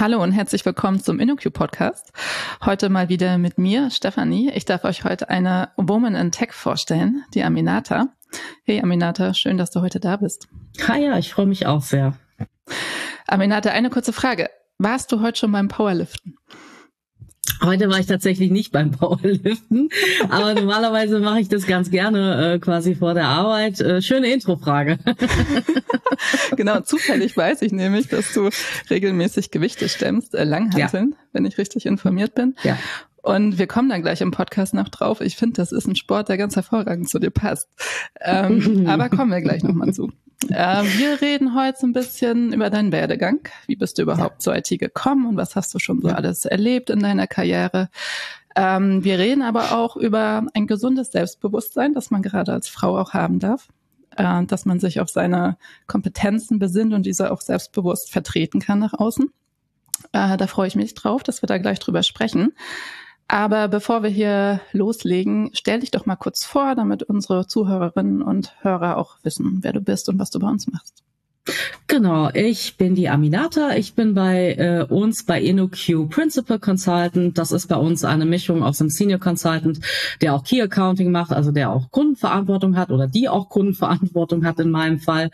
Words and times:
Hallo 0.00 0.22
und 0.22 0.32
herzlich 0.32 0.64
willkommen 0.64 0.98
zum 0.98 1.20
InnoQ 1.20 1.52
Podcast. 1.52 2.10
Heute 2.64 2.88
mal 2.88 3.10
wieder 3.10 3.36
mit 3.36 3.58
mir, 3.58 3.90
Stefanie. 3.90 4.50
Ich 4.54 4.64
darf 4.64 4.84
euch 4.84 5.04
heute 5.04 5.28
eine 5.28 5.72
Woman 5.76 6.14
in 6.14 6.32
Tech 6.32 6.52
vorstellen, 6.52 7.22
die 7.34 7.42
Aminata. 7.42 8.06
Hey 8.64 8.80
Aminata, 8.80 9.34
schön, 9.34 9.58
dass 9.58 9.72
du 9.72 9.82
heute 9.82 10.00
da 10.00 10.16
bist. 10.16 10.48
Hi, 10.88 11.04
ja, 11.04 11.18
ich 11.18 11.30
freue 11.30 11.44
mich 11.44 11.66
auch 11.66 11.82
sehr. 11.82 12.14
Aminata, 13.26 13.72
eine 13.72 13.90
kurze 13.90 14.14
Frage. 14.14 14.48
Warst 14.78 15.12
du 15.12 15.20
heute 15.20 15.38
schon 15.38 15.52
beim 15.52 15.68
Powerliften? 15.68 16.38
Heute 17.62 17.90
war 17.90 17.98
ich 17.98 18.06
tatsächlich 18.06 18.50
nicht 18.50 18.72
beim 18.72 18.90
Powerliften, 18.92 19.90
aber 20.28 20.54
normalerweise 20.54 21.20
mache 21.20 21.40
ich 21.40 21.48
das 21.48 21.66
ganz 21.66 21.90
gerne 21.90 22.54
äh, 22.54 22.58
quasi 22.58 22.94
vor 22.94 23.14
der 23.14 23.26
Arbeit. 23.26 23.80
Äh, 23.80 24.00
schöne 24.00 24.32
Introfrage. 24.32 24.98
genau, 26.56 26.80
zufällig 26.80 27.36
weiß 27.36 27.62
ich 27.62 27.72
nämlich, 27.72 28.08
dass 28.08 28.32
du 28.32 28.48
regelmäßig 28.88 29.50
Gewichte 29.50 29.88
stemmst, 29.88 30.34
äh, 30.34 30.44
Langhanteln, 30.44 31.10
ja. 31.10 31.16
wenn 31.32 31.44
ich 31.44 31.58
richtig 31.58 31.86
informiert 31.86 32.34
bin. 32.34 32.54
Ja. 32.62 32.78
Und 33.22 33.58
wir 33.58 33.66
kommen 33.66 33.90
dann 33.90 34.00
gleich 34.00 34.22
im 34.22 34.30
Podcast 34.30 34.72
noch 34.72 34.88
drauf. 34.88 35.20
Ich 35.20 35.36
finde, 35.36 35.56
das 35.56 35.72
ist 35.72 35.86
ein 35.86 35.96
Sport, 35.96 36.30
der 36.30 36.38
ganz 36.38 36.56
hervorragend 36.56 37.10
zu 37.10 37.18
dir 37.18 37.30
passt. 37.30 37.68
Ähm, 38.20 38.86
aber 38.88 39.10
kommen 39.10 39.30
wir 39.30 39.42
gleich 39.42 39.62
nochmal 39.62 39.92
zu. 39.92 40.10
Äh, 40.48 40.84
wir 40.98 41.20
reden 41.20 41.54
heute 41.54 41.86
ein 41.86 41.92
bisschen 41.92 42.52
über 42.52 42.70
deinen 42.70 42.92
Werdegang. 42.92 43.40
Wie 43.66 43.76
bist 43.76 43.98
du 43.98 44.02
überhaupt 44.02 44.36
ja. 44.36 44.38
zur 44.38 44.56
IT 44.56 44.68
gekommen 44.78 45.26
und 45.26 45.36
was 45.36 45.54
hast 45.54 45.74
du 45.74 45.78
schon 45.78 46.00
so 46.00 46.08
ja. 46.08 46.14
alles 46.14 46.44
erlebt 46.44 46.90
in 46.90 47.00
deiner 47.00 47.26
Karriere? 47.26 47.88
Ähm, 48.56 49.04
wir 49.04 49.18
reden 49.18 49.42
aber 49.42 49.76
auch 49.76 49.96
über 49.96 50.46
ein 50.54 50.66
gesundes 50.66 51.12
Selbstbewusstsein, 51.12 51.94
das 51.94 52.10
man 52.10 52.22
gerade 52.22 52.52
als 52.52 52.68
Frau 52.68 52.98
auch 52.98 53.12
haben 53.12 53.38
darf. 53.38 53.68
Äh, 54.16 54.44
dass 54.46 54.64
man 54.64 54.80
sich 54.80 55.00
auf 55.00 55.08
seine 55.08 55.56
Kompetenzen 55.86 56.58
besinnt 56.58 56.92
und 56.94 57.06
diese 57.06 57.30
auch 57.30 57.40
selbstbewusst 57.40 58.10
vertreten 58.10 58.60
kann 58.60 58.80
nach 58.80 58.94
außen. 58.94 59.30
Äh, 60.12 60.36
da 60.36 60.46
freue 60.46 60.66
ich 60.66 60.74
mich 60.74 60.94
drauf, 60.94 61.22
dass 61.22 61.42
wir 61.42 61.46
da 61.46 61.58
gleich 61.58 61.78
drüber 61.78 62.02
sprechen. 62.02 62.52
Aber 63.32 63.68
bevor 63.68 64.02
wir 64.02 64.10
hier 64.10 64.60
loslegen, 64.72 65.50
stell 65.52 65.78
dich 65.78 65.92
doch 65.92 66.04
mal 66.04 66.16
kurz 66.16 66.44
vor, 66.44 66.74
damit 66.74 67.04
unsere 67.04 67.46
Zuhörerinnen 67.46 68.22
und 68.22 68.56
Hörer 68.64 68.96
auch 68.96 69.18
wissen, 69.22 69.58
wer 69.60 69.72
du 69.72 69.80
bist 69.80 70.08
und 70.08 70.18
was 70.18 70.30
du 70.30 70.40
bei 70.40 70.48
uns 70.48 70.66
machst. 70.66 71.04
Genau, 71.86 72.30
ich 72.32 72.76
bin 72.76 72.94
die 72.94 73.08
Aminata. 73.08 73.74
Ich 73.74 73.94
bin 73.94 74.14
bei 74.14 74.54
äh, 74.54 74.86
uns 74.88 75.24
bei 75.24 75.40
InnoQ 75.40 76.08
Principal 76.08 76.60
Consultant. 76.60 77.36
Das 77.36 77.50
ist 77.50 77.66
bei 77.66 77.76
uns 77.76 78.04
eine 78.04 78.26
Mischung 78.26 78.62
aus 78.62 78.80
einem 78.80 78.90
Senior 78.90 79.18
Consultant, 79.18 79.80
der 80.20 80.34
auch 80.34 80.44
Key 80.44 80.62
Accounting 80.62 81.10
macht, 81.10 81.32
also 81.32 81.50
der 81.50 81.70
auch 81.70 81.90
Kundenverantwortung 81.90 82.76
hat 82.76 82.90
oder 82.90 83.08
die 83.08 83.28
auch 83.28 83.48
Kundenverantwortung 83.48 84.44
hat 84.44 84.60
in 84.60 84.70
meinem 84.70 85.00
Fall. 85.00 85.30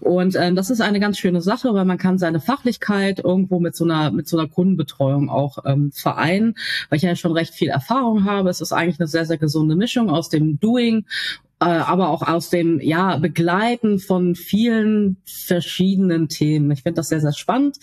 Und 0.00 0.34
ähm, 0.34 0.56
das 0.56 0.70
ist 0.70 0.80
eine 0.80 0.98
ganz 0.98 1.16
schöne 1.16 1.40
Sache, 1.42 1.74
weil 1.74 1.84
man 1.84 1.98
kann 1.98 2.18
seine 2.18 2.40
Fachlichkeit 2.40 3.20
irgendwo 3.20 3.60
mit 3.60 3.76
so 3.76 3.84
einer 3.84 4.10
mit 4.10 4.26
so 4.26 4.36
einer 4.36 4.48
Kundenbetreuung 4.48 5.30
auch 5.30 5.58
ähm, 5.64 5.92
vereinen, 5.92 6.56
weil 6.88 6.96
ich 6.96 7.02
ja 7.02 7.14
schon 7.14 7.32
recht 7.32 7.54
viel 7.54 7.68
Erfahrung 7.68 8.24
habe. 8.24 8.50
Es 8.50 8.60
ist 8.60 8.72
eigentlich 8.72 8.98
eine 8.98 9.06
sehr 9.06 9.26
sehr 9.26 9.38
gesunde 9.38 9.76
Mischung 9.76 10.10
aus 10.10 10.28
dem 10.28 10.58
Doing 10.58 11.04
aber 11.66 12.08
auch 12.08 12.22
aus 12.22 12.50
dem 12.50 12.80
ja 12.80 13.16
Begleiten 13.18 13.98
von 13.98 14.34
vielen 14.34 15.18
verschiedenen 15.24 16.28
Themen. 16.28 16.70
Ich 16.70 16.82
finde 16.82 16.96
das 16.96 17.08
sehr, 17.08 17.20
sehr 17.20 17.32
spannend. 17.32 17.78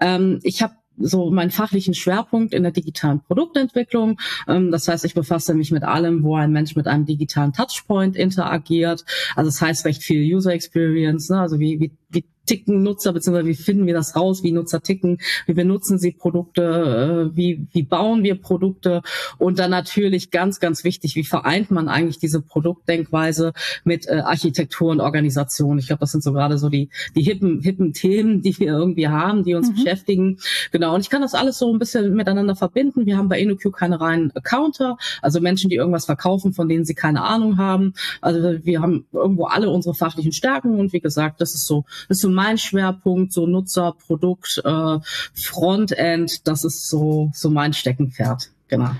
Ähm, 0.00 0.40
ich 0.42 0.62
habe 0.62 0.74
so 0.98 1.30
meinen 1.30 1.50
fachlichen 1.50 1.94
Schwerpunkt 1.94 2.54
in 2.54 2.62
der 2.62 2.72
digitalen 2.72 3.20
Produktentwicklung. 3.20 4.18
Ähm, 4.48 4.70
das 4.70 4.88
heißt, 4.88 5.04
ich 5.04 5.14
befasse 5.14 5.54
mich 5.54 5.70
mit 5.70 5.82
allem, 5.82 6.22
wo 6.22 6.36
ein 6.36 6.52
Mensch 6.52 6.76
mit 6.76 6.86
einem 6.86 7.04
digitalen 7.04 7.52
Touchpoint 7.52 8.16
interagiert. 8.16 9.04
Also 9.34 9.48
das 9.48 9.60
heißt 9.60 9.84
recht 9.84 10.02
viel 10.02 10.22
User 10.34 10.52
Experience, 10.52 11.28
ne? 11.28 11.40
also 11.40 11.58
wie, 11.58 11.80
wie, 11.80 11.92
wie 12.10 12.24
ticken 12.46 12.82
Nutzer, 12.82 13.12
beziehungsweise 13.12 13.48
wie 13.48 13.54
finden 13.54 13.86
wir 13.86 13.94
das 13.94 14.16
raus, 14.16 14.42
wie 14.42 14.52
Nutzer 14.52 14.80
ticken, 14.80 15.18
wie 15.46 15.54
benutzen 15.54 15.98
sie 15.98 16.12
Produkte, 16.12 17.32
äh, 17.32 17.36
wie, 17.36 17.66
wie 17.72 17.82
bauen 17.82 18.22
wir 18.22 18.40
Produkte 18.40 19.02
und 19.38 19.58
dann 19.58 19.70
natürlich 19.70 20.30
ganz, 20.30 20.60
ganz 20.60 20.84
wichtig, 20.84 21.16
wie 21.16 21.24
vereint 21.24 21.70
man 21.70 21.88
eigentlich 21.88 22.18
diese 22.18 22.40
Produktdenkweise 22.40 23.52
mit 23.84 24.06
äh, 24.06 24.22
Architektur 24.24 24.90
und 24.90 25.00
Organisation. 25.00 25.78
Ich 25.78 25.88
glaube, 25.88 26.00
das 26.00 26.12
sind 26.12 26.22
so 26.22 26.32
gerade 26.32 26.58
so 26.58 26.68
die, 26.68 26.90
die 27.14 27.22
hippen, 27.22 27.60
hippen 27.60 27.92
Themen, 27.92 28.42
die 28.42 28.58
wir 28.58 28.68
irgendwie 28.68 29.08
haben, 29.08 29.44
die 29.44 29.54
uns 29.54 29.70
mhm. 29.70 29.74
beschäftigen. 29.74 30.38
Genau. 30.72 30.94
Und 30.94 31.00
ich 31.00 31.10
kann 31.10 31.22
das 31.22 31.34
alles 31.34 31.58
so 31.58 31.72
ein 31.72 31.78
bisschen 31.78 32.14
miteinander 32.14 32.56
verbinden. 32.56 33.06
Wir 33.06 33.16
haben 33.16 33.28
bei 33.28 33.40
InnoQ 33.40 33.72
keine 33.72 34.00
reinen 34.00 34.30
Accounter, 34.34 34.96
also 35.22 35.40
Menschen, 35.40 35.70
die 35.70 35.76
irgendwas 35.76 36.06
verkaufen, 36.06 36.52
von 36.52 36.68
denen 36.68 36.84
sie 36.84 36.94
keine 36.94 37.22
Ahnung 37.22 37.58
haben. 37.58 37.94
Also 38.20 38.64
wir 38.64 38.80
haben 38.80 39.06
irgendwo 39.12 39.44
alle 39.46 39.70
unsere 39.70 39.94
fachlichen 39.94 40.32
Stärken 40.32 40.78
und 40.78 40.92
wie 40.92 41.00
gesagt, 41.00 41.40
das 41.40 41.54
ist 41.54 41.66
so, 41.66 41.84
das 42.08 42.18
ist 42.18 42.22
so 42.22 42.30
mein 42.36 42.58
Schwerpunkt, 42.58 43.32
so 43.32 43.46
Nutzer, 43.46 43.96
Produkt, 44.06 44.62
äh, 44.64 44.98
Frontend, 45.34 46.46
das 46.46 46.64
ist 46.64 46.88
so, 46.88 47.30
so 47.34 47.50
mein 47.50 47.72
Steckenpferd. 47.72 48.50
Genau. 48.68 48.90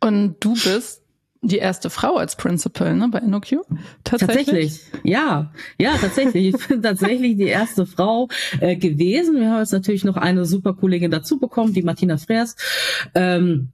Und 0.00 0.36
du 0.40 0.52
bist 0.54 1.02
die 1.40 1.58
erste 1.58 1.90
Frau 1.90 2.16
als 2.16 2.36
Principal 2.36 2.94
ne, 2.94 3.08
bei 3.08 3.18
InnoQ? 3.18 3.64
Tatsächlich? 4.04 4.46
tatsächlich, 4.46 4.80
ja. 5.04 5.52
Ja, 5.78 5.96
tatsächlich. 5.96 6.54
Ich 6.54 6.68
bin 6.68 6.82
tatsächlich 6.82 7.36
die 7.36 7.46
erste 7.46 7.86
Frau 7.86 8.28
äh, 8.60 8.76
gewesen. 8.76 9.36
Wir 9.36 9.50
haben 9.50 9.60
jetzt 9.60 9.72
natürlich 9.72 10.04
noch 10.04 10.16
eine 10.16 10.44
super 10.44 10.74
Kollegin 10.74 11.10
dazu 11.10 11.38
bekommen, 11.38 11.72
die 11.72 11.82
Martina 11.82 12.16
Freers. 12.16 12.56
Ähm, 13.14 13.70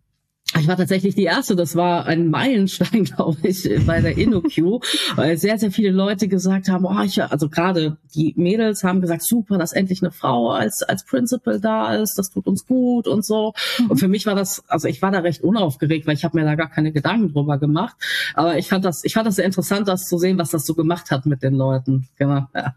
ich 0.60 0.68
war 0.68 0.76
tatsächlich 0.76 1.14
die 1.14 1.24
erste, 1.24 1.56
das 1.56 1.76
war 1.76 2.06
ein 2.06 2.30
Meilenstein, 2.30 3.04
glaube 3.16 3.36
ich, 3.42 3.68
bei 3.86 4.00
der 4.00 4.16
InnoQ, 4.16 4.82
weil 5.16 5.36
sehr, 5.36 5.58
sehr 5.58 5.70
viele 5.70 5.90
Leute 5.90 6.28
gesagt 6.28 6.68
haben, 6.68 6.84
oh, 6.84 7.02
ich, 7.02 7.22
also 7.22 7.48
gerade 7.48 7.96
die 8.14 8.34
Mädels 8.36 8.84
haben 8.84 9.00
gesagt, 9.00 9.26
super, 9.26 9.58
dass 9.58 9.72
endlich 9.72 10.02
eine 10.02 10.12
Frau 10.12 10.50
als, 10.50 10.82
als 10.82 11.04
Principal 11.04 11.60
da 11.60 11.94
ist, 11.94 12.16
das 12.16 12.30
tut 12.30 12.46
uns 12.46 12.66
gut 12.66 13.08
und 13.08 13.24
so. 13.24 13.52
Mhm. 13.78 13.90
Und 13.90 13.98
für 13.98 14.08
mich 14.08 14.26
war 14.26 14.34
das, 14.34 14.62
also 14.68 14.88
ich 14.88 15.02
war 15.02 15.10
da 15.10 15.20
recht 15.20 15.42
unaufgeregt, 15.42 16.06
weil 16.06 16.14
ich 16.14 16.24
habe 16.24 16.38
mir 16.38 16.44
da 16.44 16.54
gar 16.54 16.70
keine 16.70 16.92
Gedanken 16.92 17.32
drüber 17.32 17.58
gemacht. 17.58 17.96
Aber 18.34 18.58
ich 18.58 18.68
fand 18.68 18.84
das, 18.84 19.04
ich 19.04 19.14
fand 19.14 19.26
das 19.26 19.36
sehr 19.36 19.44
interessant, 19.44 19.88
das 19.88 20.04
zu 20.04 20.18
sehen, 20.18 20.38
was 20.38 20.50
das 20.50 20.64
so 20.64 20.74
gemacht 20.74 21.10
hat 21.10 21.26
mit 21.26 21.42
den 21.42 21.54
Leuten. 21.54 22.08
Genau, 22.16 22.46
ja. 22.54 22.74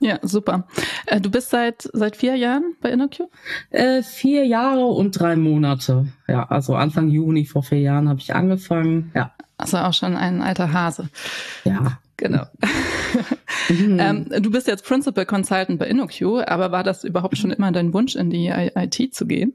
Ja, 0.00 0.18
super. 0.22 0.66
Äh, 1.06 1.20
du 1.20 1.30
bist 1.30 1.50
seit 1.50 1.88
seit 1.92 2.16
vier 2.16 2.36
Jahren 2.36 2.74
bei 2.80 2.90
InnoQ? 2.90 3.22
Äh, 3.70 4.02
vier 4.02 4.46
Jahre 4.46 4.86
und 4.86 5.18
drei 5.18 5.36
Monate. 5.36 6.06
Ja, 6.28 6.44
also 6.44 6.74
Anfang 6.74 7.08
Juni 7.08 7.44
vor 7.44 7.62
vier 7.62 7.80
Jahren 7.80 8.08
habe 8.08 8.20
ich 8.20 8.34
angefangen. 8.34 9.10
Ja. 9.14 9.32
Also 9.58 9.78
auch 9.78 9.94
schon 9.94 10.16
ein 10.16 10.42
alter 10.42 10.72
Hase. 10.72 11.08
Ja. 11.64 11.98
Genau. 12.18 12.44
Mhm. 13.68 13.98
ähm, 14.00 14.26
du 14.40 14.50
bist 14.50 14.66
jetzt 14.66 14.86
Principal 14.86 15.26
Consultant 15.26 15.78
bei 15.78 15.86
InnoQ, 15.86 16.42
aber 16.46 16.72
war 16.72 16.82
das 16.82 17.04
überhaupt 17.04 17.36
schon 17.36 17.50
immer 17.50 17.72
dein 17.72 17.92
Wunsch, 17.92 18.16
in 18.16 18.30
die 18.30 18.48
IT 18.48 19.14
zu 19.14 19.26
gehen? 19.26 19.52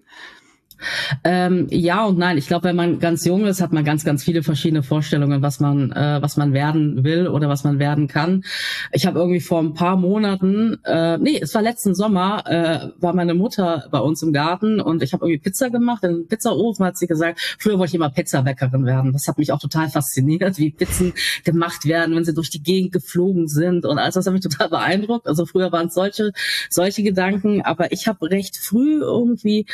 Ähm, 1.24 1.68
ja 1.70 2.06
und 2.06 2.18
nein. 2.18 2.38
Ich 2.38 2.48
glaube, 2.48 2.66
wenn 2.66 2.76
man 2.76 3.00
ganz 3.00 3.26
jung 3.26 3.46
ist, 3.46 3.62
hat 3.62 3.72
man 3.72 3.84
ganz, 3.84 4.04
ganz 4.06 4.24
viele 4.24 4.44
verschiedene 4.44 4.84
Vorstellungen, 4.84 5.42
was 5.42 5.60
man, 5.60 5.92
äh, 5.92 6.22
was 6.22 6.38
man 6.38 6.54
werden 6.54 7.04
will 7.04 7.28
oder 7.28 7.50
was 7.50 7.64
man 7.64 7.80
werden 7.80 8.08
kann. 8.08 8.44
Ich 8.92 9.06
habe 9.06 9.20
irgendwie 9.20 9.40
vor 9.40 9.60
ein 9.60 9.74
paar 9.74 9.98
Monaten, 9.98 10.78
äh, 10.86 11.18
nee, 11.18 11.40
es 11.42 11.54
war 11.54 11.62
letzten 11.62 11.96
Sommer, 11.96 12.44
äh, 12.48 12.90
war 13.02 13.14
meine 13.14 13.34
Mutter 13.34 13.86
bei 13.92 14.00
uns 14.00 14.22
im 14.24 14.34
Garten 14.34 14.80
und 14.80 15.04
ich 15.04 15.14
habe 15.14 15.26
irgendwie 15.26 15.40
Pizza 15.40 15.70
gemacht. 15.70 16.04
Im 16.04 16.28
Pizzaofen 16.28 16.86
hat 16.86 16.98
sie 16.98 17.08
gesagt, 17.08 17.58
früher 17.60 17.78
wollte 17.78 17.92
ich 17.92 17.96
immer 17.96 18.10
Pizzabäckerin 18.10 18.86
werden. 18.86 19.14
Das 19.14 19.28
hat 19.28 19.38
mich 19.38 19.52
auch 19.52 19.60
total 19.60 19.90
fasziniert, 19.90 20.58
wie 20.58 20.72
Pizzen 20.72 21.14
gemacht 21.44 21.86
werden, 21.86 22.16
wenn 22.16 22.26
sie 22.26 22.34
durch 22.34 22.50
die 22.50 22.64
Gegend 22.64 22.92
geflogen 22.92 23.48
sind 23.48 23.86
und 23.86 23.98
alles. 23.98 24.16
Das 24.16 24.26
hat 24.26 24.34
mich 24.34 24.42
total 24.42 24.70
beeindruckt. 24.70 25.28
Also 25.28 25.46
früher 25.46 25.72
waren 25.72 25.88
es 25.88 25.94
solche, 25.94 26.32
solche 26.70 27.04
Gedanken, 27.04 27.62
aber 27.62 27.92
ich 27.92 28.08
habe 28.08 28.30
recht 28.30 28.58
früh 28.58 29.02
irgendwie 29.02 29.66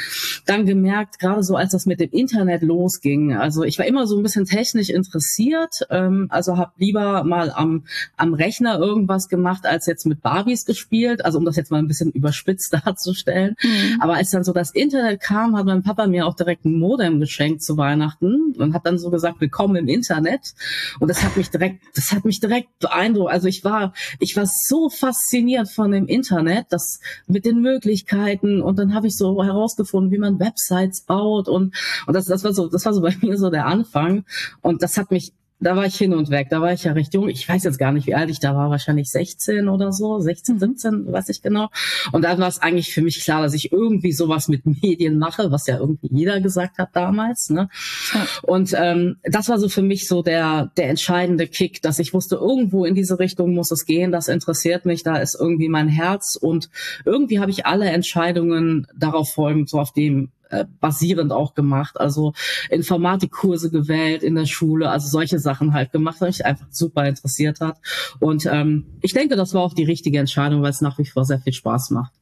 dann 0.46 0.66
gemerkt, 0.66 0.97
gemerkt, 0.98 1.20
gerade 1.20 1.44
so 1.44 1.56
als 1.56 1.72
das 1.72 1.86
mit 1.86 2.00
dem 2.00 2.10
Internet 2.12 2.62
losging. 2.62 3.36
Also 3.36 3.64
ich 3.64 3.78
war 3.78 3.86
immer 3.86 4.08
so 4.08 4.18
ein 4.18 4.24
bisschen 4.24 4.46
technisch 4.46 4.90
interessiert, 4.90 5.86
ähm, 5.90 6.28
also 6.30 6.58
habe 6.58 6.72
lieber 6.78 7.24
mal 7.24 7.52
am, 7.52 7.84
am 8.16 8.34
Rechner 8.34 8.80
irgendwas 8.80 9.28
gemacht, 9.30 9.66
als 9.66 9.86
jetzt 9.86 10.06
mit 10.06 10.22
Barbies 10.22 10.66
gespielt. 10.66 11.24
Also 11.24 11.38
um 11.38 11.46
das 11.46 11.56
jetzt 11.56 11.72
mal 11.72 11.80
ein 11.80 11.88
bisschen 11.88 12.12
überspitzt 12.18 12.74
darzustellen. 12.74 13.56
Mhm. 13.62 14.02
Aber 14.02 14.16
als 14.16 14.32
dann 14.32 14.44
so 14.44 14.54
das 14.54 14.72
Internet 14.72 15.22
kam, 15.22 15.56
hat 15.56 15.66
mein 15.66 15.84
Papa 15.84 16.08
mir 16.08 16.26
auch 16.26 16.36
direkt 16.36 16.66
ein 16.66 16.80
Modem 16.80 17.20
geschenkt 17.20 17.64
zu 17.64 17.78
Weihnachten 17.78 18.54
und 18.58 18.74
hat 18.74 18.86
dann 18.86 18.98
so 18.98 19.10
gesagt, 19.10 19.40
willkommen 19.40 19.76
im 19.76 19.88
Internet. 19.88 20.54
Und 21.00 21.10
das 21.10 21.24
hat 21.24 21.38
mich 21.38 21.50
direkt, 21.50 21.82
das 21.96 22.12
hat 22.12 22.26
mich 22.26 22.40
direkt 22.40 22.80
beeindruckt. 22.80 23.32
Also 23.32 23.48
ich 23.48 23.64
war, 23.64 23.94
ich 24.20 24.36
war 24.36 24.46
so 24.48 24.90
fasziniert 24.90 25.70
von 25.70 25.92
dem 25.92 26.08
Internet, 26.08 26.68
das 26.70 27.00
mit 27.28 27.46
den 27.46 27.62
Möglichkeiten 27.62 28.62
und 28.62 28.80
dann 28.80 28.94
habe 28.94 29.08
ich 29.08 29.16
so 29.16 29.44
herausgefunden, 29.44 30.12
wie 30.12 30.18
man 30.18 30.40
Websites 30.40 30.87
baut 31.08 31.48
und 31.48 31.76
und 32.06 32.14
das, 32.14 32.26
das 32.26 32.44
war 32.44 32.54
so, 32.54 32.68
das 32.68 32.86
war 32.86 32.94
so 32.94 33.02
bei 33.02 33.16
mir 33.22 33.38
so 33.38 33.50
der 33.50 33.66
Anfang 33.66 34.26
und 34.62 34.82
das 34.84 34.98
hat 34.98 35.12
mich 35.12 35.34
da 35.60 35.76
war 35.76 35.86
ich 35.86 35.96
hin 35.96 36.14
und 36.14 36.30
weg. 36.30 36.48
Da 36.50 36.62
war 36.62 36.72
ich 36.72 36.84
ja 36.84 36.92
recht 36.92 37.14
jung. 37.14 37.30
Ich 37.30 37.48
weiß 37.48 37.64
jetzt 37.64 37.80
gar 37.80 37.92
nicht, 37.92 38.06
wie 38.06 38.14
alt 38.14 38.30
ich 38.30 38.40
da 38.40 38.56
war. 38.56 38.70
Wahrscheinlich 38.70 39.10
16 39.10 39.70
oder 39.70 39.92
so. 39.92 40.20
16, 40.20 40.60
17, 40.60 40.94
mhm. 40.94 41.12
weiß 41.12 41.30
ich 41.30 41.42
genau. 41.42 41.70
Und 42.12 42.24
dann 42.24 42.38
war 42.38 42.48
es 42.48 42.62
eigentlich 42.62 42.94
für 42.94 43.02
mich 43.02 43.24
klar, 43.24 43.42
dass 43.42 43.54
ich 43.54 43.72
irgendwie 43.72 44.12
sowas 44.12 44.48
mit 44.48 44.66
Medien 44.82 45.18
mache, 45.18 45.52
was 45.52 45.66
ja 45.68 45.78
irgendwie 45.78 46.10
jeder 46.12 46.40
gesagt 46.42 46.78
hat 46.78 46.90
damals. 46.94 47.50
Ne? 47.50 47.70
Und 48.44 48.74
ähm, 48.78 49.18
das 49.24 49.50
war 49.50 49.58
so 49.58 49.68
für 49.68 49.82
mich 49.82 50.08
so 50.08 50.22
der, 50.22 50.72
der 50.78 50.90
entscheidende 50.90 51.48
Kick, 51.48 51.82
dass 51.82 52.00
ich 52.00 52.14
wusste, 52.14 52.36
irgendwo 52.36 52.86
in 52.86 52.94
diese 52.94 53.18
Richtung 53.18 53.56
muss 53.56 53.72
es 53.72 53.86
gehen. 53.86 54.12
Das 54.12 54.28
interessiert 54.28 54.86
mich. 54.86 55.02
Da 55.02 55.18
ist 55.18 55.36
irgendwie 55.40 55.70
mein 55.70 55.88
Herz. 55.88 56.38
Und 56.40 56.70
irgendwie 57.04 57.40
habe 57.40 57.50
ich 57.50 57.66
alle 57.66 57.90
Entscheidungen 57.90 58.86
darauf 58.96 59.34
folgend, 59.34 59.70
so 59.70 59.80
auf 59.80 59.92
dem 59.92 60.30
äh, 60.50 60.66
basierend 60.80 61.32
auch 61.32 61.54
gemacht. 61.54 62.00
Also 62.00 62.34
Informatikkurse 62.70 63.70
gewählt 63.72 64.24
in 64.24 64.36
der 64.36 64.46
Schule, 64.46 64.90
also 64.90 65.08
solche 65.08 65.40
Sachen 65.40 65.74
halt 65.74 65.92
gemacht, 65.92 66.18
was 66.20 66.38
mich 66.38 66.46
einfach 66.46 66.68
super 66.70 67.08
interessiert 67.08 67.60
hat. 67.62 67.78
Und 68.20 68.46
ähm, 68.46 68.86
ich 69.02 69.14
denke, 69.14 69.36
das 69.36 69.54
war 69.54 69.62
auch 69.62 69.74
die 69.74 69.84
richtige 69.84 70.20
Entscheidung, 70.20 70.62
weil 70.62 70.72
es 70.72 70.82
nach 70.82 70.98
wie 70.98 71.06
vor 71.06 71.26
sehr 71.26 71.40
viel 71.40 71.54
Spaß 71.54 71.92
macht. 71.92 72.17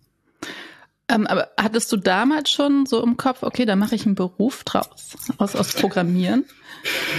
Ähm, 1.08 1.28
aber 1.28 1.50
hattest 1.56 1.92
du 1.92 1.98
damals 1.98 2.50
schon 2.50 2.88
so 2.88 3.04
im 3.04 3.16
Kopf, 3.16 3.44
okay, 3.44 3.66
da 3.66 3.76
mache 3.76 3.94
ich 3.94 4.08
einen 4.08 4.16
Beruf 4.16 4.64
draus, 4.64 5.16
aus, 5.38 5.56
aus 5.56 5.74
Programmieren? 5.74 6.46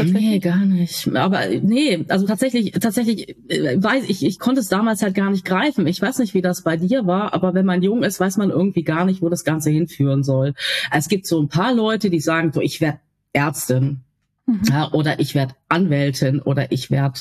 Nee, 0.02 0.40
gar 0.40 0.64
nicht. 0.64 1.08
Aber 1.14 1.46
nee, 1.46 2.04
also 2.08 2.26
tatsächlich, 2.26 2.72
tatsächlich 2.72 3.36
äh, 3.48 3.80
weiß 3.80 4.04
ich, 4.08 4.24
ich 4.24 4.38
konnte 4.40 4.60
es 4.60 4.68
damals 4.68 5.02
halt 5.02 5.14
gar 5.14 5.30
nicht 5.30 5.44
greifen. 5.44 5.86
Ich 5.86 6.02
weiß 6.02 6.18
nicht, 6.18 6.34
wie 6.34 6.42
das 6.42 6.62
bei 6.62 6.76
dir 6.76 7.06
war, 7.06 7.32
aber 7.32 7.54
wenn 7.54 7.66
man 7.66 7.82
jung 7.82 8.02
ist, 8.02 8.18
weiß 8.18 8.38
man 8.38 8.50
irgendwie 8.50 8.82
gar 8.82 9.04
nicht, 9.04 9.22
wo 9.22 9.28
das 9.28 9.44
Ganze 9.44 9.70
hinführen 9.70 10.24
soll. 10.24 10.54
Es 10.90 11.08
gibt 11.08 11.26
so 11.26 11.40
ein 11.40 11.48
paar 11.48 11.72
Leute, 11.72 12.10
die 12.10 12.20
sagen 12.20 12.52
so, 12.52 12.60
ich 12.60 12.80
werde 12.80 13.00
Ärztin. 13.32 14.02
Mhm. 14.46 14.62
Ja, 14.70 14.92
oder 14.92 15.18
ich 15.18 15.34
werde 15.34 15.54
Anwältin 15.68 16.40
oder 16.40 16.70
ich 16.70 16.90
werde 16.90 17.20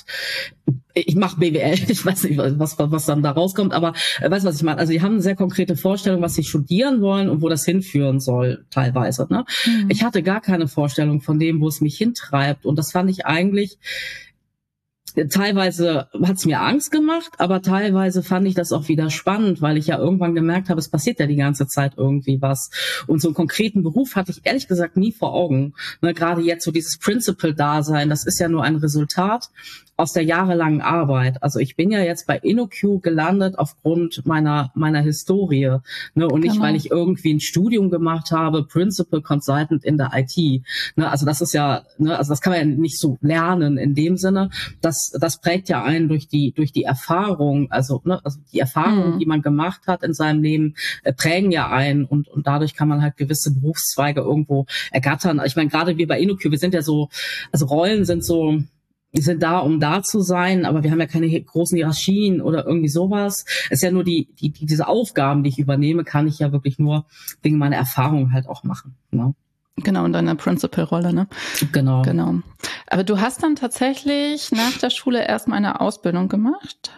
ich 0.94 1.16
mache 1.16 1.40
BWL, 1.40 1.74
ich 1.90 2.06
weiß 2.06 2.24
nicht, 2.24 2.38
was, 2.38 2.78
was 2.80 3.06
dann 3.06 3.24
da 3.24 3.32
rauskommt, 3.32 3.74
aber 3.74 3.94
äh, 4.22 4.30
weißt 4.30 4.46
du, 4.46 4.50
was 4.50 4.58
ich 4.58 4.64
meine? 4.64 4.80
Also 4.80 4.94
die 4.94 5.02
haben 5.02 5.14
eine 5.14 5.22
sehr 5.22 5.36
konkrete 5.36 5.76
Vorstellung, 5.76 6.22
was 6.22 6.36
sie 6.36 6.44
studieren 6.44 7.02
wollen 7.02 7.30
und 7.30 7.42
wo 7.42 7.50
das 7.50 7.66
hinführen 7.66 8.20
soll, 8.20 8.66
teilweise. 8.70 9.28
Ne? 9.30 9.46
Mhm. 9.66 9.90
Ich 9.90 10.04
hatte 10.04 10.24
gar 10.24 10.42
keine 10.42 10.68
Vorstellung 10.68 11.22
von 11.22 11.40
dem, 11.40 11.62
wo 11.62 11.68
es 11.68 11.82
mich 11.82 11.98
hintreibt. 11.98 12.66
Und 12.66 12.78
das 12.78 12.92
fand 12.92 13.10
ich 13.10 13.26
eigentlich 13.26 13.78
teilweise 15.30 16.08
hat 16.24 16.38
es 16.38 16.46
mir 16.46 16.62
Angst 16.62 16.92
gemacht, 16.92 17.32
aber 17.38 17.62
teilweise 17.62 18.24
fand 18.24 18.48
ich 18.48 18.56
das 18.56 18.72
auch 18.72 18.88
wieder 18.88 19.10
spannend, 19.10 19.62
weil 19.62 19.78
ich 19.78 19.88
ja 19.88 19.98
irgendwann 19.98 20.36
gemerkt 20.36 20.70
habe, 20.70 20.80
es 20.80 20.90
passiert 20.90 21.20
ja 21.20 21.28
die 21.28 21.36
ganze 21.36 21.68
Zeit 21.68 21.94
irgendwie 21.98 22.42
was. 22.42 22.70
Und 23.08 23.22
so 23.22 23.30
einen 23.30 23.36
konkreten 23.36 23.84
Beruf 23.84 24.16
hatte 24.16 24.32
ich 24.32 24.42
ehrlich 24.44 24.68
gesagt 24.68 24.98
nie 24.98 25.12
vor 25.12 25.34
Augen. 25.34 25.74
Ne, 26.02 26.14
Gerade 26.14 26.42
jetzt 26.42 26.66
so 26.66 26.72
dieses 26.72 26.98
Principal-Dasein, 26.98 28.10
das 28.10 28.26
ist 28.26 28.40
ja 28.40 28.50
nur 28.50 28.64
ein 28.64 28.76
Resultat 28.76 29.50
aus 29.98 30.12
der 30.12 30.24
jahrelangen 30.24 30.82
Arbeit. 30.82 31.42
Also 31.42 31.60
ich 31.60 31.76
bin 31.76 31.90
ja 31.90 32.00
jetzt 32.00 32.28
bei 32.28 32.38
InnoQ 32.38 33.02
gelandet 33.02 33.58
aufgrund 33.58 34.26
meiner 34.26 34.72
meiner 34.76 35.02
Historie 35.02 35.78
ne, 36.16 36.28
und 36.28 36.42
nicht, 36.42 36.54
genau. 36.54 36.66
weil 36.66 36.76
ich 36.76 36.92
irgendwie 36.92 37.34
ein 37.34 37.40
Studium 37.40 37.90
gemacht 37.90 38.32
habe, 38.32 38.66
Principal 38.66 39.22
Consultant 39.22 39.86
in 39.86 39.98
der 39.98 40.12
IT. 40.14 40.64
Ne, 40.96 41.10
also 41.10 41.26
das 41.26 41.42
ist 41.42 41.54
ja, 41.54 41.84
ne, 41.98 42.18
also 42.18 42.34
das 42.34 42.42
kann 42.42 42.52
man 42.52 42.60
ja 42.60 42.76
nicht 42.76 43.00
so 43.00 43.18
lernen 43.22 43.78
in 43.78 43.96
dem 43.96 44.18
Sinne. 44.18 44.50
Das 45.12 45.36
das 45.36 45.42
prägt 45.42 45.70
ja 45.70 45.84
einen 45.84 46.08
durch 46.08 46.28
die 46.28 46.54
durch 46.54 46.72
die 46.72 46.84
Erfahrung, 46.84 47.72
also, 47.72 48.02
ne, 48.06 48.22
also 48.24 48.40
die 48.52 48.60
Erfahrungen, 48.60 49.16
mhm. 49.16 49.20
die 49.20 49.26
man 49.26 49.42
gemacht 49.42 49.82
hat 49.88 50.04
in 50.04 50.14
seinem 50.14 50.42
Leben, 50.42 50.76
äh, 51.04 51.14
prägen 51.14 51.52
ja 51.52 51.70
einen 51.70 52.06
und 52.06 52.28
und 52.28 52.48
dadurch 52.48 52.76
kann 52.76 52.88
man 52.88 53.02
halt 53.02 53.18
gewisse 53.18 53.54
Berufszweige 53.54 54.22
irgendwo 54.22 54.66
ergattern. 54.92 55.42
Ich 55.46 55.56
meine, 55.56 55.70
gerade 55.70 55.98
wir 55.98 56.08
bei 56.08 56.20
InnoQ, 56.20 56.46
wir 56.46 56.58
sind 56.58 56.74
ja 56.74 56.82
so, 56.82 57.10
also 57.52 57.66
Rollen 57.66 58.06
sind 58.06 58.24
so 58.24 58.60
die 59.16 59.22
sind 59.22 59.42
da, 59.42 59.60
um 59.60 59.80
da 59.80 60.04
zu 60.04 60.20
sein, 60.20 60.66
aber 60.66 60.84
wir 60.84 60.92
haben 60.92 61.00
ja 61.00 61.08
keine 61.08 61.30
großen 61.42 61.78
Hierarchien 61.78 62.42
oder 62.42 62.66
irgendwie 62.66 62.90
sowas. 62.90 63.46
Es 63.66 63.78
ist 63.78 63.84
ja 63.84 63.92
nur 63.92 64.04
die, 64.04 64.28
die, 64.40 64.52
die 64.52 64.66
diese 64.66 64.88
Aufgaben, 64.88 65.44
die 65.44 65.50
ich 65.50 65.60
übernehme, 65.60 66.04
kann 66.04 66.28
ich 66.28 66.40
ja 66.40 66.52
wirklich 66.52 66.80
nur 66.80 67.06
wegen 67.42 67.58
meiner 67.58 67.78
Erfahrung 67.78 68.34
halt 68.34 68.48
auch 68.48 68.64
machen. 68.64 68.96
Ne? 69.12 69.34
Genau, 69.78 70.06
in 70.06 70.14
deiner 70.14 70.36
Principal-Rolle, 70.36 71.14
ne? 71.14 71.28
Genau. 71.72 72.02
Genau. 72.04 72.36
Aber 72.88 73.04
du 73.04 73.20
hast 73.20 73.44
dann 73.44 73.56
tatsächlich 73.56 74.52
nach 74.52 74.78
der 74.78 74.90
Schule 74.90 75.28
erstmal 75.28 75.58
eine 75.58 75.82
Ausbildung 75.82 76.30
gemacht? 76.30 76.92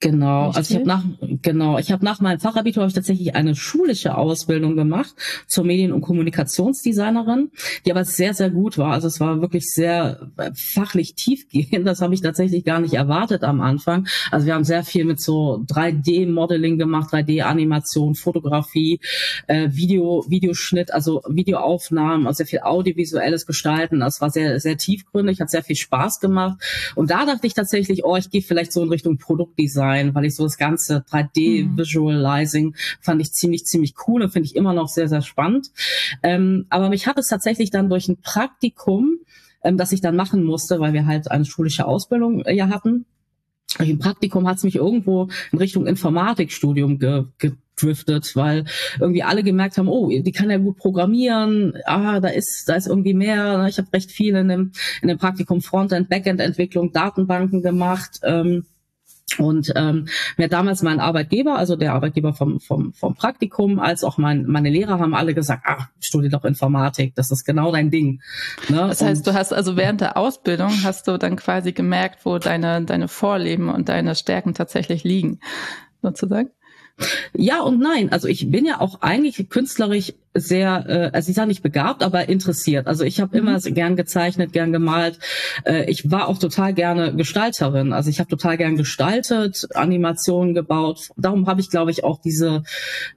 Genau, 0.00 0.48
Richtig? 0.48 0.56
also 0.56 0.74
ich 0.74 0.80
habe 0.80 0.88
nach 0.88 1.04
genau, 1.40 1.78
ich 1.78 1.90
habe 1.90 2.04
nach 2.04 2.20
meinem 2.20 2.38
Fachabitur 2.38 2.82
habe 2.82 2.88
ich 2.88 2.94
tatsächlich 2.94 3.34
eine 3.34 3.54
schulische 3.56 4.18
Ausbildung 4.18 4.76
gemacht 4.76 5.14
zur 5.46 5.64
Medien- 5.64 5.92
und 5.92 6.02
Kommunikationsdesignerin, 6.02 7.50
die 7.84 7.92
aber 7.92 8.04
sehr 8.04 8.34
sehr 8.34 8.50
gut 8.50 8.76
war. 8.76 8.92
Also 8.92 9.08
es 9.08 9.20
war 9.20 9.40
wirklich 9.40 9.64
sehr 9.64 10.30
äh, 10.36 10.50
fachlich 10.54 11.14
tiefgehend. 11.14 11.86
Das 11.86 12.02
habe 12.02 12.12
ich 12.12 12.20
tatsächlich 12.20 12.64
gar 12.64 12.80
nicht 12.80 12.92
erwartet 12.92 13.42
am 13.42 13.62
Anfang. 13.62 14.06
Also 14.30 14.46
wir 14.46 14.54
haben 14.54 14.64
sehr 14.64 14.84
viel 14.84 15.06
mit 15.06 15.22
so 15.22 15.64
3D-Modeling 15.66 16.76
gemacht, 16.76 17.14
3D-Animation, 17.14 18.16
Fotografie, 18.16 19.00
äh, 19.46 19.70
Video, 19.70 20.26
Videoschnitt, 20.28 20.92
also 20.92 21.22
Videoaufnahmen, 21.26 22.26
also 22.26 22.38
sehr 22.38 22.46
viel 22.46 22.60
audiovisuelles 22.60 23.46
Gestalten. 23.46 24.00
Das 24.00 24.20
war 24.20 24.28
sehr 24.28 24.60
sehr 24.60 24.76
tiefgründig, 24.76 25.40
hat 25.40 25.48
sehr 25.48 25.62
viel 25.62 25.76
Spaß 25.76 26.20
gemacht. 26.20 26.58
Und 26.94 27.10
da 27.10 27.24
dachte 27.24 27.46
ich 27.46 27.54
tatsächlich, 27.54 28.04
oh, 28.04 28.16
ich 28.16 28.28
gehe 28.28 28.42
vielleicht 28.42 28.72
so 28.72 28.82
in 28.82 28.90
Richtung 28.90 29.16
Produktdesign 29.16 29.85
sein, 29.86 30.14
weil 30.14 30.24
ich 30.24 30.34
so 30.34 30.42
das 30.44 30.58
ganze 30.58 31.04
3D-Visualizing 31.10 32.66
mhm. 32.66 32.74
fand 33.00 33.20
ich 33.20 33.32
ziemlich, 33.32 33.64
ziemlich 33.66 33.94
cool 34.06 34.22
und 34.22 34.30
finde 34.30 34.46
ich 34.46 34.56
immer 34.56 34.72
noch 34.72 34.88
sehr, 34.88 35.08
sehr 35.08 35.22
spannend. 35.22 35.70
Ähm, 36.22 36.66
aber 36.70 36.88
mich 36.88 37.06
hat 37.06 37.18
es 37.18 37.28
tatsächlich 37.28 37.70
dann 37.70 37.88
durch 37.88 38.08
ein 38.08 38.20
Praktikum, 38.20 39.18
ähm, 39.62 39.76
das 39.76 39.92
ich 39.92 40.00
dann 40.00 40.16
machen 40.16 40.42
musste, 40.42 40.80
weil 40.80 40.92
wir 40.92 41.06
halt 41.06 41.30
eine 41.30 41.44
schulische 41.44 41.86
Ausbildung 41.86 42.42
äh, 42.42 42.54
ja 42.54 42.68
hatten, 42.68 43.06
im 43.78 43.98
Praktikum 43.98 44.46
hat 44.48 44.58
es 44.58 44.64
mich 44.64 44.76
irgendwo 44.76 45.28
in 45.52 45.58
Richtung 45.58 45.86
Informatikstudium 45.86 46.98
ge 46.98 47.24
gedriftet, 47.76 48.34
weil 48.36 48.64
irgendwie 48.98 49.22
alle 49.22 49.42
gemerkt 49.42 49.76
haben, 49.76 49.88
oh, 49.88 50.08
die 50.08 50.32
kann 50.32 50.50
ja 50.50 50.56
gut 50.56 50.78
programmieren, 50.78 51.74
ah, 51.84 52.20
da 52.20 52.28
ist, 52.28 52.64
da 52.66 52.74
ist 52.74 52.86
irgendwie 52.86 53.12
mehr. 53.12 53.66
Ich 53.68 53.76
habe 53.76 53.92
recht 53.92 54.10
viel 54.10 54.34
in 54.34 54.48
dem, 54.48 54.72
in 55.02 55.08
dem 55.08 55.18
Praktikum 55.18 55.60
Frontend, 55.60 56.08
Backend-Entwicklung, 56.08 56.92
Datenbanken 56.92 57.60
gemacht. 57.60 58.20
Ähm, 58.22 58.64
und 59.38 59.72
ähm, 59.74 60.06
mir 60.36 60.48
damals 60.48 60.82
mein 60.82 61.00
Arbeitgeber, 61.00 61.56
also 61.56 61.76
der 61.76 61.94
Arbeitgeber 61.94 62.32
vom, 62.32 62.60
vom, 62.60 62.92
vom 62.92 63.14
Praktikum, 63.14 63.80
als 63.80 64.04
auch 64.04 64.18
mein, 64.18 64.46
meine 64.46 64.70
Lehrer 64.70 64.98
haben 64.98 65.14
alle 65.14 65.34
gesagt, 65.34 65.62
ach, 65.66 65.88
studier 66.00 66.30
doch 66.30 66.44
Informatik, 66.44 67.14
das 67.16 67.30
ist 67.30 67.44
genau 67.44 67.72
dein 67.72 67.90
Ding. 67.90 68.22
Ne? 68.68 68.76
Das 68.76 69.02
heißt, 69.02 69.26
und, 69.26 69.34
du 69.34 69.38
hast 69.38 69.52
also 69.52 69.76
während 69.76 70.00
der 70.00 70.16
Ausbildung 70.16 70.70
hast 70.84 71.08
du 71.08 71.18
dann 71.18 71.36
quasi 71.36 71.72
gemerkt, 71.72 72.24
wo 72.24 72.38
deine, 72.38 72.84
deine 72.84 73.08
Vorleben 73.08 73.68
und 73.68 73.88
deine 73.88 74.14
Stärken 74.14 74.54
tatsächlich 74.54 75.02
liegen, 75.02 75.40
sozusagen? 76.02 76.50
Ja 77.34 77.60
und 77.60 77.78
nein. 77.78 78.10
Also 78.12 78.28
ich 78.28 78.50
bin 78.50 78.64
ja 78.64 78.80
auch 78.80 79.02
eigentlich 79.02 79.50
künstlerisch 79.50 80.14
sehr, 80.40 80.84
äh, 80.88 81.10
also 81.12 81.30
ich 81.30 81.36
sage 81.36 81.48
nicht 81.48 81.62
begabt, 81.62 82.02
aber 82.02 82.28
interessiert. 82.28 82.86
Also 82.86 83.04
ich 83.04 83.20
habe 83.20 83.36
mhm. 83.40 83.48
immer 83.48 83.60
gern 83.60 83.96
gezeichnet, 83.96 84.52
gern 84.52 84.72
gemalt. 84.72 85.18
Äh, 85.64 85.90
ich 85.90 86.10
war 86.10 86.28
auch 86.28 86.38
total 86.38 86.74
gerne 86.74 87.14
Gestalterin. 87.14 87.92
Also 87.92 88.10
ich 88.10 88.18
habe 88.18 88.28
total 88.28 88.56
gern 88.56 88.76
gestaltet, 88.76 89.66
Animationen 89.74 90.54
gebaut. 90.54 91.08
Darum 91.16 91.46
habe 91.46 91.60
ich, 91.60 91.70
glaube 91.70 91.90
ich, 91.90 92.04
auch 92.04 92.20
diese 92.20 92.62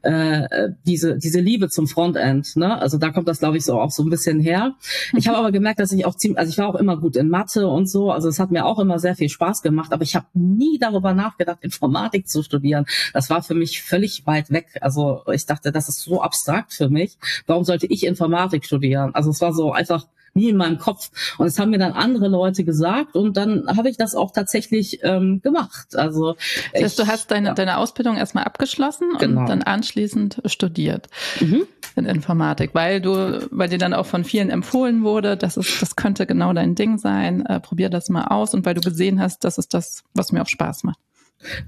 äh, 0.02 0.70
diese 0.86 1.18
diese 1.18 1.40
Liebe 1.40 1.70
zum 1.70 1.88
Frontend. 1.88 2.56
Ne? 2.56 2.80
Also 2.80 2.98
da 2.98 3.10
kommt 3.10 3.28
das, 3.28 3.40
glaube 3.40 3.58
ich, 3.58 3.66
so 3.66 3.80
auch 3.80 3.92
so 3.92 4.04
ein 4.04 4.10
bisschen 4.10 4.40
her. 4.40 4.76
Ich 5.16 5.28
habe 5.28 5.38
aber 5.38 5.52
gemerkt, 5.52 5.80
dass 5.80 5.92
ich 5.92 6.06
auch 6.06 6.16
ziemlich, 6.16 6.40
also 6.40 6.50
ich 6.50 6.58
war 6.58 6.68
auch 6.68 6.76
immer 6.76 6.98
gut 6.98 7.16
in 7.16 7.30
Mathe 7.30 7.68
und 7.68 7.90
so. 7.90 8.12
Also 8.12 8.30
es 8.30 8.40
hat 8.40 8.52
mir 8.52 8.66
auch 8.66 8.80
immer 8.80 9.00
sehr 9.00 9.16
viel 9.16 9.30
Spaß 9.30 9.62
gemacht. 9.62 9.94
Aber 9.94 10.04
ich 10.04 10.16
habe 10.16 10.28
nie 10.34 10.78
darüber 10.80 11.14
nachgedacht, 11.14 11.60
Informatik 11.62 12.28
zu 12.28 12.44
studieren. 12.44 12.86
Das 13.14 13.30
war 13.30 13.44
für 13.44 13.56
mich 13.56 13.82
völlig 13.82 14.26
weit 14.26 14.52
weg. 14.52 14.68
Also 14.82 15.24
ich 15.32 15.46
dachte, 15.46 15.72
das 15.72 15.90
ist 15.90 16.02
so 16.02 16.22
abstrakt 16.22 16.74
für 16.74 16.90
mich 16.90 17.09
nicht. 17.10 17.44
Warum 17.48 17.64
sollte 17.64 17.88
ich 17.88 18.06
Informatik 18.06 18.66
studieren? 18.66 19.14
Also 19.14 19.30
es 19.30 19.42
war 19.42 19.54
so 19.54 19.72
einfach 19.72 20.06
nie 20.34 20.50
in 20.50 20.58
meinem 20.58 20.78
Kopf. 20.78 21.10
Und 21.38 21.48
es 21.48 21.60
haben 21.60 21.72
mir 21.72 21.80
dann 21.80 21.94
andere 21.94 22.28
Leute 22.28 22.64
gesagt 22.64 23.16
und 23.16 23.36
dann 23.36 23.66
habe 23.68 23.90
ich 23.90 23.98
das 23.98 24.16
auch 24.16 24.32
tatsächlich 24.32 25.00
ähm, 25.04 25.42
gemacht. 25.42 25.96
Also 25.96 26.34
das 26.74 26.84
heißt, 26.84 27.00
ich, 27.00 27.06
du 27.06 27.12
hast 27.12 27.32
deine, 27.32 27.50
ja. 27.50 27.54
deine 27.56 27.78
Ausbildung 27.78 28.16
erstmal 28.16 28.44
abgeschlossen 28.44 29.10
genau. 29.18 29.42
und 29.42 29.50
dann 29.50 29.64
anschließend 29.64 30.42
studiert 30.46 31.08
mhm. 31.40 31.64
in 31.96 32.06
Informatik, 32.06 32.72
weil 32.74 33.02
du, 33.02 33.48
weil 33.52 33.70
dir 33.70 33.80
dann 33.80 33.96
auch 33.96 34.06
von 34.06 34.24
vielen 34.24 34.52
empfohlen 34.52 35.04
wurde, 35.04 35.36
dass 35.36 35.58
es, 35.58 35.80
das 35.80 35.96
könnte 35.96 36.28
genau 36.28 36.54
dein 36.54 36.76
Ding 36.76 37.00
sein, 37.00 37.46
äh, 37.48 37.60
probier 37.60 37.90
das 37.90 38.10
mal 38.10 38.26
aus 38.26 38.54
und 38.54 38.66
weil 38.66 38.76
du 38.76 38.82
gesehen 38.82 39.20
hast, 39.20 39.44
das 39.44 39.58
ist 39.58 39.74
das, 39.74 40.04
was 40.14 40.32
mir 40.32 40.44
auch 40.44 40.48
Spaß 40.48 40.84
macht. 40.84 41.00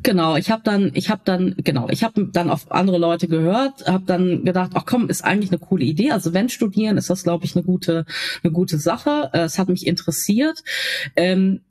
Genau, 0.03 0.35
ich 0.35 0.51
habe 0.51 0.61
dann, 0.63 0.91
ich 0.93 1.09
habe 1.09 1.21
dann, 1.23 1.55
genau, 1.57 1.87
ich 1.89 2.03
habe 2.03 2.29
dann 2.31 2.49
auf 2.49 2.71
andere 2.71 2.97
Leute 2.97 3.27
gehört, 3.27 3.87
habe 3.87 4.03
dann 4.05 4.43
gedacht, 4.43 4.71
ach 4.73 4.85
komm, 4.85 5.09
ist 5.09 5.23
eigentlich 5.23 5.51
eine 5.51 5.59
coole 5.59 5.85
Idee. 5.85 6.11
Also 6.11 6.33
wenn 6.33 6.49
studieren, 6.49 6.97
ist 6.97 7.09
das, 7.09 7.23
glaube 7.23 7.45
ich, 7.45 7.55
eine 7.55 7.63
gute, 7.63 8.05
eine 8.43 8.51
gute 8.51 8.77
Sache. 8.77 9.29
Äh, 9.33 9.41
es 9.41 9.57
hat 9.57 9.69
mich 9.69 9.87
interessiert. 9.87 10.63
Ähm, 11.15 11.61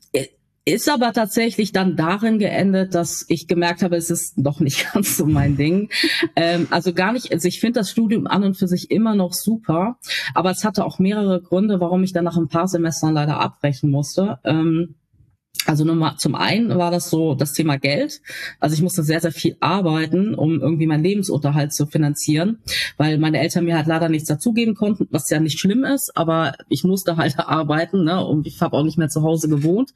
ist 0.67 0.89
aber 0.89 1.13
tatsächlich 1.13 1.73
dann 1.73 1.97
darin 1.97 2.39
geendet, 2.39 2.95
dass 2.95 3.25
ich 3.29 3.49
gemerkt 3.49 3.83
habe, 3.83 3.97
es 3.97 4.11
ist 4.11 4.35
doch 4.37 4.61
nicht 4.61 4.87
ganz 4.95 5.17
so 5.17 5.27
mein 5.27 5.57
Ding. 5.57 5.91
ähm, 6.37 6.69
also 6.71 6.93
gar 6.93 7.13
nicht, 7.13 7.33
also 7.33 7.49
ich 7.49 7.61
finde 7.61 7.81
das 7.81 7.91
Studium 7.91 8.27
an 8.27 8.45
und 8.45 8.57
für 8.57 8.69
sich 8.69 8.91
immer 8.91 9.15
noch 9.15 9.33
super, 9.33 9.97
aber 10.35 10.51
es 10.51 10.65
hatte 10.65 10.85
auch 10.85 10.99
mehrere 10.99 11.41
Gründe, 11.41 11.81
warum 11.81 12.03
ich 12.03 12.13
dann 12.13 12.25
nach 12.25 12.37
ein 12.37 12.49
paar 12.49 12.69
Semestern 12.69 13.15
leider 13.15 13.41
abbrechen 13.41 13.91
musste. 13.91 14.39
Ähm, 14.45 14.97
also 15.67 15.85
Nummer, 15.85 16.17
zum 16.17 16.35
einen 16.35 16.77
war 16.77 16.91
das 16.91 17.11
so 17.11 17.35
das 17.35 17.53
Thema 17.53 17.77
Geld. 17.77 18.23
Also 18.61 18.75
ich 18.75 18.83
musste 18.83 19.03
sehr, 19.03 19.21
sehr 19.21 19.33
viel 19.33 19.57
arbeiten, 19.61 20.35
um 20.35 20.61
irgendwie 20.61 20.87
meinen 20.87 21.05
Lebensunterhalt 21.05 21.73
zu 21.73 21.87
finanzieren, 21.87 22.59
weil 22.97 23.19
meine 23.19 23.41
Eltern 23.41 23.65
mir 23.65 23.77
halt 23.77 23.87
leider 23.87 24.09
nichts 24.09 24.29
dazugeben 24.29 24.75
konnten, 24.75 25.07
was 25.11 25.29
ja 25.29 25.39
nicht 25.39 25.59
schlimm 25.59 25.85
ist, 25.85 26.17
aber 26.17 26.55
ich 26.69 26.85
musste 26.85 27.17
halt 27.17 27.39
arbeiten 27.39 28.05
ne? 28.05 28.25
und 28.25 28.47
ich 28.47 28.61
habe 28.63 28.77
auch 28.77 28.85
nicht 28.85 28.97
mehr 28.97 29.09
zu 29.09 29.23
Hause 29.23 29.49
gewohnt. 29.49 29.93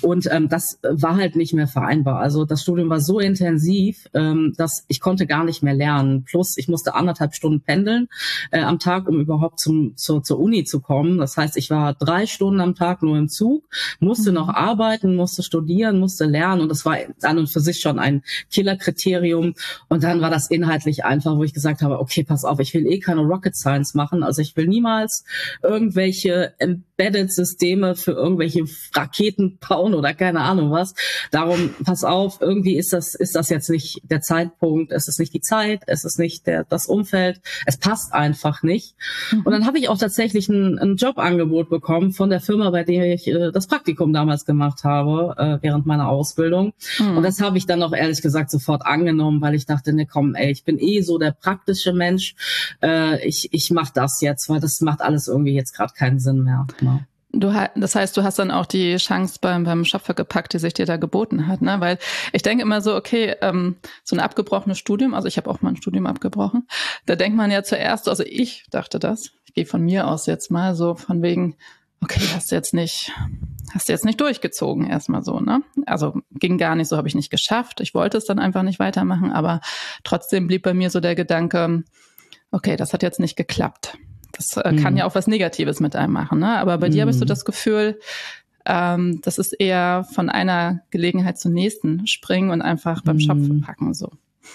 Und 0.00 0.28
ähm, 0.30 0.48
das 0.48 0.78
war 0.82 1.16
halt 1.16 1.36
nicht 1.36 1.52
mehr 1.52 1.68
vereinbar. 1.68 2.20
Also 2.20 2.44
das 2.44 2.62
Studium 2.62 2.88
war 2.88 3.00
so 3.00 3.20
intensiv, 3.20 4.08
ähm, 4.14 4.54
dass 4.56 4.84
ich 4.88 5.00
konnte 5.00 5.26
gar 5.26 5.44
nicht 5.44 5.62
mehr 5.62 5.74
lernen. 5.74 6.24
Plus 6.24 6.56
ich 6.56 6.68
musste 6.68 6.94
anderthalb 6.94 7.34
Stunden 7.34 7.60
pendeln 7.60 8.08
äh, 8.50 8.62
am 8.62 8.78
Tag, 8.78 9.08
um 9.08 9.20
überhaupt 9.20 9.60
zum, 9.60 9.96
zur, 9.96 10.22
zur 10.22 10.38
Uni 10.38 10.64
zu 10.64 10.80
kommen. 10.80 11.18
Das 11.18 11.36
heißt, 11.36 11.56
ich 11.58 11.70
war 11.70 11.94
drei 11.94 12.26
Stunden 12.26 12.60
am 12.60 12.74
Tag 12.74 13.02
nur 13.02 13.18
im 13.18 13.28
Zug, 13.28 13.68
musste 14.00 14.30
mhm. 14.30 14.36
noch 14.36 14.48
arbeiten 14.48 14.91
arbeiten, 14.92 15.16
musste 15.16 15.42
studieren, 15.42 15.98
musste 15.98 16.24
lernen 16.24 16.62
und 16.62 16.68
das 16.68 16.84
war 16.84 16.96
an 17.22 17.38
und 17.38 17.48
für 17.48 17.60
sich 17.60 17.80
schon 17.80 17.98
ein 17.98 18.22
Killerkriterium. 18.50 19.54
Und 19.88 20.02
dann 20.02 20.20
war 20.20 20.30
das 20.30 20.50
inhaltlich 20.50 21.04
einfach, 21.04 21.36
wo 21.36 21.44
ich 21.44 21.54
gesagt 21.54 21.82
habe, 21.82 21.98
okay, 21.98 22.24
pass 22.24 22.44
auf, 22.44 22.60
ich 22.60 22.74
will 22.74 22.86
eh 22.86 22.98
keine 22.98 23.22
Rocket 23.22 23.56
Science 23.56 23.94
machen. 23.94 24.22
Also 24.22 24.42
ich 24.42 24.56
will 24.56 24.66
niemals 24.66 25.24
irgendwelche 25.62 26.54
Embedded-Systeme 27.02 27.96
für 27.96 28.12
irgendwelche 28.12 28.64
Raketen 28.94 29.58
bauen 29.58 29.94
oder 29.94 30.14
keine 30.14 30.40
Ahnung 30.40 30.70
was. 30.70 30.94
Darum, 31.30 31.70
pass 31.84 32.04
auf, 32.04 32.38
irgendwie 32.40 32.76
ist 32.76 32.92
das, 32.92 33.14
ist 33.14 33.34
das 33.34 33.48
jetzt 33.48 33.70
nicht 33.70 34.00
der 34.04 34.20
Zeitpunkt, 34.20 34.92
es 34.92 35.08
ist 35.08 35.18
nicht 35.18 35.34
die 35.34 35.40
Zeit, 35.40 35.82
es 35.86 36.04
ist 36.04 36.18
nicht 36.18 36.46
der, 36.46 36.64
das 36.64 36.86
Umfeld, 36.86 37.40
es 37.66 37.76
passt 37.76 38.12
einfach 38.12 38.62
nicht. 38.62 38.94
Mhm. 39.30 39.42
Und 39.42 39.52
dann 39.52 39.66
habe 39.66 39.78
ich 39.78 39.88
auch 39.88 39.98
tatsächlich 39.98 40.48
ein, 40.48 40.78
ein 40.78 40.96
Jobangebot 40.96 41.68
bekommen 41.68 42.12
von 42.12 42.30
der 42.30 42.40
Firma, 42.40 42.70
bei 42.70 42.84
der 42.84 43.12
ich 43.12 43.26
äh, 43.26 43.50
das 43.52 43.66
Praktikum 43.66 44.12
damals 44.12 44.44
gemacht 44.44 44.84
habe, 44.84 45.34
äh, 45.38 45.58
während 45.62 45.86
meiner 45.86 46.08
Ausbildung. 46.08 46.72
Mhm. 46.98 47.18
Und 47.18 47.22
das 47.22 47.40
habe 47.40 47.58
ich 47.58 47.66
dann 47.66 47.82
auch 47.82 47.92
ehrlich 47.92 48.22
gesagt 48.22 48.50
sofort 48.50 48.86
angenommen, 48.86 49.40
weil 49.40 49.54
ich 49.54 49.66
dachte, 49.66 49.92
ne 49.92 50.06
komm, 50.06 50.34
ey, 50.34 50.50
ich 50.50 50.64
bin 50.64 50.78
eh 50.78 51.00
so 51.02 51.18
der 51.18 51.32
praktische 51.32 51.92
Mensch. 51.92 52.34
Äh, 52.82 53.26
ich 53.26 53.48
ich 53.52 53.70
mache 53.70 53.92
das 53.94 54.20
jetzt, 54.20 54.48
weil 54.48 54.60
das 54.60 54.80
macht 54.80 55.00
alles 55.00 55.28
irgendwie 55.28 55.54
jetzt 55.54 55.74
gerade 55.74 55.92
keinen 55.94 56.18
Sinn 56.18 56.42
mehr. 56.42 56.66
Ne? 56.80 56.91
Du, 57.34 57.50
das 57.76 57.94
heißt, 57.94 58.14
du 58.16 58.24
hast 58.24 58.38
dann 58.38 58.50
auch 58.50 58.66
die 58.66 58.96
Chance 58.96 59.38
beim, 59.40 59.64
beim 59.64 59.86
Schöpfer 59.86 60.12
gepackt, 60.12 60.52
die 60.52 60.58
sich 60.58 60.74
dir 60.74 60.84
da 60.84 60.98
geboten 60.98 61.46
hat, 61.46 61.62
ne? 61.62 61.80
Weil 61.80 61.98
ich 62.32 62.42
denke 62.42 62.62
immer 62.62 62.82
so, 62.82 62.94
okay, 62.94 63.36
ähm, 63.40 63.76
so 64.04 64.14
ein 64.14 64.20
abgebrochenes 64.20 64.78
Studium, 64.78 65.14
also 65.14 65.28
ich 65.28 65.38
habe 65.38 65.48
auch 65.48 65.62
mal 65.62 65.70
ein 65.70 65.76
Studium 65.76 66.06
abgebrochen, 66.06 66.68
da 67.06 67.16
denkt 67.16 67.36
man 67.36 67.50
ja 67.50 67.62
zuerst, 67.62 68.08
also 68.08 68.22
ich 68.26 68.66
dachte 68.70 68.98
das, 68.98 69.30
ich 69.46 69.54
gehe 69.54 69.64
von 69.64 69.80
mir 69.80 70.08
aus 70.08 70.26
jetzt 70.26 70.50
mal 70.50 70.74
so 70.74 70.94
von 70.94 71.22
wegen, 71.22 71.56
okay, 72.02 72.20
hast 72.34 72.50
du 72.50 72.54
jetzt 72.54 72.74
nicht, 72.74 73.12
hast 73.72 73.88
du 73.88 73.92
jetzt 73.92 74.04
nicht 74.04 74.20
durchgezogen 74.20 74.86
erstmal 74.86 75.24
so, 75.24 75.40
ne? 75.40 75.62
Also 75.86 76.20
ging 76.32 76.58
gar 76.58 76.74
nicht, 76.74 76.88
so 76.88 76.98
habe 76.98 77.08
ich 77.08 77.14
nicht 77.14 77.30
geschafft. 77.30 77.80
Ich 77.80 77.94
wollte 77.94 78.18
es 78.18 78.26
dann 78.26 78.40
einfach 78.40 78.62
nicht 78.62 78.78
weitermachen, 78.78 79.32
aber 79.32 79.62
trotzdem 80.04 80.48
blieb 80.48 80.64
bei 80.64 80.74
mir 80.74 80.90
so 80.90 81.00
der 81.00 81.14
Gedanke, 81.14 81.82
okay, 82.50 82.76
das 82.76 82.92
hat 82.92 83.02
jetzt 83.02 83.20
nicht 83.20 83.36
geklappt. 83.36 83.96
Das 84.32 84.56
äh, 84.56 84.76
kann 84.76 84.94
mhm. 84.94 84.98
ja 84.98 85.04
auch 85.06 85.14
was 85.14 85.26
Negatives 85.26 85.80
mit 85.80 85.96
einem 85.96 86.12
machen. 86.12 86.38
Ne? 86.40 86.58
Aber 86.58 86.78
bei 86.78 86.88
mhm. 86.88 86.92
dir 86.92 87.00
habe 87.02 87.10
ich 87.10 87.18
so 87.18 87.24
das 87.24 87.44
Gefühl, 87.44 87.98
ähm, 88.64 89.20
das 89.22 89.38
ist 89.38 89.52
eher 89.52 90.04
von 90.12 90.28
einer 90.28 90.82
Gelegenheit 90.90 91.38
zur 91.38 91.50
nächsten 91.50 92.06
springen 92.06 92.50
und 92.50 92.62
einfach 92.62 93.02
beim 93.02 93.16
mhm. 93.16 93.20
Schopf 93.20 93.66
packen. 93.66 93.94
So. 93.94 94.10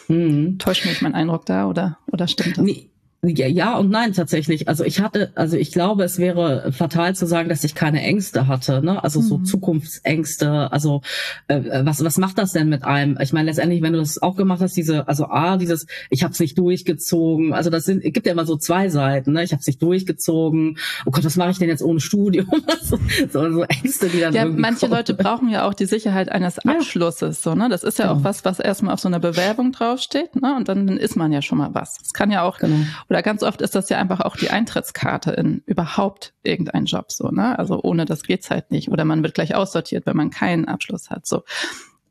Mhm. 0.07 0.57
Täuscht 0.59 0.85
mich 0.85 1.01
mein 1.01 1.15
Eindruck 1.15 1.45
da 1.45 1.67
oder, 1.67 1.97
oder 2.11 2.27
stimmt 2.27 2.57
das? 2.57 2.63
Nee. 2.63 2.89
Ja, 3.23 3.47
ja 3.47 3.77
und 3.77 3.89
nein 3.89 4.13
tatsächlich. 4.13 4.67
Also 4.67 4.83
ich 4.83 5.01
hatte, 5.01 5.31
also 5.33 5.57
ich 5.57 5.71
glaube, 5.71 6.03
es 6.03 6.19
wäre 6.19 6.71
fatal 6.71 7.15
zu 7.15 7.25
sagen, 7.25 7.49
dass 7.49 7.63
ich 7.63 7.73
keine 7.73 8.01
Ängste 8.01 8.45
hatte, 8.45 8.83
ne? 8.83 9.03
Also 9.03 9.21
so 9.21 9.39
mhm. 9.39 9.45
Zukunftsängste. 9.45 10.71
Also 10.71 11.01
äh, 11.47 11.83
was 11.83 12.03
was 12.03 12.17
macht 12.19 12.37
das 12.37 12.51
denn 12.51 12.69
mit 12.69 12.83
einem? 12.83 13.17
Ich 13.19 13.33
meine 13.33 13.47
letztendlich, 13.47 13.81
wenn 13.81 13.93
du 13.93 13.99
das 13.99 14.21
auch 14.21 14.35
gemacht 14.35 14.61
hast, 14.61 14.77
diese, 14.77 15.07
also 15.07 15.25
a 15.25 15.57
dieses, 15.57 15.87
ich 16.11 16.23
habe 16.23 16.33
es 16.33 16.39
nicht 16.39 16.59
durchgezogen. 16.59 17.53
Also 17.53 17.71
das 17.71 17.85
sind, 17.85 18.01
gibt 18.01 18.27
ja 18.27 18.33
immer 18.33 18.45
so 18.45 18.55
zwei 18.55 18.89
Seiten. 18.89 19.33
Ne? 19.33 19.43
Ich 19.43 19.51
habe 19.51 19.61
es 19.61 19.67
nicht 19.67 19.81
durchgezogen. 19.81 20.77
Oh 21.07 21.11
Gott, 21.11 21.25
was 21.25 21.37
mache 21.37 21.49
ich 21.49 21.57
denn 21.57 21.69
jetzt 21.69 21.81
ohne 21.81 21.99
Studium? 21.99 22.47
so, 22.83 23.51
so 23.51 23.63
Ängste, 23.63 24.09
die 24.09 24.19
dann 24.19 24.33
ja, 24.35 24.45
manche 24.45 24.81
kommen. 24.81 24.91
Leute 24.91 25.15
brauchen 25.15 25.49
ja 25.49 25.67
auch 25.67 25.73
die 25.73 25.85
Sicherheit 25.85 26.29
eines 26.29 26.59
Abschlusses. 26.59 27.43
Ja. 27.43 27.51
So, 27.51 27.55
ne? 27.57 27.67
Das 27.67 27.83
ist 27.83 27.97
ja 27.97 28.07
genau. 28.07 28.19
auch 28.19 28.23
was, 28.23 28.45
was 28.45 28.59
erstmal 28.59 28.93
auf 28.93 28.99
so 28.99 29.07
einer 29.07 29.19
Bewerbung 29.19 29.71
draufsteht. 29.71 30.39
Ne? 30.39 30.55
Und 30.55 30.69
dann, 30.69 30.85
dann 30.85 30.97
ist 30.97 31.15
man 31.15 31.31
ja 31.31 31.41
schon 31.41 31.57
mal 31.57 31.73
was. 31.73 31.97
Das 31.97 32.13
kann 32.13 32.29
ja 32.29 32.43
auch 32.43 32.59
genau 32.59 32.77
oder 33.09 33.21
ganz 33.21 33.43
oft 33.43 33.61
ist 33.61 33.75
das 33.75 33.89
ja 33.89 33.97
einfach 33.97 34.21
auch 34.21 34.35
die 34.35 34.49
Eintrittskarte 34.49 35.31
in 35.31 35.63
überhaupt 35.65 36.33
irgendeinen 36.43 36.85
Job 36.85 37.11
so, 37.11 37.29
ne? 37.29 37.57
Also 37.57 37.81
ohne 37.81 38.05
das 38.05 38.23
geht's 38.23 38.49
halt 38.49 38.71
nicht. 38.71 38.89
Oder 38.89 39.05
man 39.05 39.23
wird 39.23 39.33
gleich 39.33 39.55
aussortiert, 39.55 40.05
wenn 40.05 40.17
man 40.17 40.29
keinen 40.29 40.65
Abschluss 40.65 41.09
hat. 41.09 41.25
So. 41.25 41.43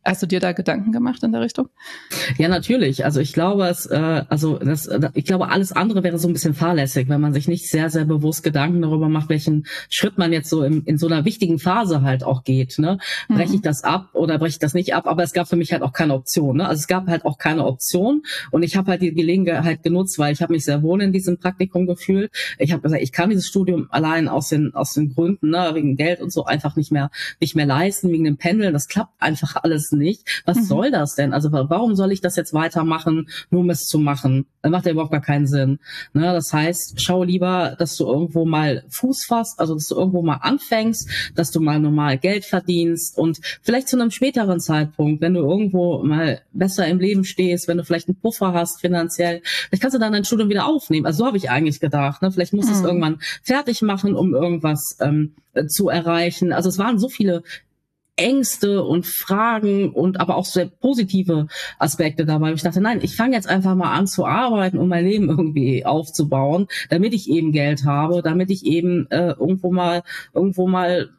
Hast 0.06 0.22
du 0.22 0.26
dir 0.26 0.38
da 0.38 0.52
Gedanken 0.52 0.92
gemacht 0.92 1.24
in 1.24 1.32
der 1.32 1.40
Richtung? 1.40 1.68
Ja, 2.38 2.46
natürlich. 2.46 3.04
Also 3.04 3.18
ich 3.18 3.32
glaube, 3.32 3.66
es, 3.66 3.86
äh, 3.86 4.22
also 4.28 4.56
das, 4.56 4.86
äh, 4.86 5.10
ich 5.14 5.24
glaube, 5.24 5.48
alles 5.48 5.72
andere 5.72 6.04
wäre 6.04 6.16
so 6.18 6.28
ein 6.28 6.32
bisschen 6.32 6.54
fahrlässig, 6.54 7.08
wenn 7.08 7.20
man 7.20 7.32
sich 7.32 7.48
nicht 7.48 7.68
sehr, 7.68 7.90
sehr 7.90 8.04
bewusst 8.04 8.44
Gedanken 8.44 8.82
darüber 8.82 9.08
macht, 9.08 9.28
welchen 9.28 9.66
Schritt 9.90 10.16
man 10.16 10.32
jetzt 10.32 10.48
so 10.48 10.62
im, 10.62 10.84
in 10.86 10.96
so 10.96 11.08
einer 11.08 11.24
wichtigen 11.24 11.58
Phase 11.58 12.02
halt 12.02 12.22
auch 12.22 12.44
geht. 12.44 12.78
Ne? 12.78 12.98
Breche 13.26 13.54
ich 13.54 13.58
mhm. 13.58 13.62
das 13.62 13.82
ab 13.82 14.10
oder 14.12 14.38
breche 14.38 14.50
ich 14.50 14.58
das 14.60 14.74
nicht 14.74 14.94
ab? 14.94 15.08
Aber 15.08 15.24
es 15.24 15.32
gab 15.32 15.48
für 15.48 15.56
mich 15.56 15.72
halt 15.72 15.82
auch 15.82 15.92
keine 15.92 16.14
Option. 16.14 16.58
Ne? 16.58 16.68
Also 16.68 16.78
es 16.78 16.86
gab 16.86 17.08
halt 17.08 17.24
auch 17.24 17.36
keine 17.36 17.66
Option 17.66 18.22
und 18.52 18.62
ich 18.62 18.76
habe 18.76 18.92
halt 18.92 19.02
die 19.02 19.12
Gelegenheit 19.12 19.82
genutzt, 19.82 20.20
weil 20.20 20.32
ich 20.32 20.40
habe 20.40 20.52
mich 20.52 20.64
sehr 20.64 20.84
wohl 20.84 21.02
in 21.02 21.12
diesem 21.12 21.38
Praktikum 21.38 21.84
gefühlt. 21.86 22.30
Ich 22.60 22.70
habe 22.70 22.82
gesagt, 22.82 23.02
ich 23.02 23.10
kann 23.10 23.30
dieses 23.30 23.48
Studium 23.48 23.88
allein 23.90 24.28
aus 24.28 24.50
den 24.50 24.72
aus 24.72 24.92
den 24.92 25.12
Gründen, 25.12 25.50
ne, 25.50 25.70
wegen 25.72 25.96
Geld 25.96 26.20
und 26.20 26.32
so 26.32 26.44
einfach 26.44 26.76
nicht 26.76 26.92
mehr 26.92 27.10
nicht 27.40 27.56
mehr 27.56 27.66
leisten, 27.66 28.10
wegen 28.10 28.22
dem 28.22 28.36
Pendeln. 28.36 28.72
Das 28.72 28.86
klappt 28.86 29.20
einfach 29.20 29.56
alles 29.56 29.95
nicht. 29.96 30.42
Was 30.44 30.58
mhm. 30.58 30.64
soll 30.64 30.90
das 30.90 31.14
denn? 31.14 31.32
Also 31.32 31.50
warum 31.52 31.94
soll 31.94 32.12
ich 32.12 32.20
das 32.20 32.36
jetzt 32.36 32.54
weitermachen, 32.54 33.28
nur 33.50 33.62
um 33.62 33.70
es 33.70 33.86
zu 33.86 33.98
machen? 33.98 34.46
Das 34.62 34.70
macht 34.70 34.86
ja 34.86 34.92
überhaupt 34.92 35.12
gar 35.12 35.20
keinen 35.20 35.46
Sinn. 35.46 35.78
Ne? 36.12 36.22
Das 36.22 36.52
heißt, 36.52 37.00
schau 37.00 37.24
lieber, 37.24 37.76
dass 37.78 37.96
du 37.96 38.06
irgendwo 38.06 38.44
mal 38.44 38.84
Fuß 38.88 39.24
fasst, 39.24 39.60
also 39.60 39.74
dass 39.74 39.88
du 39.88 39.96
irgendwo 39.96 40.22
mal 40.22 40.38
anfängst, 40.42 41.08
dass 41.34 41.50
du 41.50 41.60
mal 41.60 41.78
normal 41.78 42.18
Geld 42.18 42.44
verdienst 42.44 43.18
und 43.18 43.40
vielleicht 43.62 43.88
zu 43.88 43.96
einem 43.96 44.10
späteren 44.10 44.60
Zeitpunkt, 44.60 45.20
wenn 45.20 45.34
du 45.34 45.40
irgendwo 45.40 46.02
mal 46.02 46.40
besser 46.52 46.86
im 46.86 46.98
Leben 46.98 47.24
stehst, 47.24 47.68
wenn 47.68 47.78
du 47.78 47.84
vielleicht 47.84 48.08
einen 48.08 48.20
Puffer 48.20 48.52
hast 48.52 48.80
finanziell, 48.80 49.40
vielleicht 49.68 49.82
kannst 49.82 49.94
du 49.94 50.00
dann 50.00 50.12
dein 50.12 50.24
Studium 50.24 50.48
wieder 50.48 50.66
aufnehmen. 50.66 51.06
Also 51.06 51.18
so 51.18 51.26
habe 51.26 51.36
ich 51.36 51.50
eigentlich 51.50 51.80
gedacht. 51.80 52.22
Ne? 52.22 52.30
Vielleicht 52.30 52.52
musst 52.52 52.68
du 52.68 52.72
mhm. 52.72 52.78
es 52.78 52.84
irgendwann 52.84 53.18
fertig 53.42 53.82
machen, 53.82 54.14
um 54.14 54.34
irgendwas 54.34 54.96
ähm, 55.00 55.34
zu 55.68 55.88
erreichen. 55.88 56.52
Also 56.52 56.68
es 56.68 56.78
waren 56.78 56.98
so 56.98 57.08
viele 57.08 57.42
Ängste 58.16 58.82
und 58.82 59.06
Fragen 59.06 59.90
und 59.90 60.20
aber 60.20 60.36
auch 60.36 60.46
sehr 60.46 60.66
positive 60.66 61.48
Aspekte 61.78 62.24
dabei. 62.24 62.52
Ich 62.52 62.62
dachte, 62.62 62.80
nein, 62.80 63.00
ich 63.02 63.14
fange 63.14 63.36
jetzt 63.36 63.48
einfach 63.48 63.74
mal 63.74 63.92
an 63.92 64.06
zu 64.06 64.24
arbeiten, 64.24 64.78
um 64.78 64.88
mein 64.88 65.04
Leben 65.04 65.28
irgendwie 65.28 65.84
aufzubauen, 65.84 66.66
damit 66.88 67.12
ich 67.12 67.28
eben 67.28 67.52
Geld 67.52 67.84
habe, 67.84 68.22
damit 68.22 68.50
ich 68.50 68.64
eben 68.64 69.06
äh, 69.10 69.32
irgendwo 69.32 69.70
mal 69.70 70.02
irgendwo 70.32 70.66
mal 70.66 71.10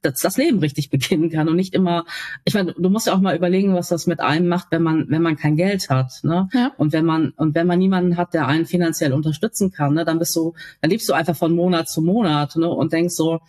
das, 0.00 0.20
das 0.20 0.36
Leben 0.38 0.58
richtig 0.60 0.88
beginnen 0.90 1.30
kann 1.30 1.48
und 1.48 1.56
nicht 1.56 1.74
immer. 1.74 2.06
Ich 2.44 2.54
meine, 2.54 2.72
du 2.72 2.88
musst 2.88 3.06
ja 3.06 3.14
auch 3.14 3.20
mal 3.20 3.36
überlegen, 3.36 3.74
was 3.74 3.88
das 3.88 4.06
mit 4.06 4.20
einem 4.20 4.48
macht, 4.48 4.68
wenn 4.70 4.82
man 4.82 5.06
wenn 5.10 5.22
man 5.22 5.36
kein 5.36 5.56
Geld 5.56 5.90
hat, 5.90 6.20
ne? 6.22 6.48
Ja. 6.54 6.72
Und 6.78 6.92
wenn 6.94 7.04
man 7.04 7.30
und 7.36 7.54
wenn 7.54 7.66
man 7.66 7.78
niemanden 7.78 8.16
hat, 8.16 8.32
der 8.32 8.46
einen 8.46 8.64
finanziell 8.64 9.12
unterstützen 9.12 9.70
kann, 9.70 9.94
ne, 9.94 10.06
dann 10.06 10.18
bist 10.18 10.34
du, 10.34 10.54
dann 10.80 10.90
lebst 10.90 11.08
du 11.08 11.12
einfach 11.12 11.36
von 11.36 11.52
Monat 11.54 11.88
zu 11.88 12.00
Monat, 12.00 12.56
ne? 12.56 12.68
Und 12.70 12.94
denkst 12.94 13.14
so, 13.14 13.40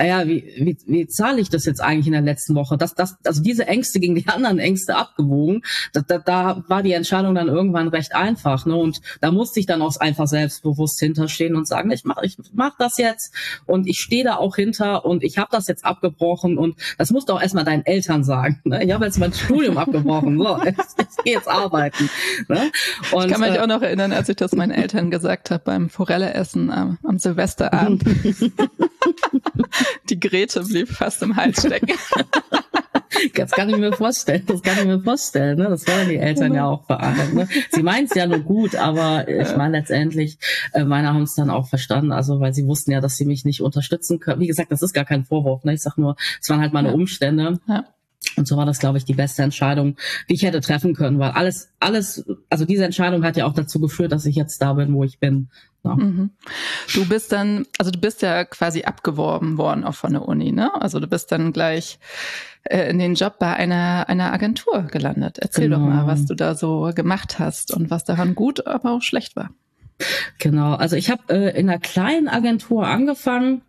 ja, 0.00 0.26
wie, 0.26 0.44
wie, 0.56 0.76
wie 0.86 1.06
zahle 1.06 1.40
ich 1.40 1.48
das 1.48 1.64
jetzt 1.64 1.80
eigentlich 1.80 2.06
in 2.06 2.12
der 2.12 2.22
letzten 2.22 2.54
Woche? 2.54 2.76
Das, 2.76 2.94
das, 2.94 3.16
also 3.24 3.42
diese 3.42 3.66
Ängste 3.66 4.00
gegen 4.00 4.14
die 4.14 4.26
anderen 4.28 4.58
Ängste 4.58 4.96
abgewogen, 4.96 5.62
da, 5.92 6.00
da, 6.00 6.18
da 6.18 6.64
war 6.68 6.82
die 6.82 6.92
Entscheidung 6.92 7.34
dann 7.34 7.48
irgendwann 7.48 7.88
recht 7.88 8.14
einfach. 8.14 8.66
Ne? 8.66 8.76
Und 8.76 9.00
da 9.20 9.30
musste 9.30 9.60
ich 9.60 9.66
dann 9.66 9.82
auch 9.82 9.96
einfach 9.98 10.26
selbstbewusst 10.26 10.98
hinterstehen 10.98 11.54
und 11.56 11.68
sagen, 11.68 11.90
ich 11.90 12.04
mache 12.04 12.24
ich 12.24 12.36
mach 12.52 12.76
das 12.78 12.96
jetzt 12.98 13.34
und 13.66 13.86
ich 13.86 13.98
stehe 13.98 14.24
da 14.24 14.36
auch 14.36 14.56
hinter 14.56 15.04
und 15.04 15.22
ich 15.22 15.38
habe 15.38 15.48
das 15.50 15.66
jetzt 15.66 15.84
abgebrochen 15.84 16.58
und 16.58 16.76
das 16.98 17.10
musst 17.10 17.28
du 17.28 17.34
auch 17.34 17.42
erstmal 17.42 17.64
deinen 17.64 17.84
Eltern 17.84 18.24
sagen. 18.24 18.60
Ne? 18.64 18.84
Ich 18.84 18.92
habe 18.92 19.04
jetzt 19.04 19.18
mein 19.18 19.32
Studium 19.32 19.78
abgebrochen, 19.78 20.38
so, 20.38 20.58
jetzt, 20.64 20.98
jetzt 20.98 21.24
geh 21.24 21.32
jetzt 21.32 21.48
arbeiten. 21.48 22.08
Ne? 22.48 22.70
Und, 23.12 23.26
ich 23.26 23.32
kann 23.32 23.40
mich 23.40 23.54
äh, 23.54 23.60
auch 23.60 23.66
noch 23.66 23.82
erinnern, 23.82 24.12
als 24.12 24.28
ich 24.28 24.36
das 24.36 24.52
meinen 24.52 24.72
Eltern 24.72 25.10
gesagt 25.10 25.50
habe 25.50 25.62
beim 25.64 25.90
Forelleessen 25.90 26.70
am, 26.70 26.98
am 27.02 27.18
Silvesterabend. 27.18 28.04
Die 30.12 30.20
Grete 30.20 30.60
blieb 30.60 30.90
fast 30.90 31.22
im 31.22 31.36
Hals 31.36 31.60
stecken. 31.60 31.96
Das 33.34 33.50
kann 33.52 33.68
ich 33.68 33.76
mir 33.76 33.92
vorstellen. 33.92 34.42
Das 34.46 34.62
kann 34.62 34.78
ich 34.78 34.84
mir 34.84 35.00
vorstellen. 35.00 35.58
Ne? 35.58 35.68
Das 35.68 35.86
wollen 35.86 36.08
die 36.08 36.16
Eltern 36.16 36.54
ja 36.54 36.66
auch 36.66 36.84
verarbeiten. 36.86 37.34
Ne? 37.34 37.48
Sie 37.70 37.82
meinen 37.82 38.06
es 38.06 38.14
ja 38.14 38.26
nur 38.26 38.40
gut, 38.40 38.74
aber 38.74 39.28
ich 39.28 39.54
meine 39.56 39.78
letztendlich, 39.78 40.38
äh, 40.72 40.84
meine 40.84 41.12
haben 41.12 41.22
es 41.22 41.34
dann 41.34 41.50
auch 41.50 41.68
verstanden. 41.68 42.10
Also 42.10 42.40
weil 42.40 42.52
sie 42.52 42.66
wussten 42.66 42.90
ja, 42.90 43.00
dass 43.00 43.16
sie 43.16 43.24
mich 43.24 43.44
nicht 43.44 43.60
unterstützen 43.62 44.18
können. 44.18 44.40
Wie 44.40 44.46
gesagt, 44.46 44.72
das 44.72 44.82
ist 44.82 44.92
gar 44.92 45.04
kein 45.04 45.24
Vorwurf. 45.24 45.62
Ne? 45.62 45.74
Ich 45.74 45.82
sag 45.82 45.98
nur, 45.98 46.16
es 46.40 46.48
waren 46.48 46.60
halt 46.60 46.72
meine 46.72 46.88
ja. 46.88 46.94
Umstände. 46.94 47.60
Ja. 47.68 47.84
Und 48.36 48.46
so 48.46 48.56
war 48.56 48.66
das, 48.66 48.78
glaube 48.78 48.98
ich, 48.98 49.04
die 49.04 49.14
beste 49.14 49.42
Entscheidung, 49.42 49.96
die 50.28 50.34
ich 50.34 50.42
hätte 50.42 50.60
treffen 50.60 50.94
können, 50.94 51.18
weil 51.18 51.32
alles, 51.32 51.70
alles, 51.80 52.24
also 52.48 52.64
diese 52.64 52.84
Entscheidung 52.84 53.24
hat 53.24 53.36
ja 53.36 53.46
auch 53.46 53.52
dazu 53.52 53.80
geführt, 53.80 54.12
dass 54.12 54.26
ich 54.26 54.36
jetzt 54.36 54.62
da 54.62 54.74
bin, 54.74 54.94
wo 54.94 55.04
ich 55.04 55.18
bin. 55.18 55.48
Ja. 55.84 55.96
Mhm. 55.96 56.30
Du 56.94 57.08
bist 57.08 57.32
dann, 57.32 57.66
also 57.78 57.90
du 57.90 57.98
bist 57.98 58.22
ja 58.22 58.44
quasi 58.44 58.82
abgeworben 58.82 59.58
worden 59.58 59.84
auch 59.84 59.94
von 59.94 60.12
der 60.12 60.22
Uni, 60.22 60.52
ne? 60.52 60.70
Also 60.80 61.00
du 61.00 61.08
bist 61.08 61.32
dann 61.32 61.52
gleich 61.52 61.98
äh, 62.64 62.88
in 62.88 62.98
den 62.98 63.14
Job 63.14 63.38
bei 63.40 63.52
einer, 63.52 64.08
einer 64.08 64.32
Agentur 64.32 64.82
gelandet. 64.82 65.38
Erzähl 65.38 65.68
genau. 65.68 65.80
doch 65.80 65.86
mal, 65.86 66.06
was 66.06 66.24
du 66.26 66.34
da 66.34 66.54
so 66.54 66.92
gemacht 66.94 67.40
hast 67.40 67.74
und 67.74 67.90
was 67.90 68.04
daran 68.04 68.34
gut, 68.36 68.66
aber 68.66 68.92
auch 68.92 69.02
schlecht 69.02 69.34
war. 69.34 69.50
Genau, 70.38 70.74
also 70.74 70.96
ich 70.96 71.10
habe 71.10 71.22
äh, 71.28 71.58
in 71.58 71.68
einer 71.68 71.78
kleinen 71.78 72.28
Agentur 72.28 72.86
angefangen 72.86 73.62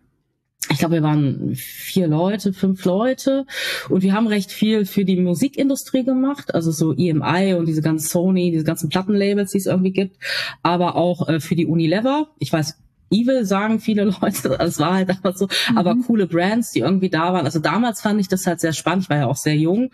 ich 0.70 0.78
glaube, 0.78 0.94
wir 0.94 1.02
waren 1.02 1.54
vier 1.54 2.06
Leute, 2.06 2.52
fünf 2.52 2.84
Leute. 2.84 3.46
Und 3.88 4.02
wir 4.02 4.14
haben 4.14 4.26
recht 4.26 4.50
viel 4.50 4.86
für 4.86 5.04
die 5.04 5.20
Musikindustrie 5.20 6.04
gemacht, 6.04 6.54
also 6.54 6.70
so 6.70 6.92
EMI 6.92 7.54
und 7.54 7.66
diese 7.66 7.82
ganzen 7.82 8.08
Sony, 8.08 8.50
diese 8.50 8.64
ganzen 8.64 8.88
Plattenlabels, 8.88 9.52
die 9.52 9.58
es 9.58 9.66
irgendwie 9.66 9.92
gibt, 9.92 10.16
aber 10.62 10.96
auch 10.96 11.28
äh, 11.28 11.40
für 11.40 11.54
die 11.54 11.66
Unilever. 11.66 12.28
Ich 12.38 12.52
weiß 12.52 12.78
evil, 13.14 13.44
sagen 13.44 13.80
viele 13.80 14.04
Leute. 14.04 14.58
Es 14.64 14.78
war 14.78 14.94
halt 14.94 15.10
einfach 15.10 15.36
so, 15.36 15.46
mhm. 15.70 15.78
aber 15.78 15.94
coole 16.06 16.26
Brands, 16.26 16.72
die 16.72 16.80
irgendwie 16.80 17.10
da 17.10 17.32
waren. 17.32 17.44
Also 17.44 17.58
damals 17.58 18.00
fand 18.00 18.20
ich 18.20 18.28
das 18.28 18.46
halt 18.46 18.60
sehr 18.60 18.72
spannend. 18.72 19.04
Ich 19.04 19.10
war 19.10 19.18
ja 19.18 19.26
auch 19.26 19.36
sehr 19.36 19.56
jung, 19.56 19.90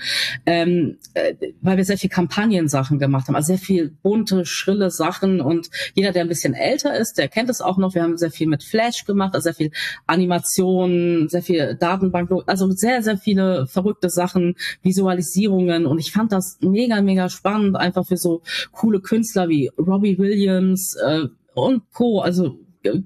ähm, 0.46 0.96
äh, 1.14 1.34
weil 1.60 1.76
wir 1.76 1.84
sehr 1.84 1.98
viel 1.98 2.10
Kampagnensachen 2.10 2.98
gemacht 2.98 3.28
haben. 3.28 3.34
Also 3.34 3.48
sehr 3.48 3.58
viel 3.58 3.90
bunte, 4.02 4.46
schrille 4.46 4.90
Sachen. 4.90 5.40
Und 5.40 5.70
jeder, 5.94 6.12
der 6.12 6.22
ein 6.22 6.28
bisschen 6.28 6.54
älter 6.54 6.96
ist, 6.96 7.18
der 7.18 7.28
kennt 7.28 7.50
es 7.50 7.60
auch 7.60 7.78
noch. 7.78 7.94
Wir 7.94 8.02
haben 8.02 8.16
sehr 8.16 8.30
viel 8.30 8.46
mit 8.46 8.62
Flash 8.62 9.04
gemacht, 9.04 9.34
also 9.34 9.44
sehr 9.44 9.54
viel 9.54 9.72
Animationen, 10.06 11.28
sehr 11.28 11.42
viel 11.42 11.74
Datenbank, 11.74 12.30
also 12.46 12.70
sehr, 12.70 13.02
sehr 13.02 13.18
viele 13.18 13.66
verrückte 13.66 14.08
Sachen, 14.08 14.54
Visualisierungen. 14.82 15.86
Und 15.86 15.98
ich 15.98 16.12
fand 16.12 16.32
das 16.32 16.58
mega, 16.60 17.02
mega 17.02 17.28
spannend, 17.28 17.76
einfach 17.76 18.06
für 18.06 18.16
so 18.16 18.42
coole 18.72 19.00
Künstler 19.00 19.48
wie 19.48 19.70
Robbie 19.78 20.18
Williams, 20.18 20.96
äh, 20.96 21.26
und 21.54 21.82
Co. 21.92 22.20
Also 22.20 22.58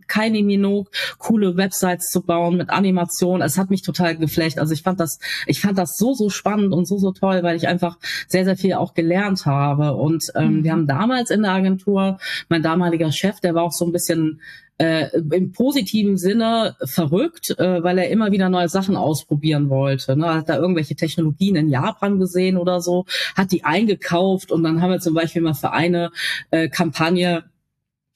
keine 0.06 0.42
Minogue 0.42 0.90
coole 1.18 1.56
Websites 1.56 2.10
zu 2.10 2.22
bauen 2.22 2.56
mit 2.56 2.70
Animation. 2.70 3.42
Es 3.42 3.58
hat 3.58 3.70
mich 3.70 3.82
total 3.82 4.16
geflecht. 4.16 4.58
Also 4.58 4.72
ich 4.72 4.82
fand 4.82 5.00
das, 5.00 5.18
ich 5.46 5.60
fand 5.60 5.78
das 5.78 5.96
so, 5.96 6.14
so 6.14 6.30
spannend 6.30 6.72
und 6.72 6.86
so, 6.86 6.98
so 6.98 7.12
toll, 7.12 7.42
weil 7.42 7.56
ich 7.56 7.68
einfach 7.68 7.98
sehr, 8.28 8.44
sehr 8.44 8.56
viel 8.56 8.74
auch 8.74 8.94
gelernt 8.94 9.46
habe. 9.46 9.94
Und 9.94 10.24
ähm, 10.34 10.58
mhm. 10.58 10.64
wir 10.64 10.72
haben 10.72 10.86
damals 10.86 11.30
in 11.30 11.42
der 11.42 11.52
Agentur, 11.52 12.18
mein 12.48 12.62
damaliger 12.62 13.12
Chef, 13.12 13.40
der 13.40 13.54
war 13.54 13.64
auch 13.64 13.72
so 13.72 13.84
ein 13.84 13.92
bisschen 13.92 14.40
äh, 14.78 15.08
im 15.16 15.52
positiven 15.52 16.16
Sinne 16.16 16.76
verrückt, 16.84 17.50
äh, 17.58 17.82
weil 17.82 17.98
er 17.98 18.10
immer 18.10 18.32
wieder 18.32 18.48
neue 18.48 18.68
Sachen 18.68 18.96
ausprobieren 18.96 19.70
wollte. 19.70 20.16
Ne? 20.16 20.34
Hat 20.34 20.48
da 20.48 20.56
irgendwelche 20.56 20.96
Technologien 20.96 21.56
in 21.56 21.68
Japan 21.68 22.18
gesehen 22.18 22.56
oder 22.56 22.80
so, 22.80 23.04
hat 23.36 23.52
die 23.52 23.64
eingekauft 23.64 24.50
und 24.50 24.64
dann 24.64 24.82
haben 24.82 24.90
wir 24.90 25.00
zum 25.00 25.14
Beispiel 25.14 25.42
mal 25.42 25.54
für 25.54 25.72
eine 25.72 26.10
äh, 26.50 26.68
Kampagne 26.68 27.44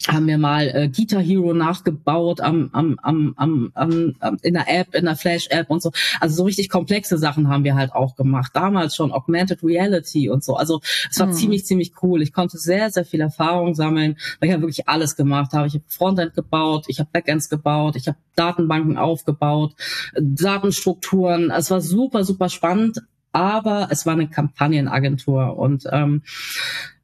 haben 0.07 0.28
wir 0.28 0.38
mal 0.38 0.69
äh, 0.69 0.88
Guitar 0.88 1.21
Hero 1.21 1.52
nachgebaut 1.52 2.40
am, 2.40 2.71
am, 2.73 2.99
am, 3.02 3.35
am, 3.37 3.73
am, 3.75 4.38
in 4.43 4.55
der 4.55 4.69
App, 4.69 4.95
in 4.95 5.07
der 5.07 5.17
Flash-App 5.17 5.69
und 5.71 5.83
so. 5.83 5.90
Also 6.21 6.37
so 6.37 6.45
richtig 6.45 6.69
komplexe 6.69 7.19
Sachen 7.19 7.49
haben 7.49 7.64
wir 7.64 7.75
halt 7.75 7.93
auch 7.93 8.14
gemacht. 8.14 8.52
Damals 8.55 8.95
schon 8.95 9.11
Augmented 9.11 9.62
Reality 9.64 10.31
und 10.31 10.45
so. 10.45 10.55
Also 10.55 10.81
es 11.11 11.19
war 11.19 11.26
mhm. 11.26 11.33
ziemlich, 11.33 11.67
ziemlich 11.67 11.93
cool. 12.02 12.23
Ich 12.23 12.33
konnte 12.33 12.59
sehr, 12.59 12.90
sehr 12.90 13.05
viel 13.05 13.21
Erfahrung 13.21 13.75
sammeln, 13.75 14.17
weil 14.38 14.49
ich 14.49 14.55
ja 14.55 14.61
wirklich 14.61 14.88
alles 14.88 15.17
gemacht 15.17 15.52
habe. 15.52 15.67
Ich 15.67 15.75
habe 15.75 15.85
Frontend 15.88 16.35
gebaut, 16.35 16.85
ich 16.87 17.00
habe 17.00 17.11
Backends 17.12 17.49
gebaut, 17.49 17.97
ich 17.97 18.07
habe 18.07 18.19
Datenbanken 18.37 18.99
aufgebaut, 18.99 19.75
Datenstrukturen. 20.14 21.50
Es 21.50 21.73
war 21.73 21.81
super, 21.81 22.23
super 22.23 22.49
spannend, 22.49 23.02
aber 23.33 23.88
es 23.90 24.07
war 24.07 24.12
eine 24.12 24.28
Kampagnenagentur 24.28 25.59
und 25.59 25.85
ähm, 25.90 26.23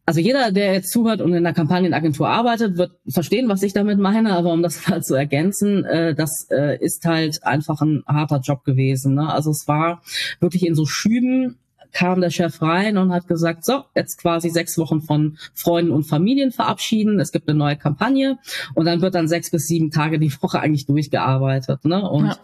also 0.06 0.20
jeder, 0.20 0.52
der 0.52 0.74
jetzt 0.74 0.90
zuhört 0.90 1.20
und 1.20 1.32
in 1.32 1.44
der 1.44 1.54
Kampagnenagentur 1.54 2.28
arbeitet, 2.28 2.76
wird 2.76 2.92
verstehen, 3.08 3.48
was 3.48 3.62
ich 3.62 3.72
damit 3.72 3.98
meine. 3.98 4.34
Aber 4.34 4.52
um 4.52 4.62
das 4.62 4.86
mal 4.88 5.02
zu 5.02 5.14
ergänzen, 5.14 5.84
äh, 5.84 6.14
das 6.14 6.46
äh, 6.50 6.78
ist 6.78 7.04
halt 7.04 7.42
einfach 7.44 7.80
ein 7.80 8.02
harter 8.06 8.40
Job 8.40 8.64
gewesen. 8.64 9.14
Ne? 9.14 9.32
Also 9.32 9.50
es 9.50 9.66
war 9.66 10.02
wirklich 10.40 10.66
in 10.66 10.74
so 10.74 10.84
Schüben 10.86 11.58
kam 11.94 12.20
der 12.20 12.30
Chef 12.30 12.60
rein 12.60 12.98
und 12.98 13.12
hat 13.12 13.28
gesagt, 13.28 13.64
so, 13.64 13.84
jetzt 13.94 14.20
quasi 14.20 14.50
sechs 14.50 14.76
Wochen 14.76 15.00
von 15.00 15.38
Freunden 15.54 15.92
und 15.92 16.04
Familien 16.04 16.50
verabschieden. 16.50 17.20
Es 17.20 17.32
gibt 17.32 17.48
eine 17.48 17.56
neue 17.56 17.76
Kampagne 17.76 18.38
und 18.74 18.84
dann 18.84 19.00
wird 19.00 19.14
dann 19.14 19.28
sechs 19.28 19.50
bis 19.50 19.68
sieben 19.68 19.90
Tage 19.90 20.18
die 20.18 20.32
Woche 20.42 20.60
eigentlich 20.60 20.86
durchgearbeitet. 20.86 21.84
Ne? 21.84 22.06
Und, 22.10 22.26
ja. 22.26 22.36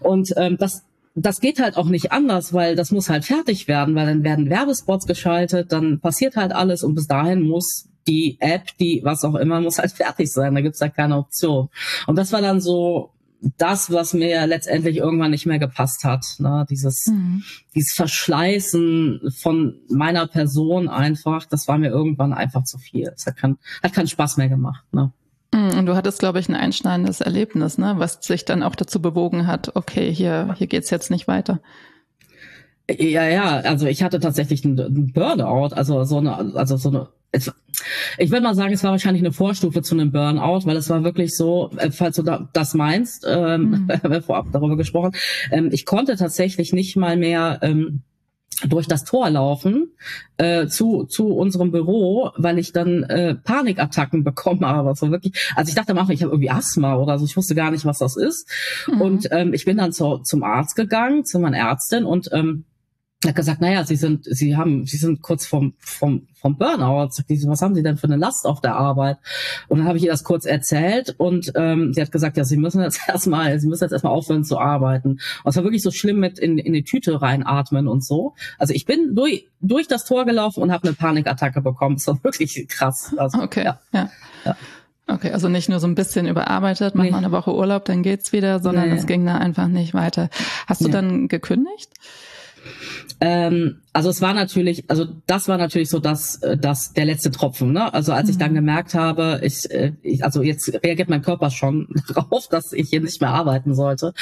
und 0.00 0.32
ähm, 0.36 0.56
das 0.56 0.85
das 1.16 1.40
geht 1.40 1.60
halt 1.60 1.76
auch 1.76 1.88
nicht 1.88 2.12
anders, 2.12 2.52
weil 2.52 2.76
das 2.76 2.90
muss 2.90 3.08
halt 3.08 3.24
fertig 3.24 3.68
werden, 3.68 3.94
weil 3.94 4.06
dann 4.06 4.22
werden 4.22 4.50
Werbespots 4.50 5.06
geschaltet, 5.06 5.72
dann 5.72 5.98
passiert 5.98 6.36
halt 6.36 6.52
alles 6.52 6.84
und 6.84 6.94
bis 6.94 7.06
dahin 7.06 7.42
muss 7.42 7.88
die 8.06 8.36
App, 8.38 8.76
die 8.78 9.00
was 9.02 9.24
auch 9.24 9.34
immer, 9.34 9.60
muss 9.60 9.78
halt 9.78 9.92
fertig 9.96 10.30
sein. 10.30 10.54
Da 10.54 10.60
gibt's 10.60 10.80
halt 10.80 10.94
keine 10.94 11.16
Option. 11.16 11.70
Und 12.06 12.16
das 12.16 12.32
war 12.32 12.42
dann 12.42 12.60
so 12.60 13.12
das, 13.58 13.90
was 13.90 14.12
mir 14.12 14.46
letztendlich 14.46 14.96
irgendwann 14.96 15.30
nicht 15.30 15.46
mehr 15.46 15.58
gepasst 15.58 16.04
hat. 16.04 16.24
Ne? 16.38 16.66
Dieses, 16.68 17.06
mhm. 17.06 17.42
dieses 17.74 17.92
Verschleißen 17.92 19.20
von 19.40 19.80
meiner 19.88 20.26
Person 20.26 20.88
einfach, 20.88 21.46
das 21.46 21.66
war 21.66 21.78
mir 21.78 21.90
irgendwann 21.90 22.32
einfach 22.32 22.64
zu 22.64 22.78
viel. 22.78 23.12
Es 23.14 23.26
hat, 23.26 23.36
kein, 23.36 23.58
hat 23.82 23.92
keinen 23.92 24.08
Spaß 24.08 24.36
mehr 24.36 24.48
gemacht. 24.48 24.84
Ne? 24.92 25.12
Mm, 25.56 25.78
und 25.78 25.86
du 25.86 25.96
hattest, 25.96 26.18
glaube 26.18 26.38
ich, 26.38 26.48
ein 26.48 26.54
einschneidendes 26.54 27.20
Erlebnis, 27.22 27.78
ne? 27.78 27.94
was 27.96 28.18
sich 28.20 28.44
dann 28.44 28.62
auch 28.62 28.74
dazu 28.74 29.00
bewogen 29.00 29.46
hat, 29.46 29.74
okay, 29.74 30.12
hier, 30.12 30.54
hier 30.58 30.66
geht's 30.66 30.90
jetzt 30.90 31.10
nicht 31.10 31.26
weiter. 31.26 31.60
Ja, 32.88 33.24
ja, 33.24 33.60
also 33.60 33.86
ich 33.86 34.02
hatte 34.02 34.20
tatsächlich 34.20 34.64
einen 34.64 35.12
Burnout, 35.12 35.74
also 35.74 36.04
so 36.04 36.18
eine, 36.18 36.54
also 36.54 36.76
so 36.76 36.90
eine, 36.90 37.08
ich 38.18 38.30
würde 38.30 38.42
mal 38.42 38.54
sagen, 38.54 38.72
es 38.72 38.84
war 38.84 38.92
wahrscheinlich 38.92 39.22
eine 39.22 39.32
Vorstufe 39.32 39.82
zu 39.82 39.94
einem 39.94 40.12
Burnout, 40.12 40.66
weil 40.66 40.76
es 40.76 40.88
war 40.88 41.02
wirklich 41.02 41.34
so, 41.34 41.70
äh, 41.78 41.90
falls 41.90 42.16
du 42.16 42.22
das 42.52 42.74
meinst, 42.74 43.26
ähm, 43.28 43.88
mhm. 43.88 43.88
wir 43.88 44.22
vorab 44.22 44.46
darüber 44.52 44.76
gesprochen, 44.76 45.12
ähm, 45.50 45.70
ich 45.72 45.84
konnte 45.84 46.16
tatsächlich 46.16 46.72
nicht 46.72 46.96
mal 46.96 47.16
mehr 47.16 47.58
ähm, 47.62 48.02
durch 48.64 48.86
das 48.88 49.04
Tor 49.04 49.28
laufen 49.28 49.92
äh, 50.38 50.66
zu 50.66 51.04
zu 51.04 51.28
unserem 51.28 51.72
Büro, 51.72 52.30
weil 52.36 52.58
ich 52.58 52.72
dann 52.72 53.02
äh, 53.02 53.34
Panikattacken 53.34 54.24
bekommen 54.24 54.64
habe. 54.64 54.94
So 54.94 55.10
wirklich, 55.10 55.52
also 55.54 55.68
ich 55.68 55.74
dachte 55.74 55.92
am 55.92 55.98
Anfang, 55.98 56.14
ich 56.14 56.22
habe 56.22 56.32
irgendwie 56.32 56.50
Asthma 56.50 56.96
oder 56.96 57.18
so. 57.18 57.26
Ich 57.26 57.36
wusste 57.36 57.54
gar 57.54 57.70
nicht, 57.70 57.84
was 57.84 57.98
das 57.98 58.16
ist. 58.16 58.48
Mhm. 58.86 59.00
Und 59.00 59.28
ähm, 59.30 59.52
ich 59.52 59.64
bin 59.64 59.76
dann 59.76 59.92
zu, 59.92 60.18
zum 60.18 60.42
Arzt 60.42 60.74
gegangen, 60.74 61.24
zu 61.24 61.38
meiner 61.38 61.58
Ärztin 61.58 62.04
und 62.04 62.30
ähm, 62.32 62.64
er 63.26 63.30
hat 63.30 63.36
gesagt, 63.36 63.60
naja, 63.60 63.84
Sie 63.84 63.96
sind, 63.96 64.24
Sie 64.24 64.56
haben, 64.56 64.86
Sie 64.86 64.96
sind 64.96 65.22
kurz 65.22 65.46
vom, 65.46 65.74
vom, 65.78 66.26
vom 66.34 66.56
Burnout. 66.56 67.10
Sagt 67.10 67.28
die, 67.28 67.42
was 67.46 67.60
haben 67.60 67.74
Sie 67.74 67.82
denn 67.82 67.96
für 67.96 68.06
eine 68.06 68.16
Last 68.16 68.46
auf 68.46 68.60
der 68.60 68.76
Arbeit? 68.76 69.18
Und 69.68 69.78
dann 69.78 69.88
habe 69.88 69.98
ich 69.98 70.04
ihr 70.04 70.10
das 70.10 70.24
kurz 70.24 70.46
erzählt 70.46 71.14
und 71.18 71.52
ähm, 71.56 71.92
sie 71.92 72.00
hat 72.00 72.12
gesagt, 72.12 72.36
ja, 72.36 72.44
Sie 72.44 72.56
müssen 72.56 72.80
jetzt 72.80 73.00
erstmal, 73.08 73.58
Sie 73.58 73.68
müssen 73.68 73.84
jetzt 73.84 73.92
erstmal 73.92 74.12
aufhören 74.12 74.44
zu 74.44 74.58
arbeiten. 74.58 75.10
Und 75.10 75.20
es 75.44 75.56
war 75.56 75.64
wirklich 75.64 75.82
so 75.82 75.90
schlimm 75.90 76.20
mit 76.20 76.38
in, 76.38 76.58
in 76.58 76.72
die 76.72 76.84
Tüte 76.84 77.20
reinatmen 77.20 77.88
und 77.88 78.04
so. 78.04 78.34
Also 78.58 78.72
ich 78.72 78.84
bin 78.86 79.14
durch, 79.14 79.48
durch 79.60 79.88
das 79.88 80.04
Tor 80.04 80.24
gelaufen 80.24 80.62
und 80.62 80.72
habe 80.72 80.84
eine 80.84 80.94
Panikattacke 80.94 81.60
bekommen. 81.60 81.96
Es 81.96 82.06
war 82.06 82.22
wirklich 82.22 82.66
krass. 82.68 83.14
Also, 83.16 83.38
okay, 83.42 83.64
ja. 83.64 83.80
ja. 83.92 84.10
ja. 84.44 84.56
Okay, 85.08 85.30
also 85.30 85.48
nicht 85.48 85.68
nur 85.68 85.78
so 85.78 85.86
ein 85.86 85.94
bisschen 85.94 86.26
überarbeitet, 86.26 86.96
mach 86.96 87.04
nee. 87.04 87.12
mal 87.12 87.18
eine 87.18 87.30
Woche 87.30 87.54
Urlaub, 87.54 87.84
dann 87.84 88.02
geht's 88.02 88.32
wieder, 88.32 88.60
sondern 88.60 88.88
nee. 88.88 88.96
es 88.96 89.06
ging 89.06 89.24
da 89.24 89.36
einfach 89.36 89.68
nicht 89.68 89.94
weiter. 89.94 90.30
Hast 90.66 90.80
du 90.80 90.86
nee. 90.86 90.92
dann 90.92 91.28
gekündigt? 91.28 91.92
Ähm, 93.20 93.80
also 93.96 94.10
es 94.10 94.20
war 94.20 94.34
natürlich, 94.34 94.84
also 94.88 95.06
das 95.26 95.48
war 95.48 95.56
natürlich 95.56 95.88
so 95.88 95.98
das, 96.00 96.42
äh, 96.42 96.58
das 96.58 96.92
der 96.92 97.06
letzte 97.06 97.30
Tropfen. 97.30 97.72
Ne? 97.72 97.94
Also 97.94 98.12
als 98.12 98.26
mhm. 98.26 98.30
ich 98.30 98.36
dann 98.38 98.50
mhm. 98.50 98.56
gemerkt 98.56 98.92
habe, 98.92 99.40
ich, 99.42 99.70
äh, 99.70 99.92
ich, 100.02 100.22
also 100.22 100.42
jetzt 100.42 100.70
reagiert 100.84 101.08
mein 101.08 101.22
Körper 101.22 101.50
schon 101.50 101.88
darauf, 102.14 102.46
dass 102.48 102.74
ich 102.74 102.90
hier 102.90 103.00
nicht 103.00 103.22
mehr 103.22 103.30
arbeiten 103.30 103.74
sollte, 103.74 104.12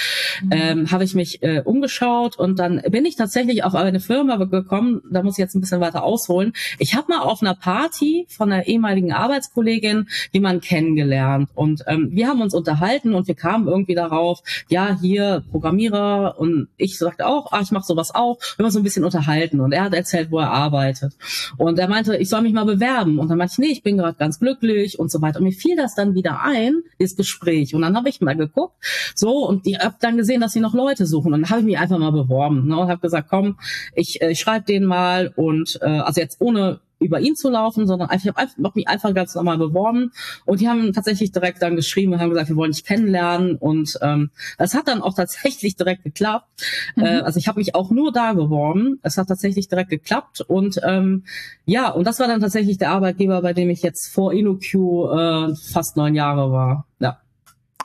mhm. 0.44 0.50
ähm, 0.52 0.90
habe 0.92 1.02
ich 1.02 1.16
mich 1.16 1.42
äh, 1.42 1.60
umgeschaut 1.64 2.38
und 2.38 2.60
dann 2.60 2.82
bin 2.88 3.04
ich 3.04 3.16
tatsächlich 3.16 3.64
auf 3.64 3.74
eine 3.74 3.98
Firma 3.98 4.37
gekommen. 4.37 5.02
Da 5.10 5.24
muss 5.24 5.34
ich 5.34 5.42
jetzt 5.42 5.56
ein 5.56 5.60
bisschen 5.60 5.80
weiter 5.80 6.04
ausholen. 6.04 6.52
Ich 6.78 6.94
habe 6.94 7.08
mal 7.08 7.22
auf 7.22 7.42
einer 7.42 7.56
Party 7.56 8.26
von 8.28 8.52
einer 8.52 8.68
ehemaligen 8.68 9.12
Arbeitskollegin 9.12 10.06
jemanden 10.30 10.60
kennengelernt 10.60 11.50
und 11.52 11.82
ähm, 11.88 12.10
wir 12.12 12.28
haben 12.28 12.42
uns 12.42 12.54
unterhalten 12.54 13.12
und 13.12 13.26
wir 13.26 13.34
kamen 13.34 13.66
irgendwie 13.66 13.96
darauf, 13.96 14.40
ja 14.68 14.96
hier 15.00 15.42
Programmierer 15.50 16.37
und 16.38 16.68
ich 16.76 16.96
sagte 16.96 17.26
auch, 17.26 17.50
ah 17.50 17.60
ich 17.60 17.72
mache 17.72 17.87
sowas 17.87 18.14
auch. 18.14 18.38
Wir 18.38 18.58
haben 18.58 18.66
uns 18.66 18.74
so 18.74 18.80
ein 18.80 18.84
bisschen 18.84 19.04
unterhalten 19.04 19.63
Und 19.64 19.72
er 19.72 19.85
hat 19.85 19.94
erzählt, 19.94 20.31
wo 20.31 20.38
er 20.38 20.50
arbeitet. 20.50 21.14
Und 21.57 21.79
er 21.79 21.88
meinte, 21.88 22.16
ich 22.16 22.29
soll 22.29 22.42
mich 22.42 22.53
mal 22.53 22.64
bewerben. 22.64 23.18
Und 23.18 23.29
dann 23.29 23.38
meinte 23.38 23.55
ich, 23.55 23.59
nee, 23.59 23.72
ich 23.72 23.83
bin 23.83 23.96
gerade 23.96 24.16
ganz 24.16 24.38
glücklich 24.38 24.98
und 24.98 25.11
so 25.11 25.20
weiter. 25.22 25.38
Und 25.38 25.44
mir 25.44 25.53
fiel 25.53 25.77
das 25.77 25.94
dann 25.94 26.14
wieder 26.14 26.42
ein, 26.42 26.83
das 26.98 27.16
Gespräch. 27.16 27.74
Und 27.74 27.83
dann 27.83 27.96
habe 27.96 28.09
ich 28.09 28.20
mal 28.20 28.37
geguckt, 28.37 28.74
so, 29.14 29.46
und 29.46 29.66
ich 29.66 29.79
habe 29.79 29.96
dann 30.00 30.16
gesehen, 30.16 30.40
dass 30.40 30.53
sie 30.53 30.61
noch 30.61 30.74
Leute 30.74 31.07
suchen. 31.07 31.33
Und 31.33 31.42
dann 31.42 31.50
habe 31.50 31.61
ich 31.61 31.66
mich 31.66 31.79
einfach 31.79 31.98
mal 31.98 32.12
beworben 32.12 32.66
ne, 32.68 32.79
und 32.79 32.88
habe 32.88 33.00
gesagt, 33.00 33.29
komm, 33.29 33.59
ich, 33.94 34.22
äh, 34.22 34.31
ich 34.31 34.40
schreibe 34.40 34.66
den 34.66 34.85
mal 34.85 35.33
und 35.37 35.79
äh, 35.83 35.87
also 35.87 36.20
jetzt 36.20 36.40
ohne 36.40 36.81
über 36.98 37.20
ihn 37.20 37.37
zu 37.37 37.50
laufen, 37.50 37.87
sondern 37.87 38.09
ich 38.14 38.26
habe 38.26 38.38
einfach, 38.38 38.74
mich 38.74 38.88
einfach 38.88 39.14
ganz 39.14 39.35
normal 39.35 39.59
beworben 39.59 40.12
und 40.44 40.61
die 40.61 40.68
haben 40.68 40.92
tatsächlich 40.92 41.33
direkt 41.33 41.62
dann 41.62 41.76
geschrieben 41.76 42.12
und 42.12 42.20
haben 42.20 42.30
gesagt, 42.30 42.48
wir 42.48 42.57
wollen 42.57 42.72
dich 42.72 42.85
kennenlernen 42.85 43.57
und 43.57 43.98
ähm, 44.02 44.30
das 44.59 44.74
hat 44.74 44.88
dann 44.88 45.02
auch 45.02 45.14
tatsächlich 45.14 45.76
direkt 45.76 46.04
geklappt. 46.04 46.48
Mhm. 46.96 47.04
Äh, 47.04 47.20
also 47.20 47.38
ich 47.38 47.48
habe 47.48 47.59
mich 47.59 47.74
auch 47.74 47.90
nur 47.90 48.12
da 48.12 48.33
beworben. 48.33 48.98
Es 49.02 49.18
hat 49.18 49.28
tatsächlich 49.28 49.68
direkt 49.68 49.90
geklappt 49.90 50.40
und 50.40 50.80
ähm, 50.83 51.24
ja, 51.66 51.90
und 51.90 52.07
das 52.07 52.20
war 52.20 52.26
dann 52.26 52.40
tatsächlich 52.40 52.78
der 52.78 52.90
Arbeitgeber, 52.90 53.42
bei 53.42 53.52
dem 53.52 53.70
ich 53.70 53.83
jetzt 53.83 54.09
vor 54.09 54.33
InnoQ 54.33 54.74
äh, 54.74 55.54
fast 55.54 55.96
neun 55.96 56.14
Jahre 56.14 56.52
war. 56.52 56.87
Ja. 56.98 57.18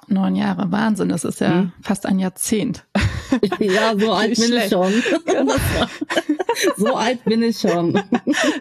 Neun 0.07 0.35
Jahre, 0.35 0.71
Wahnsinn, 0.71 1.09
das 1.09 1.23
ist 1.23 1.39
ja 1.39 1.49
mhm. 1.49 1.73
fast 1.81 2.05
ein 2.05 2.19
Jahrzehnt. 2.19 2.85
Ja, 3.59 3.93
so 3.95 4.11
alt 4.13 4.35
bin 4.39 4.53
ich 4.53 4.69
schon. 4.69 4.91
Genau. 5.25 5.53
so 6.77 6.95
alt 6.95 7.23
bin 7.25 7.43
ich 7.43 7.59
schon. 7.59 7.99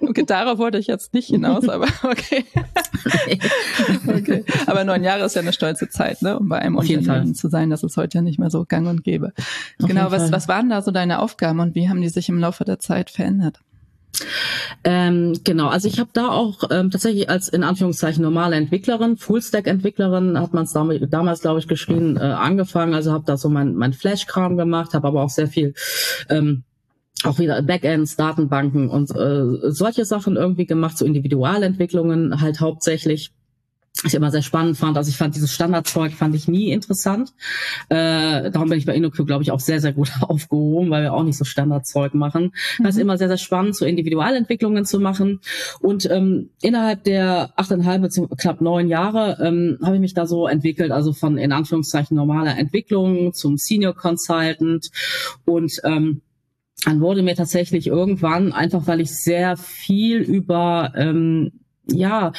Okay, 0.01 0.25
darauf 0.25 0.59
wollte 0.59 0.79
ich 0.79 0.87
jetzt 0.87 1.15
nicht 1.15 1.29
hinaus, 1.29 1.69
aber 1.69 1.87
okay. 2.03 2.45
okay. 4.07 4.45
Aber 4.67 4.85
neun 4.85 5.05
Jahre 5.05 5.25
ist 5.25 5.35
ja 5.35 5.43
eine 5.43 5.53
stolze 5.53 5.89
Zeit, 5.89 6.23
ne? 6.23 6.39
um 6.39 6.49
bei 6.49 6.59
einem 6.59 6.79
Auf 6.79 6.89
Unternehmen 6.89 7.35
zu 7.35 7.49
sein. 7.49 7.71
Das 7.71 7.83
ist 7.83 7.97
heute 7.97 8.19
ja 8.19 8.23
nicht 8.23 8.39
mehr 8.39 8.51
so 8.51 8.65
gang 8.65 8.89
und 8.89 9.05
gäbe. 9.05 9.33
Auf 9.81 9.89
genau, 9.89 10.11
was, 10.11 10.33
was 10.33 10.49
waren 10.49 10.71
da 10.71 10.83
so 10.83 10.91
deine 10.91 11.21
Aufgaben 11.21 11.61
und 11.61 11.75
wie 11.75 11.89
haben 11.89 12.01
die 12.01 12.09
sich 12.09 12.29
im 12.29 12.39
Laufe 12.39 12.65
der 12.65 12.79
Zeit 12.79 13.11
verändert? 13.11 13.61
Ähm, 14.85 15.35
genau, 15.45 15.69
also 15.69 15.89
ich 15.89 15.99
habe 15.99 16.11
da 16.13 16.29
auch 16.29 16.65
ähm, 16.71 16.91
tatsächlich 16.91 17.29
als 17.29 17.49
in 17.49 17.63
Anführungszeichen 17.63 18.23
normale 18.23 18.57
Entwicklerin, 18.57 19.17
Fullstack-Entwicklerin 19.17 20.39
hat 20.39 20.55
man 20.55 20.65
es 20.65 20.73
damals, 20.73 21.41
glaube 21.41 21.59
ich, 21.59 21.69
geschrien, 21.69 22.17
äh, 22.17 22.21
angefangen. 22.21 22.95
Also 22.95 23.13
habe 23.13 23.25
da 23.27 23.37
so 23.37 23.49
mein, 23.49 23.75
mein 23.75 23.93
Flash-Kram 23.93 24.57
gemacht, 24.57 24.95
habe 24.95 25.09
aber 25.09 25.23
auch 25.23 25.31
sehr 25.31 25.49
viel 25.49 25.75
ähm, 26.29 26.65
auch 27.25 27.39
wieder 27.39 27.61
Backends, 27.63 28.17
Datenbanken 28.17 28.89
und 28.89 29.11
äh, 29.11 29.71
solche 29.71 30.05
Sachen 30.05 30.37
irgendwie 30.37 30.67
gemacht, 30.67 30.99
so 30.99 31.05
Individualentwicklungen 31.05 32.41
halt 32.41 32.61
hauptsächlich 32.61 33.33
ich 34.05 34.15
immer 34.15 34.31
sehr 34.31 34.43
spannend 34.43 34.77
fand. 34.77 34.97
Also 34.97 35.11
ich 35.11 35.17
fand 35.17 35.35
dieses 35.35 35.53
Standardzeug 35.53 36.13
fand 36.13 36.35
ich 36.35 36.47
nie 36.47 36.71
interessant. 36.71 37.33
Äh, 37.89 38.51
darum 38.51 38.69
bin 38.69 38.79
ich 38.79 38.87
bei 38.87 38.95
InnoQ, 38.95 39.27
glaube 39.27 39.43
ich, 39.43 39.51
auch 39.51 39.61
sehr, 39.61 39.81
sehr 39.81 39.93
gut 39.93 40.13
aufgehoben, 40.21 40.91
weil 40.91 41.03
wir 41.03 41.15
auch 41.15 41.25
nicht 41.25 41.37
so 41.37 41.45
Standardzeug 41.45 42.15
machen. 42.15 42.53
Mhm. 42.79 42.85
Das 42.85 42.95
ist 42.95 43.01
immer 43.01 43.19
sehr, 43.19 43.29
sehr 43.29 43.39
spannend, 43.39 43.75
so 43.75 43.85
Individualentwicklungen 43.85 44.85
zu 44.85 45.01
machen. 45.01 45.41
Und 45.81 46.09
ähm, 46.11 46.51
innerhalb 46.63 47.05
der 47.05 47.53
achteinhalb 47.57 48.03
bis 48.03 48.21
knapp 48.39 48.61
neun 48.61 48.89
Jahre 48.89 49.39
ähm, 49.41 49.79
habe 49.83 49.97
ich 49.97 50.01
mich 50.01 50.15
da 50.15 50.27
so 50.27 50.47
entwickelt, 50.47 50.93
also 50.93 51.13
von 51.13 51.37
in 51.37 51.51
Anführungszeichen 51.51 52.17
normaler 52.17 52.57
Entwicklung 52.57 53.33
zum 53.33 53.57
Senior 53.57 53.95
Consultant 53.95 54.91
und 55.45 55.81
ähm, 55.83 56.23
dann 56.85 57.01
wurde 57.01 57.23
mir 57.23 57.35
tatsächlich 57.35 57.87
irgendwann, 57.87 58.53
einfach 58.53 58.87
weil 58.87 59.01
ich 59.01 59.11
sehr 59.11 59.57
viel 59.57 60.19
über 60.19 60.93
ähm, 60.97 61.53
ja, 61.91 62.33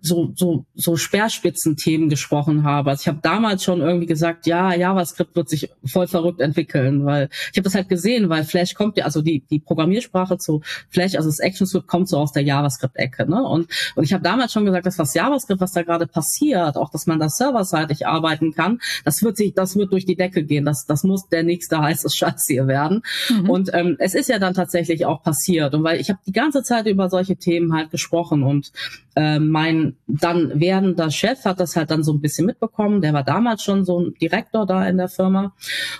so, 0.00 0.32
so, 0.34 0.64
so 0.74 0.96
Speerspitzenthemen 0.96 2.08
gesprochen 2.08 2.64
habe. 2.64 2.90
Also 2.90 3.02
ich 3.02 3.08
habe 3.08 3.20
damals 3.22 3.64
schon 3.64 3.80
irgendwie 3.80 4.06
gesagt, 4.06 4.46
ja, 4.46 4.74
JavaScript 4.74 5.34
wird 5.34 5.48
sich 5.48 5.70
voll 5.84 6.06
verrückt 6.06 6.40
entwickeln, 6.40 7.04
weil 7.04 7.28
ich 7.52 7.58
habe 7.58 7.64
das 7.64 7.74
halt 7.74 7.88
gesehen, 7.88 8.28
weil 8.28 8.44
Flash 8.44 8.74
kommt 8.74 8.96
ja, 8.96 9.04
also 9.04 9.22
die, 9.22 9.44
die 9.50 9.60
Programmiersprache 9.60 10.38
zu 10.38 10.62
Flash, 10.90 11.14
also 11.14 11.28
das 11.28 11.40
ActionScript 11.40 11.86
kommt 11.86 12.08
so 12.08 12.18
aus 12.18 12.32
der 12.32 12.42
JavaScript-Ecke. 12.42 13.28
Ne? 13.28 13.42
Und, 13.42 13.68
und 13.94 14.04
ich 14.04 14.12
habe 14.12 14.22
damals 14.22 14.52
schon 14.52 14.64
gesagt, 14.64 14.86
dass 14.86 14.96
das 14.96 15.14
JavaScript, 15.14 15.60
was 15.60 15.72
da 15.72 15.82
gerade 15.82 16.06
passiert, 16.06 16.76
auch 16.76 16.90
dass 16.90 17.06
man 17.06 17.18
da 17.18 17.28
serverseitig 17.28 18.06
arbeiten 18.06 18.52
kann, 18.52 18.80
das 19.04 19.22
wird 19.22 19.36
sich, 19.36 19.54
das 19.54 19.76
wird 19.76 19.92
durch 19.92 20.04
die 20.04 20.16
Decke 20.16 20.44
gehen. 20.44 20.64
Das, 20.64 20.84
das 20.86 21.02
muss 21.04 21.28
der 21.28 21.42
nächste 21.42 21.80
heiße 21.80 22.10
Scheiß 22.10 22.44
hier 22.46 22.66
werden. 22.66 23.02
Mhm. 23.30 23.50
Und 23.50 23.70
ähm, 23.72 23.96
es 23.98 24.14
ist 24.14 24.28
ja 24.28 24.38
dann 24.38 24.54
tatsächlich 24.54 25.06
auch 25.06 25.22
passiert. 25.22 25.74
Und 25.74 25.82
weil 25.84 26.00
ich 26.00 26.10
habe 26.10 26.20
die 26.26 26.32
ganze 26.32 26.62
Zeit 26.62 26.86
über 26.86 27.08
solche 27.08 27.36
Themen 27.36 27.74
halt 27.74 27.90
gesprochen 27.90 28.42
und 28.42 28.72
äh, 29.14 29.38
mein 29.38 29.96
dann 30.06 30.58
werdender 30.58 31.10
Chef 31.10 31.44
hat 31.44 31.60
das 31.60 31.76
halt 31.76 31.90
dann 31.90 32.02
so 32.02 32.12
ein 32.12 32.20
bisschen 32.20 32.46
mitbekommen. 32.46 33.02
Der 33.02 33.12
war 33.12 33.24
damals 33.24 33.62
schon 33.62 33.84
so 33.84 34.00
ein 34.00 34.14
Direktor 34.14 34.66
da 34.66 34.86
in 34.86 34.96
der 34.96 35.08
Firma 35.08 35.54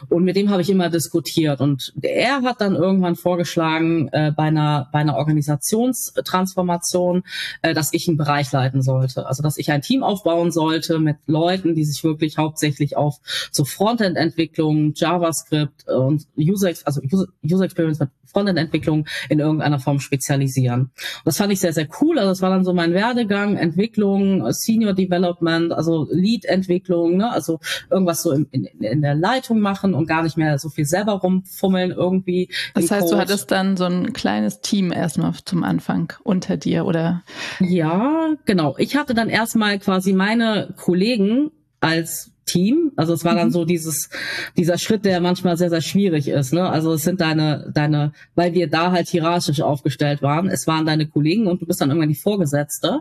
und 0.09 0.25
mit 0.25 0.37
dem 0.37 0.51
habe 0.51 0.62
ich 0.62 0.71
immer 0.71 0.88
diskutiert 0.88 1.61
und 1.61 1.92
er 2.01 2.42
hat 2.42 2.61
dann 2.61 2.75
irgendwann 2.75 3.16
vorgeschlagen 3.16 4.09
äh, 4.12 4.33
bei 4.35 4.45
einer 4.45 4.88
bei 4.92 5.01
einer 5.01 5.16
Organisationstransformation, 5.16 7.25
äh, 7.62 7.75
dass 7.75 7.92
ich 7.92 8.09
einen 8.09 8.16
Bereich 8.16 8.51
leiten 8.53 8.83
sollte, 8.83 9.27
also 9.27 9.42
dass 9.42 9.59
ich 9.59 9.71
ein 9.71 9.83
Team 9.83 10.03
aufbauen 10.03 10.51
sollte 10.51 10.99
mit 10.99 11.16
Leuten, 11.27 11.75
die 11.75 11.85
sich 11.85 12.03
wirklich 12.05 12.38
hauptsächlich 12.38 12.97
auf 12.97 13.18
so 13.51 13.64
Frontend-Entwicklung, 13.64 14.92
JavaScript 14.95 15.88
und 15.88 16.27
User 16.38 16.73
also 16.85 17.01
User 17.45 17.64
Experience 17.64 17.99
mit 17.99 18.11
Frontend-Entwicklung 18.25 19.07
in 19.29 19.40
irgendeiner 19.40 19.79
Form 19.79 20.01
spezialisieren. 20.01 20.81
Und 20.81 20.90
das 21.25 21.37
fand 21.37 21.53
ich 21.53 21.61
sehr 21.61 21.73
sehr 21.73 21.88
cool. 22.01 22.18
Also 22.18 22.31
das 22.31 22.42
war 22.42 22.51
dann 22.51 22.64
so 22.64 22.72
mein 22.73 22.93
Werdegang, 22.95 23.57
Entwicklung, 23.57 24.53
Senior 24.53 24.93
Development, 24.93 25.73
also 25.73 26.09
Lead-Entwicklung, 26.11 27.17
ne? 27.17 27.31
also 27.31 27.59
irgendwas 27.91 28.23
so 28.23 28.33
in, 28.33 28.47
in, 28.51 28.65
in 28.65 29.03
der 29.03 29.15
Leitung 29.15 29.61
machen 29.61 29.95
und 29.95 30.07
gar 30.07 30.23
nicht 30.23 30.37
mehr 30.37 30.59
so 30.59 30.69
viel 30.69 30.85
selber 30.85 31.13
rumfummeln 31.13 31.91
irgendwie. 31.91 32.49
Das 32.75 32.91
heißt, 32.91 33.03
Code. 33.03 33.15
du 33.15 33.21
hattest 33.21 33.51
dann 33.51 33.77
so 33.77 33.85
ein 33.85 34.13
kleines 34.13 34.61
Team 34.61 34.93
erstmal 34.93 35.35
zum 35.45 35.65
Anfang 35.65 36.13
unter 36.25 36.57
dir, 36.57 36.85
oder? 36.87 37.23
Ja, 37.61 38.35
genau. 38.45 38.75
Ich 38.79 38.97
hatte 38.97 39.15
dann 39.15 39.29
erstmal 39.29 39.79
quasi 39.79 40.13
meine 40.13 40.75
Kollegen 40.77 41.51
als 41.83 42.31
Team. 42.45 42.92
Also 42.97 43.12
es 43.12 43.25
war 43.25 43.35
dann 43.35 43.49
mhm. 43.49 43.53
so 43.53 43.64
dieses, 43.64 44.09
dieser 44.57 44.79
Schritt, 44.79 45.05
der 45.05 45.21
manchmal 45.21 45.57
sehr, 45.57 45.71
sehr 45.71 45.81
schwierig 45.81 46.29
ist. 46.29 46.53
Ne? 46.53 46.68
Also 46.68 46.92
es 46.92 47.03
sind 47.03 47.21
deine, 47.21 47.71
deine, 47.75 48.12
weil 48.35 48.55
wir 48.55 48.68
da 48.68 48.92
halt 48.92 49.09
hierarchisch 49.09 49.61
aufgestellt 49.61 50.23
waren, 50.23 50.49
es 50.49 50.66
waren 50.66 50.87
deine 50.87 51.07
Kollegen 51.07 51.47
und 51.47 51.61
du 51.61 51.66
bist 51.66 51.81
dann 51.81 51.90
irgendwann 51.90 52.09
die 52.09 52.14
Vorgesetzte. 52.14 53.01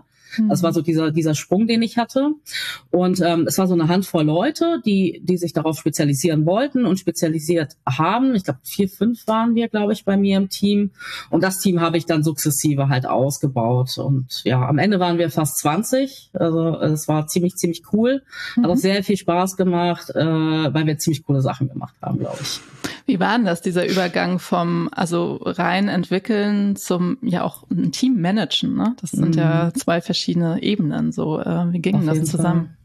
Das 0.50 0.64
war 0.64 0.74
so 0.74 0.82
dieser, 0.82 1.12
dieser 1.12 1.36
Sprung, 1.36 1.68
den 1.68 1.82
ich 1.82 1.98
hatte. 1.98 2.32
Und 2.90 3.22
ähm, 3.22 3.46
es 3.48 3.58
war 3.58 3.68
so 3.68 3.74
eine 3.74 3.88
Handvoll 3.88 4.24
Leute, 4.24 4.82
die, 4.86 5.22
die 5.24 5.38
sich 5.38 5.54
darauf 5.54 5.78
spezialisieren 5.78 6.46
wollten 6.46 6.86
und 6.86 6.98
spezialisiert 6.98 7.78
haben. 7.88 8.36
Ich 8.36 8.44
glaube, 8.44 8.60
vier, 8.64 8.90
fünf 8.90 9.28
waren 9.28 9.56
wir, 9.56 9.68
glaube 9.68 9.94
ich, 9.94 10.06
bei 10.06 10.18
mir 10.18 10.38
im 10.38 10.50
Team. 10.50 10.92
Und 11.30 11.44
das 11.44 11.60
Team 11.60 11.82
habe 11.82 11.98
ich 11.98 12.06
dann 12.06 12.24
sukzessive 12.24 12.90
halt 12.90 13.06
ausgebaut. 13.06 13.98
Und 13.98 14.42
ja, 14.44 14.68
am 14.68 14.78
Ende 14.78 15.00
waren 15.00 15.18
wir 15.18 15.30
fast 15.30 15.58
20. 15.60 16.32
Also 16.34 16.80
es 16.80 17.08
war 17.08 17.28
ziemlich, 17.28 17.56
ziemlich 17.56 17.84
cool. 17.94 18.22
Hat 18.56 18.64
mhm. 18.64 18.72
auch 18.72 18.78
sehr 18.78 19.04
viel 19.04 19.18
Spaß 19.18 19.58
gemacht, 19.58 20.10
äh, 20.12 20.24
weil 20.24 20.86
wir 20.86 20.98
ziemlich 20.98 21.24
coole 21.24 21.42
Sachen 21.42 21.68
gemacht 21.68 21.96
haben, 22.02 22.20
glaube 22.20 22.38
ich. 22.42 22.62
Wie 23.06 23.20
war 23.20 23.36
denn 23.38 23.46
das, 23.46 23.62
dieser 23.62 23.88
Übergang 23.88 24.40
vom, 24.40 24.90
also 24.92 25.40
rein 25.44 25.88
entwickeln 25.88 26.76
zum 26.76 27.18
ja 27.22 27.44
auch 27.44 27.70
ein 27.70 27.92
Team 27.92 28.22
managen, 28.22 28.76
ne? 28.76 28.96
Das 29.02 29.12
sind 29.12 29.36
mhm. 29.36 29.42
ja 29.42 29.72
zwei 29.74 30.02
verschiedene 30.02 30.62
Ebenen. 30.64 31.12
So, 31.12 31.40
äh, 31.40 31.72
wie 31.72 31.80
ging 31.80 32.06
das 32.06 32.24
zusammen? 32.24 32.66
Fall. 32.66 32.78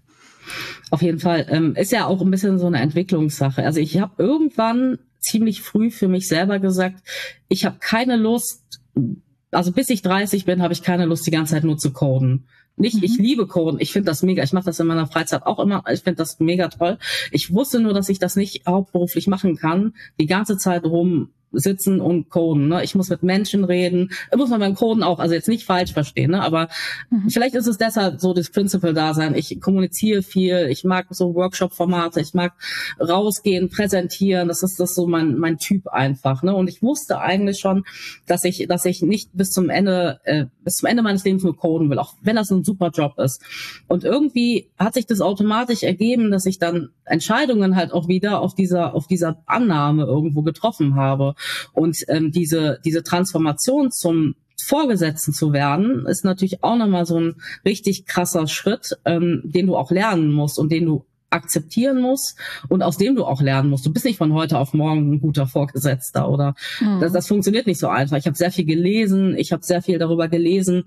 Auf 0.91 1.03
jeden 1.03 1.19
Fall. 1.19 1.47
Ähm, 1.49 1.75
ist 1.75 1.93
ja 1.93 2.07
auch 2.07 2.21
ein 2.21 2.31
bisschen 2.31 2.59
so 2.59 2.67
eine 2.67 2.81
Entwicklungssache. 2.81 3.65
Also 3.65 3.81
ich 3.81 4.01
habe 4.01 4.23
irgendwann 4.23 4.99
ziemlich 5.19 5.63
früh 5.63 5.91
für 5.91 6.09
mich 6.09 6.29
selber 6.29 6.59
gesagt, 6.59 7.03
ich 7.49 7.65
habe 7.65 7.77
keine 7.81 8.17
Lust, 8.17 8.81
also 9.51 9.73
bis 9.73 9.91
ich 9.91 10.03
30 10.03 10.45
bin, 10.45 10.63
habe 10.63 10.73
ich 10.73 10.83
keine 10.83 11.07
Lust, 11.07 11.27
die 11.27 11.31
ganze 11.31 11.55
Zeit 11.55 11.65
nur 11.65 11.79
zu 11.79 11.93
coden. 11.93 12.47
Nicht, 12.77 12.97
mhm. 12.97 13.05
ich 13.05 13.17
liebe 13.19 13.47
Coden, 13.47 13.81
ich 13.81 13.93
finde 13.93 14.07
das 14.07 14.23
mega. 14.23 14.43
Ich 14.43 14.53
mache 14.53 14.67
das 14.67 14.79
in 14.81 14.87
meiner 14.87 15.07
Freizeit 15.07 15.45
auch 15.45 15.59
immer. 15.59 15.83
Ich 15.91 16.03
finde 16.03 16.17
das 16.17 16.41
mega 16.41 16.69
toll. 16.69 16.99
Ich 17.31 17.53
wusste 17.53 17.81
nur, 17.81 17.95
dass 17.95 18.09
ich 18.09 18.19
das 18.19 18.37
nicht 18.37 18.67
hauptberuflich 18.67 19.27
machen 19.27 19.57
kann, 19.57 19.95
die 20.21 20.27
ganze 20.27 20.59
Zeit 20.59 20.85
rum 20.85 21.31
sitzen 21.53 22.01
und 22.01 22.29
coden. 22.29 22.69
Ne? 22.69 22.85
Ich 22.85 22.95
muss 22.95 23.09
mit 23.09 23.23
Menschen 23.23 23.65
reden. 23.65 24.11
Muss 24.37 24.51
man 24.51 24.61
beim 24.61 24.75
Coden 24.75 25.03
auch, 25.03 25.19
also 25.19 25.35
jetzt 25.35 25.49
nicht 25.49 25.65
falsch 25.65 25.93
verstehen, 25.93 26.33
ne? 26.33 26.43
aber 26.43 26.69
mhm. 27.11 27.31
vielleicht 27.31 27.55
ist 27.55 27.67
es 27.67 27.79
deshalb 27.79 28.21
so 28.21 28.35
das 28.35 28.51
Principle 28.51 28.95
da 28.95 29.15
sein. 29.15 29.35
Ich 29.35 29.61
kommuniziere 29.61 30.23
viel, 30.23 30.67
ich 30.71 30.85
mag 30.85 31.07
so 31.11 31.35
Workshop-Formate, 31.35 32.21
ich 32.21 32.35
mag 32.35 32.53
rausgehen, 33.01 33.71
präsentieren. 33.71 34.49
Das 34.49 34.63
ist 34.63 34.81
das 34.81 34.95
so 34.95 35.07
mein 35.07 35.39
mein 35.39 35.59
Typ 35.59 35.89
einfach. 35.89 36.43
Ne? 36.43 36.55
Und 36.55 36.69
ich 36.69 36.83
wusste 36.83 37.21
eigentlich 37.21 37.59
schon, 37.59 37.85
dass 38.27 38.45
ich 38.45 38.67
dass 38.69 38.85
ich 38.85 39.03
nicht 39.03 39.31
bis 39.33 39.51
zum 39.51 39.71
Ende 39.71 40.21
äh, 40.25 40.47
bis 40.65 40.77
zum 40.77 40.89
Ende 40.89 41.03
meines 41.03 41.25
Lebens 41.25 41.45
nur 41.45 41.57
coden 41.57 41.91
will, 41.91 41.99
auch 41.99 42.15
wenn 42.23 42.37
das 42.37 42.51
ein 42.51 42.65
super 42.65 42.91
Job 42.91 43.19
ist. 43.19 43.43
Und 43.87 44.05
irgendwie 44.05 44.71
hat 44.79 44.95
sich 44.95 45.07
das 45.07 45.21
automatisch 45.21 45.83
ergeben, 45.83 46.31
dass 46.31 46.47
ich 46.47 46.59
dann 46.59 46.91
Entscheidungen 47.05 47.77
halt 47.77 47.93
auch 47.93 48.09
wieder 48.09 48.41
auf 48.41 48.55
dieser 48.55 48.95
auf 48.95 49.07
dieser 49.07 49.43
Annahme 49.47 50.05
irgendwo 50.05 50.43
getroffen 50.43 50.97
habe. 50.97 51.35
Und 51.73 51.99
ähm, 52.09 52.33
diese, 52.33 52.81
diese 52.85 53.03
Transformation 53.03 53.91
zum 53.91 54.35
Vorgesetzten 54.61 55.33
zu 55.33 55.53
werden, 55.53 56.07
ist 56.07 56.25
natürlich 56.25 56.65
auch 56.65 56.77
nochmal 56.77 57.07
so 57.07 57.21
ein 57.21 57.37
richtig 57.65 58.07
krasser 58.07 58.47
Schritt, 58.47 58.99
ähm, 59.05 59.43
den 59.45 59.67
du 59.67 59.77
auch 59.77 59.91
lernen 59.91 60.33
musst 60.33 60.59
und 60.59 60.73
den 60.73 60.87
du 60.87 61.05
akzeptieren 61.31 62.01
musst 62.01 62.39
und 62.69 62.83
aus 62.83 62.97
dem 62.97 63.17
du 63.17 63.25
auch 63.25 63.43
lernen 63.43 63.71
musst. 63.71 63.85
Du 63.85 63.93
bist 63.93 64.05
nicht 64.05 64.19
von 64.19 64.33
heute 64.33 64.59
auf 64.59 64.75
morgen 64.75 65.13
ein 65.13 65.21
guter 65.21 65.47
Vorgesetzter 65.47 66.29
oder 66.29 66.55
mhm. 66.81 67.01
das, 67.01 67.13
das 67.13 67.27
funktioniert 67.27 67.67
nicht 67.67 67.81
so 67.81 67.89
einfach. 67.89 68.17
Ich 68.17 68.27
habe 68.27 68.37
sehr 68.37 68.51
viel 68.51 68.65
gelesen, 68.65 69.37
ich 69.37 69.53
habe 69.53 69.65
sehr 69.65 69.83
viel 69.83 69.99
darüber 69.99 70.29
gelesen, 70.29 70.85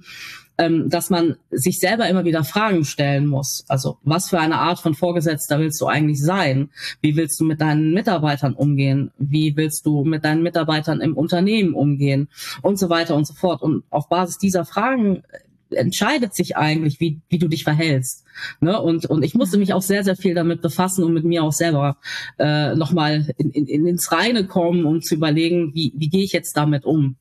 ähm, 0.60 0.90
dass 0.90 1.10
man 1.10 1.38
sich 1.52 1.80
selber 1.80 2.08
immer 2.10 2.26
wieder 2.26 2.44
Fragen 2.44 2.84
stellen 2.84 3.26
muss. 3.26 3.64
Also 3.70 3.98
was 4.04 4.30
für 4.30 4.40
eine 4.40 4.58
Art 4.58 4.80
von 4.80 4.94
Vorgesetzter 4.94 5.58
willst 5.60 5.80
du 5.80 5.88
eigentlich 5.88 6.22
sein? 6.22 6.70
Wie 7.02 7.16
willst 7.16 7.40
du 7.40 7.46
mit 7.46 7.62
deinen 7.62 7.94
Mitarbeitern 7.94 8.54
umgehen? 8.54 9.12
Wie 9.18 9.56
willst 9.56 9.86
du 9.86 10.04
mit 10.04 10.26
deinen 10.26 10.44
Mitarbeitern 10.44 11.00
im 11.00 11.16
Unternehmen 11.16 11.74
umgehen? 11.74 12.28
Und 12.62 12.78
so 12.78 12.90
weiter 12.90 13.16
und 13.16 13.26
so 13.26 13.34
fort. 13.34 13.62
Und 13.62 13.84
auf 13.90 14.10
Basis 14.10 14.38
dieser 14.38 14.66
Fragen 14.66 15.24
entscheidet 15.72 16.36
sich 16.36 16.58
eigentlich, 16.58 17.00
wie, 17.00 17.22
wie 17.30 17.40
du 17.40 17.48
dich 17.48 17.64
verhältst. 17.64 18.26
Ne? 18.60 18.82
Und, 18.82 19.06
und 19.06 19.24
ich 19.24 19.36
musste 19.36 19.58
mich 19.58 19.74
auch 19.74 19.82
sehr, 19.82 20.04
sehr 20.04 20.18
viel 20.18 20.34
damit 20.34 20.62
befassen 20.62 21.06
und 21.06 21.14
mit 21.14 21.24
mir 21.24 21.44
auch 21.44 21.54
selber 21.54 21.98
äh, 22.38 22.76
nochmal 22.76 23.34
in, 23.38 23.52
in, 23.52 23.88
ins 23.88 24.12
Reine 24.12 24.46
kommen, 24.46 24.84
um 24.84 25.02
zu 25.02 25.16
überlegen, 25.16 25.74
wie, 25.74 25.94
wie 25.96 26.10
gehe 26.10 26.24
ich 26.24 26.34
jetzt 26.34 26.58
damit 26.58 26.84
um. 26.86 27.16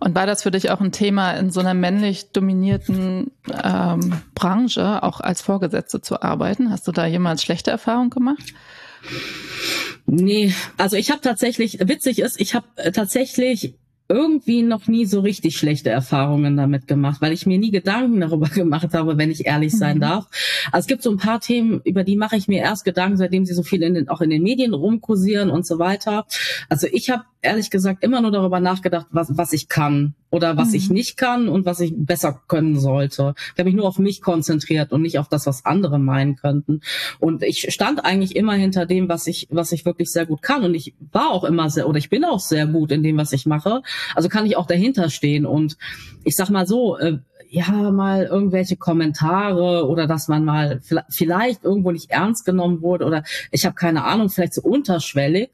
Und 0.00 0.14
war 0.14 0.26
das 0.26 0.42
für 0.42 0.50
dich 0.50 0.70
auch 0.70 0.80
ein 0.80 0.92
Thema, 0.92 1.32
in 1.32 1.50
so 1.50 1.60
einer 1.60 1.74
männlich 1.74 2.32
dominierten 2.32 3.30
ähm, 3.62 4.12
Branche 4.34 5.02
auch 5.02 5.20
als 5.20 5.42
Vorgesetzte 5.42 6.00
zu 6.00 6.22
arbeiten? 6.22 6.70
Hast 6.70 6.86
du 6.88 6.92
da 6.92 7.06
jemals 7.06 7.42
schlechte 7.42 7.70
Erfahrungen 7.70 8.10
gemacht? 8.10 8.54
Nee, 10.06 10.54
also 10.76 10.96
ich 10.96 11.10
habe 11.10 11.20
tatsächlich, 11.20 11.78
witzig 11.80 12.18
ist, 12.18 12.40
ich 12.40 12.54
habe 12.54 12.66
tatsächlich 12.92 13.74
irgendwie 14.08 14.62
noch 14.62 14.88
nie 14.88 15.06
so 15.06 15.20
richtig 15.20 15.56
schlechte 15.56 15.88
Erfahrungen 15.88 16.56
damit 16.56 16.86
gemacht, 16.86 17.22
weil 17.22 17.32
ich 17.32 17.46
mir 17.46 17.58
nie 17.58 17.70
Gedanken 17.70 18.20
darüber 18.20 18.48
gemacht 18.54 18.92
habe, 18.92 19.16
wenn 19.16 19.30
ich 19.30 19.46
ehrlich 19.46 19.72
sein 19.72 19.96
mhm. 19.96 20.02
darf. 20.02 20.26
Also 20.70 20.84
es 20.84 20.86
gibt 20.86 21.02
so 21.02 21.10
ein 21.10 21.16
paar 21.16 21.40
Themen, 21.40 21.80
über 21.84 22.04
die 22.04 22.16
mache 22.16 22.36
ich 22.36 22.46
mir 22.46 22.60
erst 22.60 22.84
Gedanken, 22.84 23.16
seitdem 23.16 23.46
sie 23.46 23.54
so 23.54 23.62
viel 23.62 23.82
in 23.82 23.94
den, 23.94 24.08
auch 24.08 24.20
in 24.20 24.30
den 24.30 24.42
Medien 24.42 24.74
rumkursieren 24.74 25.50
und 25.50 25.66
so 25.66 25.78
weiter. 25.78 26.26
Also 26.68 26.86
ich 26.92 27.08
habe 27.10 27.24
ehrlich 27.42 27.70
gesagt 27.70 28.04
immer 28.04 28.20
nur 28.20 28.30
darüber 28.30 28.60
nachgedacht, 28.60 29.06
was, 29.10 29.36
was 29.36 29.52
ich 29.52 29.68
kann 29.68 30.14
oder 30.30 30.56
was 30.56 30.68
mhm. 30.68 30.74
ich 30.76 30.90
nicht 30.90 31.16
kann 31.16 31.48
und 31.48 31.66
was 31.66 31.80
ich 31.80 31.92
besser 31.94 32.40
können 32.46 32.78
sollte. 32.78 33.34
Ich 33.52 33.58
habe 33.58 33.64
mich 33.64 33.74
nur 33.74 33.86
auf 33.86 33.98
mich 33.98 34.22
konzentriert 34.22 34.92
und 34.92 35.02
nicht 35.02 35.18
auf 35.18 35.28
das, 35.28 35.44
was 35.46 35.64
andere 35.64 35.98
meinen 35.98 36.36
könnten. 36.36 36.80
Und 37.18 37.42
ich 37.42 37.72
stand 37.72 38.04
eigentlich 38.04 38.36
immer 38.36 38.54
hinter 38.54 38.86
dem, 38.86 39.08
was 39.08 39.26
ich, 39.26 39.48
was 39.50 39.72
ich 39.72 39.84
wirklich 39.84 40.10
sehr 40.10 40.24
gut 40.24 40.40
kann. 40.40 40.62
Und 40.62 40.74
ich 40.74 40.94
war 41.12 41.30
auch 41.32 41.44
immer 41.44 41.68
sehr, 41.68 41.88
oder 41.88 41.98
ich 41.98 42.08
bin 42.08 42.24
auch 42.24 42.40
sehr 42.40 42.66
gut 42.66 42.92
in 42.92 43.02
dem, 43.02 43.18
was 43.18 43.32
ich 43.32 43.44
mache. 43.44 43.82
Also 44.14 44.28
kann 44.28 44.46
ich 44.46 44.56
auch 44.56 44.66
dahinter 44.66 45.10
stehen. 45.10 45.44
Und 45.44 45.76
ich 46.22 46.36
sag 46.36 46.48
mal 46.48 46.66
so, 46.66 46.96
äh, 46.96 47.18
ja, 47.50 47.90
mal 47.90 48.24
irgendwelche 48.24 48.76
Kommentare 48.76 49.86
oder 49.86 50.06
dass 50.06 50.28
man 50.28 50.44
mal 50.44 50.80
vielleicht 51.10 51.64
irgendwo 51.64 51.90
nicht 51.90 52.10
ernst 52.10 52.46
genommen 52.46 52.80
wurde 52.80 53.04
oder 53.04 53.24
ich 53.50 53.66
habe 53.66 53.74
keine 53.74 54.04
Ahnung, 54.04 54.30
vielleicht 54.30 54.54
so 54.54 54.62
unterschwellig. 54.62 55.50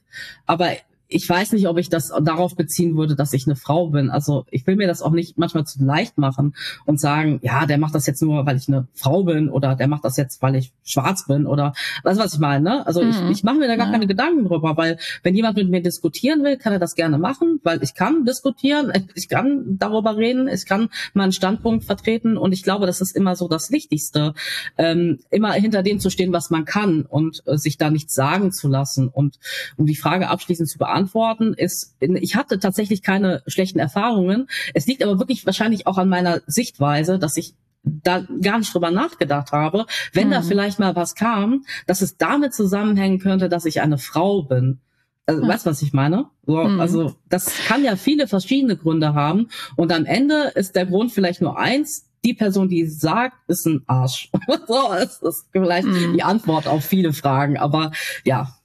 Aber 0.46 0.70
ich 1.08 1.28
weiß 1.28 1.52
nicht, 1.52 1.66
ob 1.68 1.78
ich 1.78 1.88
das 1.88 2.12
darauf 2.22 2.54
beziehen 2.54 2.96
würde, 2.96 3.16
dass 3.16 3.32
ich 3.32 3.46
eine 3.46 3.56
Frau 3.56 3.88
bin. 3.88 4.10
Also 4.10 4.44
ich 4.50 4.66
will 4.66 4.76
mir 4.76 4.86
das 4.86 5.00
auch 5.00 5.10
nicht 5.10 5.38
manchmal 5.38 5.64
zu 5.64 5.82
leicht 5.82 6.18
machen 6.18 6.54
und 6.84 7.00
sagen, 7.00 7.40
ja, 7.42 7.64
der 7.64 7.78
macht 7.78 7.94
das 7.94 8.06
jetzt 8.06 8.20
nur, 8.20 8.44
weil 8.44 8.56
ich 8.56 8.68
eine 8.68 8.86
Frau 8.92 9.24
bin 9.24 9.48
oder 9.48 9.74
der 9.74 9.88
macht 9.88 10.04
das 10.04 10.18
jetzt, 10.18 10.42
weil 10.42 10.54
ich 10.54 10.72
schwarz 10.84 11.26
bin 11.26 11.46
oder 11.46 11.72
weißt 12.02 12.20
du, 12.20 12.24
was 12.24 12.34
ich 12.34 12.40
meine? 12.40 12.62
Ne? 12.62 12.86
Also 12.86 13.02
mhm. 13.02 13.10
ich, 13.10 13.38
ich 13.38 13.42
mache 13.42 13.56
mir 13.56 13.68
da 13.68 13.76
gar 13.76 13.86
ja. 13.86 13.92
keine 13.92 14.06
Gedanken 14.06 14.44
drüber, 14.44 14.76
weil 14.76 14.98
wenn 15.22 15.34
jemand 15.34 15.56
mit 15.56 15.70
mir 15.70 15.82
diskutieren 15.82 16.44
will, 16.44 16.58
kann 16.58 16.74
er 16.74 16.78
das 16.78 16.94
gerne 16.94 17.16
machen, 17.16 17.60
weil 17.62 17.82
ich 17.82 17.94
kann 17.94 18.26
diskutieren, 18.26 18.92
ich 19.14 19.28
kann 19.30 19.78
darüber 19.78 20.16
reden, 20.16 20.46
ich 20.46 20.66
kann 20.66 20.90
meinen 21.14 21.32
Standpunkt 21.32 21.84
vertreten 21.84 22.36
und 22.36 22.52
ich 22.52 22.62
glaube, 22.62 22.86
das 22.86 23.00
ist 23.00 23.16
immer 23.16 23.34
so 23.34 23.48
das 23.48 23.70
Wichtigste, 23.70 24.34
ähm, 24.76 25.20
immer 25.30 25.52
hinter 25.52 25.82
dem 25.82 26.00
zu 26.00 26.10
stehen, 26.10 26.34
was 26.34 26.50
man 26.50 26.66
kann 26.66 27.02
und 27.02 27.42
äh, 27.46 27.56
sich 27.56 27.78
da 27.78 27.90
nichts 27.90 28.14
sagen 28.14 28.52
zu 28.52 28.68
lassen 28.68 29.08
und 29.08 29.38
um 29.78 29.86
die 29.86 29.96
Frage 29.96 30.28
abschließend 30.28 30.68
zu 30.68 30.76
beantworten, 30.76 30.97
beantworten, 30.98 31.54
ist, 31.54 31.96
ich 32.00 32.36
hatte 32.36 32.58
tatsächlich 32.58 33.02
keine 33.02 33.42
schlechten 33.46 33.78
Erfahrungen. 33.78 34.48
Es 34.74 34.86
liegt 34.86 35.02
aber 35.02 35.18
wirklich 35.18 35.46
wahrscheinlich 35.46 35.86
auch 35.86 35.98
an 35.98 36.08
meiner 36.08 36.40
Sichtweise, 36.46 37.18
dass 37.18 37.36
ich 37.36 37.54
da 37.84 38.26
gar 38.42 38.58
nicht 38.58 38.74
drüber 38.74 38.90
nachgedacht 38.90 39.52
habe, 39.52 39.86
wenn 40.12 40.28
mhm. 40.28 40.32
da 40.32 40.42
vielleicht 40.42 40.78
mal 40.78 40.96
was 40.96 41.14
kam, 41.14 41.64
dass 41.86 42.02
es 42.02 42.16
damit 42.16 42.52
zusammenhängen 42.52 43.18
könnte, 43.18 43.48
dass 43.48 43.64
ich 43.64 43.80
eine 43.80 43.98
Frau 43.98 44.42
bin. 44.42 44.80
Also, 45.26 45.44
mhm. 45.44 45.48
Weißt 45.48 45.66
du, 45.66 45.70
was 45.70 45.82
ich 45.82 45.92
meine? 45.92 46.26
So, 46.44 46.64
mhm. 46.64 46.80
Also 46.80 47.14
das 47.28 47.52
kann 47.66 47.84
ja 47.84 47.96
viele 47.96 48.26
verschiedene 48.26 48.76
Gründe 48.76 49.14
haben. 49.14 49.48
Und 49.76 49.92
am 49.92 50.04
Ende 50.04 50.52
ist 50.54 50.74
der 50.74 50.86
Grund 50.86 51.12
vielleicht 51.12 51.40
nur 51.40 51.58
eins, 51.58 52.06
die 52.24 52.34
Person, 52.34 52.68
die 52.68 52.82
es 52.82 52.98
sagt, 52.98 53.36
ist 53.46 53.64
ein 53.66 53.84
Arsch. 53.86 54.30
so 54.66 54.92
ist 54.92 55.20
das 55.22 55.46
vielleicht 55.52 55.86
mhm. 55.86 56.14
die 56.14 56.22
Antwort 56.24 56.66
auf 56.66 56.84
viele 56.84 57.12
Fragen. 57.12 57.56
Aber 57.56 57.92
ja, 58.24 58.57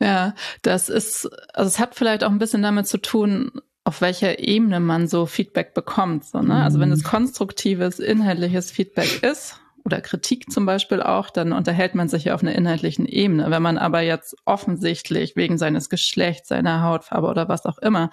ja, 0.00 0.34
das 0.62 0.88
ist, 0.88 1.28
also 1.54 1.68
es 1.68 1.78
hat 1.78 1.94
vielleicht 1.94 2.24
auch 2.24 2.30
ein 2.30 2.38
bisschen 2.38 2.62
damit 2.62 2.86
zu 2.86 2.98
tun, 2.98 3.52
auf 3.84 4.00
welcher 4.00 4.40
Ebene 4.40 4.80
man 4.80 5.06
so 5.06 5.26
Feedback 5.26 5.72
bekommt. 5.72 6.24
So, 6.24 6.40
ne? 6.40 6.62
Also 6.62 6.80
wenn 6.80 6.90
es 6.90 7.04
mhm. 7.04 7.08
konstruktives, 7.08 8.00
inhaltliches 8.00 8.70
Feedback 8.70 9.22
ist 9.22 9.60
oder 9.84 10.00
Kritik 10.00 10.50
zum 10.50 10.66
Beispiel 10.66 11.00
auch, 11.00 11.30
dann 11.30 11.52
unterhält 11.52 11.94
man 11.94 12.08
sich 12.08 12.24
ja 12.24 12.34
auf 12.34 12.42
einer 12.42 12.54
inhaltlichen 12.54 13.06
Ebene. 13.06 13.48
Wenn 13.48 13.62
man 13.62 13.78
aber 13.78 14.00
jetzt 14.00 14.36
offensichtlich 14.44 15.36
wegen 15.36 15.56
seines 15.56 15.88
Geschlechts, 15.88 16.48
seiner 16.48 16.82
Hautfarbe 16.82 17.28
oder 17.28 17.48
was 17.48 17.64
auch 17.64 17.78
immer 17.78 18.10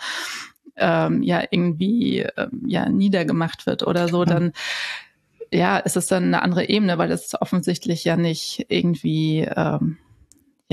ähm, 0.76 1.24
ja 1.24 1.44
irgendwie 1.50 2.20
ähm, 2.38 2.64
ja 2.68 2.88
niedergemacht 2.90 3.66
wird 3.66 3.86
oder 3.86 4.08
so, 4.08 4.26
dann 4.26 4.54
ja 5.52 5.78
ist 5.78 5.98
es 5.98 6.08
dann 6.08 6.26
eine 6.26 6.44
andere 6.44 6.70
Ebene, 6.70 6.98
weil 6.98 7.12
es 7.12 7.34
offensichtlich 7.40 8.04
ja 8.04 8.16
nicht 8.16 8.68
irgendwie 8.70 9.40
ähm, 9.40 9.98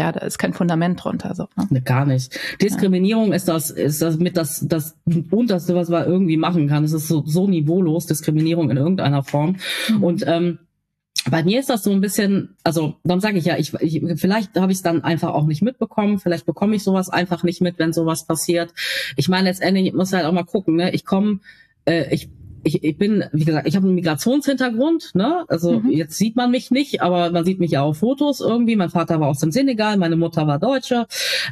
ja, 0.01 0.13
da 0.13 0.21
ist 0.21 0.39
kein 0.39 0.55
Fundament 0.55 1.05
drunter. 1.05 1.35
So, 1.35 1.43
ne? 1.57 1.67
ne 1.69 1.83
gar 1.83 2.07
nicht. 2.07 2.39
Diskriminierung 2.63 3.29
ja. 3.29 3.35
ist 3.35 3.49
das, 3.49 3.71
ist 3.71 4.01
das 4.01 4.17
mit 4.17 4.35
das, 4.39 4.67
das 4.67 4.97
Unterste, 5.31 5.75
was 5.75 5.91
man 5.91 6.07
irgendwie 6.07 6.39
machen 6.39 6.69
kann. 6.69 6.85
Es 6.85 6.95
ist 6.95 7.07
so, 7.07 7.23
so 7.27 7.47
niveaulos, 7.47 8.07
Diskriminierung 8.07 8.71
in 8.71 8.79
irgendeiner 8.79 9.23
Form. 9.23 9.57
Mhm. 9.91 10.03
Und 10.03 10.25
ähm, 10.27 10.59
bei 11.31 11.45
mir 11.45 11.61
ist 11.61 11.69
das 11.69 11.83
so 11.83 11.91
ein 11.91 12.01
bisschen, 12.01 12.57
also 12.65 12.95
dann 13.05 13.21
sage 13.21 13.37
ich 13.37 13.45
ja, 13.45 13.59
ich, 13.59 13.75
ich 13.75 14.03
vielleicht 14.19 14.59
habe 14.59 14.73
ich 14.73 14.79
es 14.79 14.83
dann 14.83 15.05
einfach 15.05 15.35
auch 15.35 15.45
nicht 15.45 15.61
mitbekommen, 15.61 16.19
vielleicht 16.19 16.47
bekomme 16.47 16.77
ich 16.77 16.83
sowas 16.83 17.11
einfach 17.11 17.43
nicht 17.43 17.61
mit, 17.61 17.79
wenn 17.79 17.93
sowas 17.93 18.25
passiert. 18.25 18.73
Ich 19.17 19.29
meine 19.29 19.51
letztendlich 19.51 19.89
ich 19.89 19.93
muss 19.93 20.15
halt 20.15 20.25
auch 20.25 20.33
mal 20.33 20.45
gucken, 20.45 20.77
ne? 20.77 20.95
Ich 20.95 21.05
komme, 21.05 21.41
äh, 21.85 22.15
ich 22.15 22.31
ich, 22.63 22.85
ich 22.85 22.99
bin, 22.99 23.25
wie 23.33 23.45
gesagt, 23.45 23.67
ich 23.67 23.77
habe 23.77 23.87
einen 23.87 23.95
Migrationshintergrund, 23.95 25.15
ne? 25.15 25.45
Also 25.49 25.81
mhm. 25.81 25.91
jetzt 25.91 26.17
sieht 26.17 26.37
man 26.37 26.51
mich 26.51 26.71
nicht, 26.71 27.03
aber 27.03 27.31
man 27.31 27.45
sieht 27.45 27.61
mich 27.61 27.73
ja 27.73 27.83
auf 27.83 27.99
Fotos 27.99 28.41
irgendwie. 28.41 28.77
Mein 28.77 28.91
Vater 28.91 29.21
war 29.21 29.29
aus 29.29 29.39
dem 29.39 29.51
Senegal, 29.51 29.97
meine 29.97 30.17
Mutter 30.17 30.47
war 30.47 30.59
Deutsche. 30.59 31.07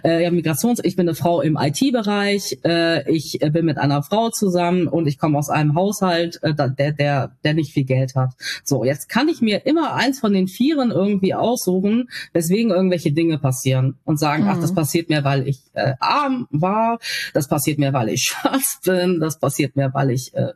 Äh, 0.05 0.23
ja, 0.23 0.31
Migrations, 0.31 0.81
ich 0.83 0.97
bin 0.97 1.09
eine 1.09 1.15
Frau 1.15 1.41
im 1.41 1.57
IT-Bereich, 1.57 2.59
äh, 2.65 3.11
ich 3.11 3.39
bin 3.53 3.65
mit 3.65 3.79
einer 3.79 4.03
Frau 4.03 4.31
zusammen 4.31 4.87
und 4.87 5.07
ich 5.07 5.19
komme 5.19 5.39
aus 5.39 5.49
einem 5.49 5.75
Haushalt, 5.75 6.41
äh, 6.43 6.55
der, 6.55 6.93
der, 6.93 7.33
der 7.45 7.55
nicht 7.55 7.73
viel 7.73 7.85
Geld 7.85 8.15
hat. 8.15 8.31
So, 8.65 8.85
jetzt 8.85 9.09
kann 9.09 9.29
ich 9.29 9.41
mir 9.41 9.67
immer 9.67 9.95
eins 9.95 10.21
von 10.21 10.33
den 10.33 10.49
Vieren 10.49 10.91
irgendwie 10.91 11.35
aussuchen, 11.35 12.09
weswegen 12.33 12.71
irgendwelche 12.71 13.13
Dinge 13.13 13.39
passieren 13.39 13.97
und 14.05 14.19
sagen, 14.19 14.45
mhm. 14.45 14.51
ach, 14.51 14.61
das 14.61 14.75
passiert 14.75 15.09
mir, 15.09 15.25
weil 15.25 15.49
ich 15.49 15.61
äh, 15.73 15.95
arm 16.01 16.47
war, 16.51 16.99
das 17.35 17.49
passiert 17.49 17.79
mir, 17.79 17.93
weil 17.93 18.11
ich 18.11 18.23
schwarz 18.29 18.81
bin, 18.85 19.21
das 19.21 19.39
passiert 19.39 19.77
mir, 19.77 19.93
weil 19.95 20.11
ich 20.11 20.35
äh, 20.35 20.53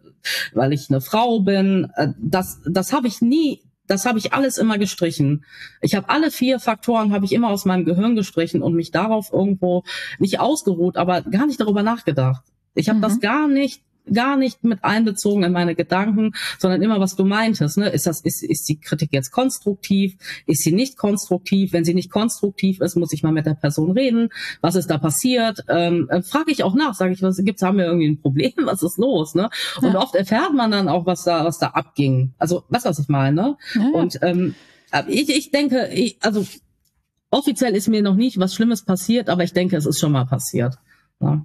weil 0.53 0.73
ich 0.73 0.91
eine 0.91 1.01
Frau 1.01 1.41
bin. 1.41 1.91
Äh, 1.97 2.09
das, 2.19 2.61
das 2.65 2.93
habe 2.93 3.09
ich 3.09 3.21
nie, 3.21 3.63
das 3.87 4.07
habe 4.07 4.19
ich 4.19 4.33
alles 4.33 4.59
immer 4.59 4.79
gestrichen. 4.79 5.45
Ich 5.81 5.95
habe 5.95 6.09
alle 6.09 6.31
vier 6.31 6.61
Faktoren 6.61 7.13
habe 7.13 7.25
ich 7.25 7.33
immer 7.33 7.51
aus 7.51 7.65
meinem 7.65 7.85
Gehirn 7.85 8.17
gestrichen 8.17 8.63
und 8.63 8.75
mich 8.75 8.91
darauf 8.91 9.33
irgendwo 9.33 9.85
nicht 10.19 10.41
ausgeruht, 10.41 10.97
aber 10.97 11.23
gar 11.23 11.47
nicht 11.47 11.61
darüber 11.61 11.83
nachgedacht. 11.83 12.45
Ich 12.75 12.89
habe 12.89 12.99
mhm. 12.99 13.03
das 13.03 13.21
gar 13.21 13.49
nicht 13.49 13.83
gar 14.13 14.37
nicht 14.37 14.65
mit 14.65 14.83
einbezogen 14.83 15.43
in 15.45 15.53
meine 15.53 15.75
Gedanken, 15.75 16.33
sondern 16.59 16.83
immer, 16.83 17.01
was 17.01 17.17
du 17.17 17.25
meintest. 17.25 17.79
Ne? 17.79 17.89
Ist, 17.89 18.07
das, 18.07 18.21
ist, 18.21 18.43
ist 18.43 18.69
die 18.69 18.81
Kritik 18.81 19.11
jetzt 19.13 19.31
konstruktiv? 19.31 20.17
Ist 20.47 20.63
sie 20.63 20.73
nicht 20.73 20.97
konstruktiv? 20.97 21.73
Wenn 21.73 21.85
sie 21.85 21.95
nicht 21.95 22.11
konstruktiv 22.11 22.81
ist, 22.81 22.97
muss 22.97 23.13
ich 23.13 23.23
mal 23.23 23.33
mit 23.33 23.47
der 23.47 23.55
Person 23.55 23.93
reden. 23.93 24.31
Was 24.61 24.75
ist 24.75 24.89
da 24.91 24.99
passiert? 24.99 25.65
Ähm, 25.69 26.09
äh, 26.11 26.23
Frage 26.23 26.51
ich 26.51 26.65
auch 26.65 26.75
nach, 26.75 26.95
sage 26.95 27.13
ich, 27.13 27.23
was 27.23 27.37
gibt's, 27.45 27.63
haben 27.63 27.79
wir 27.79 27.87
irgendwie 27.87 28.09
ein 28.09 28.21
Problem? 28.21 28.53
Was 28.65 28.83
ist 28.83 28.99
los? 28.99 29.35
Ne? 29.35 29.51
Und 29.81 29.93
ja. 29.93 30.01
oft 30.01 30.15
erfährt 30.15 30.55
man 30.55 30.71
dann 30.71 30.89
auch, 30.89 31.05
was 31.07 31.25
da, 31.25 31.45
was 31.45 31.59
da 31.59 31.69
abging. 31.69 32.33
Also, 32.39 32.61
du, 32.61 32.79
was 32.85 32.99
ich 32.99 33.09
meine? 33.09 33.35
Ne? 33.35 33.57
Ja, 33.75 33.81
ja. 33.81 33.89
Und 33.91 34.19
ähm, 34.23 34.55
ich, 35.09 35.29
ich 35.31 35.51
denke, 35.51 35.89
ich, 35.93 36.19
also 36.21 36.47
offiziell 37.31 37.75
ist 37.75 37.89
mir 37.89 38.03
noch 38.03 38.15
nicht 38.15 38.39
was 38.39 38.55
Schlimmes 38.55 38.85
passiert, 38.85 39.29
aber 39.29 39.43
ich 39.43 39.53
denke, 39.53 39.77
es 39.77 39.87
ist 39.87 39.99
schon 39.99 40.13
mal 40.13 40.27
passiert. 40.27 40.77
Ne? 41.21 41.43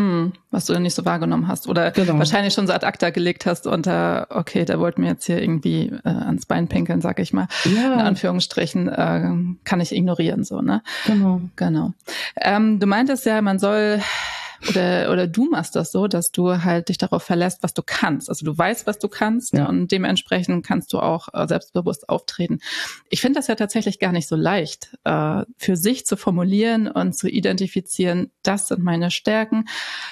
Mm, 0.00 0.32
was 0.50 0.64
du 0.64 0.78
nicht 0.80 0.94
so 0.94 1.04
wahrgenommen 1.04 1.46
hast 1.46 1.68
oder 1.68 1.90
genau. 1.90 2.16
wahrscheinlich 2.18 2.54
schon 2.54 2.66
so 2.66 2.72
ad 2.72 2.86
acta 2.86 3.10
gelegt 3.10 3.44
hast 3.44 3.66
unter, 3.66 4.28
okay, 4.30 4.64
der 4.64 4.80
wollte 4.80 4.98
mir 4.98 5.08
jetzt 5.08 5.26
hier 5.26 5.42
irgendwie 5.42 5.92
äh, 6.04 6.08
ans 6.08 6.46
Bein 6.46 6.68
pinkeln, 6.68 7.02
sag 7.02 7.18
ich 7.18 7.34
mal. 7.34 7.48
Ja. 7.64 7.94
In 7.94 8.00
Anführungsstrichen 8.00 8.88
äh, 8.88 9.30
kann 9.64 9.80
ich 9.80 9.94
ignorieren, 9.94 10.42
so, 10.42 10.62
ne? 10.62 10.82
Genau. 11.06 11.42
Genau. 11.56 11.92
Ähm, 12.40 12.80
du 12.80 12.86
meintest 12.86 13.26
ja, 13.26 13.42
man 13.42 13.58
soll 13.58 14.00
oder, 14.68 15.10
oder 15.10 15.26
du 15.26 15.48
machst 15.48 15.74
das 15.76 15.92
so, 15.92 16.06
dass 16.06 16.30
du 16.32 16.62
halt 16.62 16.88
dich 16.88 16.98
darauf 16.98 17.22
verlässt, 17.22 17.62
was 17.62 17.74
du 17.74 17.82
kannst. 17.84 18.28
Also 18.28 18.44
du 18.44 18.56
weißt, 18.56 18.86
was 18.86 18.98
du 18.98 19.08
kannst 19.08 19.54
ja. 19.54 19.66
und 19.66 19.90
dementsprechend 19.90 20.66
kannst 20.66 20.92
du 20.92 20.98
auch 20.98 21.28
äh, 21.32 21.46
selbstbewusst 21.46 22.08
auftreten. 22.08 22.58
Ich 23.08 23.20
finde 23.20 23.38
das 23.38 23.46
ja 23.46 23.54
tatsächlich 23.54 23.98
gar 23.98 24.12
nicht 24.12 24.28
so 24.28 24.36
leicht, 24.36 24.96
äh, 25.04 25.44
für 25.56 25.76
sich 25.76 26.06
zu 26.06 26.16
formulieren 26.16 26.88
und 26.88 27.14
zu 27.14 27.28
identifizieren, 27.28 28.30
das 28.42 28.68
sind 28.68 28.82
meine 28.82 29.10
Stärken. 29.10 29.66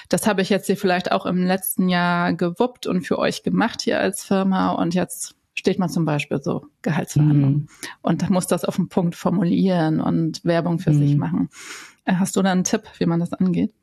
Das 0.09 0.27
habe 0.27 0.41
ich 0.41 0.49
jetzt 0.49 0.67
hier 0.67 0.77
vielleicht 0.77 1.11
auch 1.11 1.25
im 1.25 1.45
letzten 1.45 1.89
Jahr 1.89 2.33
gewuppt 2.33 2.87
und 2.87 3.03
für 3.03 3.19
euch 3.19 3.43
gemacht 3.43 3.81
hier 3.81 3.99
als 3.99 4.23
Firma 4.23 4.71
und 4.71 4.93
jetzt 4.93 5.35
steht 5.53 5.77
man 5.77 5.89
zum 5.89 6.05
Beispiel 6.05 6.41
so 6.41 6.65
Gehaltsverhandlungen 6.81 7.53
mhm. 7.53 7.67
und 8.01 8.29
muss 8.29 8.47
das 8.47 8.65
auf 8.65 8.77
den 8.77 8.87
Punkt 8.87 9.15
formulieren 9.15 9.99
und 9.99 10.43
Werbung 10.45 10.79
für 10.79 10.91
mhm. 10.91 10.99
sich 10.99 11.17
machen. 11.17 11.49
Äh, 12.05 12.15
hast 12.15 12.35
du 12.35 12.41
da 12.41 12.51
einen 12.51 12.63
Tipp, 12.63 12.83
wie 12.97 13.05
man 13.05 13.19
das 13.19 13.33
angeht? 13.33 13.73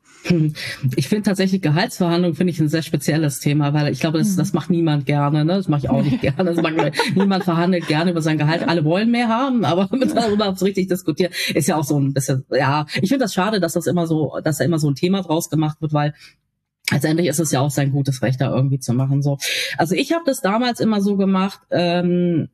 Ich 0.95 1.07
finde 1.07 1.23
tatsächlich 1.23 1.61
Gehaltsverhandlungen 1.61 2.35
finde 2.35 2.51
ich 2.51 2.59
ein 2.59 2.67
sehr 2.67 2.81
spezielles 2.81 3.39
Thema, 3.39 3.73
weil 3.73 3.91
ich 3.91 3.99
glaube, 3.99 4.17
das, 4.17 4.35
das 4.35 4.53
macht 4.53 4.69
niemand 4.69 5.05
gerne. 5.05 5.45
Ne? 5.45 5.53
Das 5.53 5.67
mache 5.67 5.81
ich 5.81 5.89
auch 5.89 6.03
nicht 6.03 6.21
gerne. 6.21 6.53
Das 6.53 6.61
macht, 6.61 6.75
niemand 7.15 7.43
verhandelt 7.43 7.87
gerne 7.87 8.11
über 8.11 8.21
sein 8.21 8.37
Gehalt. 8.37 8.67
Alle 8.67 8.83
wollen 8.83 9.11
mehr 9.11 9.29
haben, 9.29 9.63
aber 9.63 9.89
darüber 10.15 10.55
so 10.55 10.65
richtig 10.65 10.87
diskutieren 10.87 11.31
ist 11.53 11.67
ja 11.67 11.75
auch 11.77 11.83
so 11.83 11.99
ein 11.99 12.13
bisschen. 12.13 12.45
Ja, 12.51 12.85
ich 12.95 13.09
finde 13.09 13.25
das 13.25 13.33
schade, 13.33 13.59
dass 13.59 13.73
das 13.73 13.87
immer 13.87 14.07
so, 14.07 14.39
dass 14.43 14.57
da 14.57 14.65
immer 14.65 14.79
so 14.79 14.89
ein 14.89 14.95
Thema 14.95 15.21
draus 15.21 15.49
gemacht 15.49 15.81
wird, 15.81 15.93
weil 15.93 16.13
Letztendlich 16.89 17.27
ist 17.27 17.39
es 17.39 17.51
ja 17.51 17.59
auch 17.59 17.69
sein 17.69 17.91
gutes 17.91 18.21
Recht, 18.21 18.39
da 18.39 18.49
irgendwie 18.49 18.79
zu 18.79 18.93
machen. 18.93 19.21
So, 19.21 19.37
also 19.77 19.93
ich 19.93 20.13
habe 20.13 20.23
das 20.25 20.39
damals 20.39 20.79
immer 20.79 21.01
so 21.01 21.17
gemacht. 21.17 21.59
Ähm, 21.69 22.47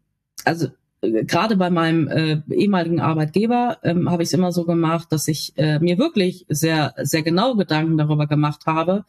also 0.43 0.69
gerade 1.03 1.57
bei 1.57 1.69
meinem 1.69 2.07
äh, 2.07 2.41
ehemaligen 2.51 2.99
Arbeitgeber 2.99 3.77
ähm, 3.83 4.09
habe 4.09 4.23
ich 4.23 4.29
es 4.29 4.33
immer 4.33 4.51
so 4.51 4.65
gemacht, 4.65 5.11
dass 5.11 5.27
ich 5.27 5.53
äh, 5.57 5.79
mir 5.79 5.97
wirklich 5.97 6.45
sehr 6.49 6.93
sehr 6.97 7.23
genau 7.23 7.55
Gedanken 7.55 7.97
darüber 7.97 8.27
gemacht 8.27 8.65
habe, 8.65 9.05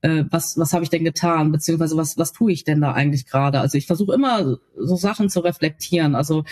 äh, 0.00 0.24
was 0.30 0.56
was 0.58 0.72
habe 0.72 0.84
ich 0.84 0.90
denn 0.90 1.04
getan, 1.04 1.52
beziehungsweise 1.52 1.96
was 1.96 2.16
was 2.16 2.32
tue 2.32 2.52
ich 2.52 2.64
denn 2.64 2.80
da 2.80 2.92
eigentlich 2.92 3.26
gerade. 3.26 3.60
Also 3.60 3.78
ich 3.78 3.86
versuche 3.86 4.14
immer 4.14 4.58
so 4.76 4.96
Sachen 4.96 5.28
zu 5.28 5.40
reflektieren. 5.40 6.14
Also 6.14 6.44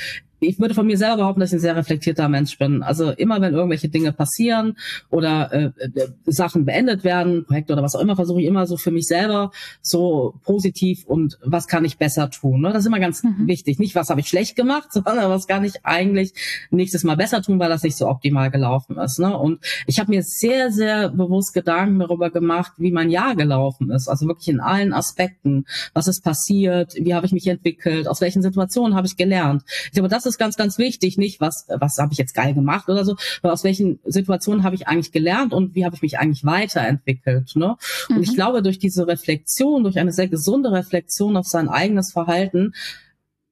ich 0.47 0.59
würde 0.59 0.75
von 0.75 0.87
mir 0.87 0.97
selber 0.97 1.17
behaupten, 1.17 1.41
dass 1.41 1.51
ich 1.51 1.59
ein 1.59 1.61
sehr 1.61 1.77
reflektierter 1.77 2.29
Mensch 2.29 2.59
bin. 2.59 2.83
Also 2.83 3.11
immer, 3.11 3.41
wenn 3.41 3.55
irgendwelche 3.55 3.89
Dinge 3.89 4.13
passieren 4.13 4.77
oder 5.11 5.53
äh, 5.53 5.65
äh, 5.81 6.09
Sachen 6.27 6.65
beendet 6.65 7.05
werden, 7.05 7.45
Projekte 7.45 7.73
oder 7.73 7.83
was 7.83 7.95
auch 7.95 8.01
immer, 8.01 8.17
versuche 8.17 8.41
ich 8.41 8.47
immer 8.47 8.67
so 8.67 8.77
für 8.77 8.91
mich 8.91 9.07
selber 9.07 9.51
so 9.83 10.35
positiv 10.45 11.05
und 11.07 11.39
was 11.43 11.67
kann 11.67 11.85
ich 11.85 11.99
besser 11.99 12.31
tun. 12.31 12.61
Ne? 12.61 12.73
Das 12.73 12.81
ist 12.81 12.87
immer 12.87 13.01
ganz 13.01 13.23
mhm. 13.23 13.47
wichtig. 13.47 13.79
Nicht, 13.79 13.95
was 13.95 14.11
habe 14.11 14.21
ich 14.21 14.29
schlecht 14.29 14.57
gemacht, 14.57 14.89
sondern 14.93 15.31
was 15.31 15.47
kann 15.47 15.65
ich 15.65 15.85
eigentlich 15.85 16.33
nächstes 16.71 17.05
Mal 17.05 17.17
besser 17.17 17.43
tun, 17.43 17.59
weil 17.59 17.69
das 17.69 17.83
nicht 17.83 17.97
so 17.97 18.09
optimal 18.09 18.51
gelaufen 18.51 18.99
ist. 18.99 19.19
Ne? 19.19 19.37
Und 19.37 19.61
ich 19.87 19.99
habe 19.99 20.11
mir 20.11 20.23
sehr, 20.23 20.71
sehr 20.71 21.11
bewusst 21.11 21.55
Gedanken 21.55 21.99
darüber 21.99 22.31
gemacht, 22.31 22.73
wie 22.77 22.93
mein 22.93 23.11
Jahr 23.11 23.35
gelaufen 23.35 23.91
ist. 23.91 24.09
Also 24.09 24.27
wirklich 24.27 24.49
in 24.49 24.61
allen 24.61 24.93
Aspekten. 24.93 25.67
Was 25.95 26.09
ist 26.09 26.23
passiert? 26.23 26.95
Wie 26.95 27.15
habe 27.15 27.27
ich 27.27 27.33
mich 27.33 27.47
entwickelt? 27.47 28.09
Aus 28.09 28.21
welchen 28.21 28.43
Situationen 28.43 28.97
habe 28.97 29.07
ich 29.07 29.17
gelernt? 29.17 29.63
Ich 29.87 29.93
glaube, 29.93 30.09
das 30.09 30.27
ist 30.27 30.36
ganz, 30.39 30.57
ganz 30.57 30.79
wichtig. 30.79 31.19
Nicht, 31.19 31.41
was, 31.41 31.67
was 31.69 31.99
habe 31.99 32.13
ich 32.13 32.19
jetzt 32.19 32.35
geil 32.35 32.55
gemacht 32.55 32.89
oder 32.89 33.05
so, 33.05 33.17
aber 33.43 33.53
aus 33.53 33.65
welchen 33.65 33.99
Situationen 34.05 34.65
habe 34.65 34.75
ich 34.75 34.89
eigentlich 34.89 35.13
gelernt 35.13 35.53
und 35.53 35.75
wie 35.75 35.85
habe 35.85 35.95
ich 35.95 36.03
mich 36.03 36.19
eigentlich 36.19 36.45
weiterentwickelt. 36.45 37.57
Ne? 37.57 37.77
Und 38.09 38.17
mhm. 38.17 38.23
ich 38.23 38.35
glaube, 38.35 38.63
durch 38.63 38.79
diese 38.79 39.07
Reflexion, 39.07 39.83
durch 39.83 39.99
eine 39.99 40.13
sehr 40.13 40.29
gesunde 40.29 40.73
Reflexion 40.73 41.37
auf 41.37 41.47
sein 41.47 41.69
eigenes 41.69 42.13
Verhalten, 42.13 42.73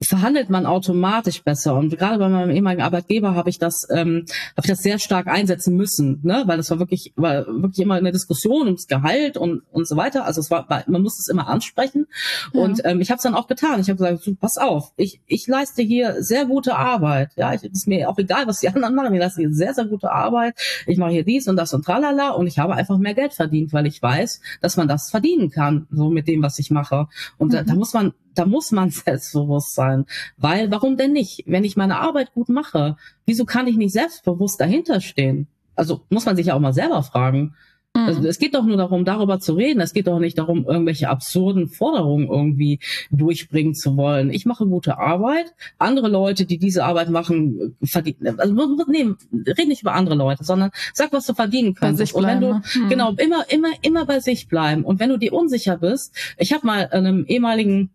verhandelt 0.08 0.50
man 0.50 0.66
automatisch 0.66 1.42
besser. 1.42 1.74
Und 1.74 1.96
gerade 1.98 2.18
bei 2.18 2.28
meinem 2.28 2.50
ehemaligen 2.50 2.82
Arbeitgeber 2.82 3.34
habe 3.34 3.50
ich 3.50 3.58
das, 3.58 3.86
ähm, 3.90 4.24
habe 4.56 4.62
ich 4.64 4.70
das 4.70 4.80
sehr 4.80 4.98
stark 4.98 5.26
einsetzen 5.26 5.76
müssen, 5.76 6.20
ne? 6.22 6.42
weil 6.46 6.56
das 6.56 6.70
war 6.70 6.78
wirklich, 6.78 7.12
war 7.16 7.46
wirklich 7.46 7.80
immer 7.80 7.94
eine 7.94 8.12
Diskussion 8.12 8.66
ums 8.66 8.86
Gehalt 8.86 9.36
und 9.36 9.62
und 9.70 9.88
so 9.88 9.96
weiter. 9.96 10.24
Also 10.24 10.40
es 10.40 10.50
war, 10.50 10.66
man 10.86 11.02
muss 11.02 11.18
es 11.18 11.28
immer 11.28 11.48
ansprechen. 11.48 12.06
Ja. 12.52 12.60
Und 12.62 12.80
ähm, 12.84 13.00
ich 13.00 13.10
habe 13.10 13.16
es 13.16 13.22
dann 13.22 13.34
auch 13.34 13.46
getan. 13.46 13.80
Ich 13.80 13.88
habe 13.88 13.96
gesagt, 13.96 14.22
so, 14.22 14.34
pass 14.34 14.56
auf, 14.56 14.92
ich 14.96 15.20
ich 15.26 15.46
leiste 15.46 15.82
hier 15.82 16.22
sehr 16.22 16.46
gute 16.46 16.76
Arbeit. 16.76 17.30
Ja, 17.36 17.54
ich, 17.54 17.64
ist 17.64 17.86
mir 17.86 18.08
auch 18.08 18.18
egal, 18.18 18.46
was 18.46 18.60
die 18.60 18.68
anderen 18.74 18.94
machen. 18.94 19.14
Ich 19.14 19.20
leiste 19.20 19.40
hier 19.40 19.52
sehr 19.52 19.74
sehr 19.74 19.86
gute 19.86 20.10
Arbeit. 20.10 20.54
Ich 20.86 20.98
mache 20.98 21.12
hier 21.12 21.24
dies 21.24 21.48
und 21.48 21.56
das 21.56 21.74
und 21.74 21.84
tralala 21.84 22.30
und 22.30 22.46
ich 22.46 22.58
habe 22.58 22.74
einfach 22.74 22.98
mehr 22.98 23.14
Geld 23.14 23.32
verdient, 23.32 23.72
weil 23.72 23.86
ich 23.86 24.00
weiß, 24.00 24.40
dass 24.60 24.76
man 24.76 24.88
das 24.88 25.10
verdienen 25.10 25.50
kann, 25.50 25.86
so 25.90 26.10
mit 26.10 26.28
dem, 26.28 26.42
was 26.42 26.58
ich 26.58 26.70
mache. 26.70 27.06
Und 27.38 27.48
mhm. 27.48 27.52
da, 27.52 27.62
da 27.62 27.74
muss 27.74 27.92
man 27.92 28.12
da 28.34 28.46
muss 28.46 28.72
man 28.72 28.90
selbstbewusst 28.90 29.74
sein. 29.74 30.06
Weil, 30.36 30.70
warum 30.70 30.96
denn 30.96 31.12
nicht? 31.12 31.44
Wenn 31.46 31.64
ich 31.64 31.76
meine 31.76 31.98
Arbeit 31.98 32.32
gut 32.34 32.48
mache, 32.48 32.96
wieso 33.26 33.44
kann 33.44 33.66
ich 33.66 33.76
nicht 33.76 33.92
selbstbewusst 33.92 34.60
dahinter 34.60 35.00
stehen? 35.00 35.48
Also 35.76 36.02
muss 36.08 36.26
man 36.26 36.36
sich 36.36 36.46
ja 36.46 36.54
auch 36.54 36.60
mal 36.60 36.72
selber 36.72 37.02
fragen. 37.02 37.54
Mhm. 37.96 38.02
Also 38.02 38.26
es 38.26 38.38
geht 38.38 38.54
doch 38.54 38.64
nur 38.64 38.76
darum, 38.76 39.04
darüber 39.04 39.38
zu 39.38 39.54
reden. 39.54 39.80
Es 39.80 39.92
geht 39.92 40.06
doch 40.06 40.18
nicht 40.18 40.38
darum, 40.38 40.64
irgendwelche 40.66 41.08
absurden 41.08 41.68
Forderungen 41.68 42.28
irgendwie 42.28 42.80
durchbringen 43.10 43.74
zu 43.74 43.96
wollen. 43.96 44.30
Ich 44.30 44.46
mache 44.46 44.66
gute 44.66 44.98
Arbeit. 44.98 45.54
Andere 45.78 46.08
Leute, 46.08 46.44
die 46.44 46.58
diese 46.58 46.84
Arbeit 46.84 47.10
machen, 47.10 47.76
verdienen. 47.82 48.38
Also 48.38 48.54
nee, 48.88 49.06
red 49.32 49.68
nicht 49.68 49.82
über 49.82 49.94
andere 49.94 50.16
Leute, 50.16 50.44
sondern 50.44 50.70
sag, 50.92 51.12
was 51.12 51.26
du 51.26 51.34
verdienen 51.34 51.74
kannst. 51.74 52.14
Und 52.14 52.26
wenn 52.26 52.40
du 52.40 52.54
mhm. 52.54 52.88
genau 52.88 53.12
immer, 53.12 53.48
immer, 53.50 53.70
immer 53.82 54.06
bei 54.06 54.20
sich 54.20 54.48
bleiben. 54.48 54.84
Und 54.84 54.98
wenn 54.98 55.10
du 55.10 55.16
dir 55.16 55.32
unsicher 55.32 55.78
bist, 55.78 56.14
ich 56.36 56.52
habe 56.52 56.66
mal 56.66 56.88
einem 56.88 57.24
ehemaligen 57.26 57.90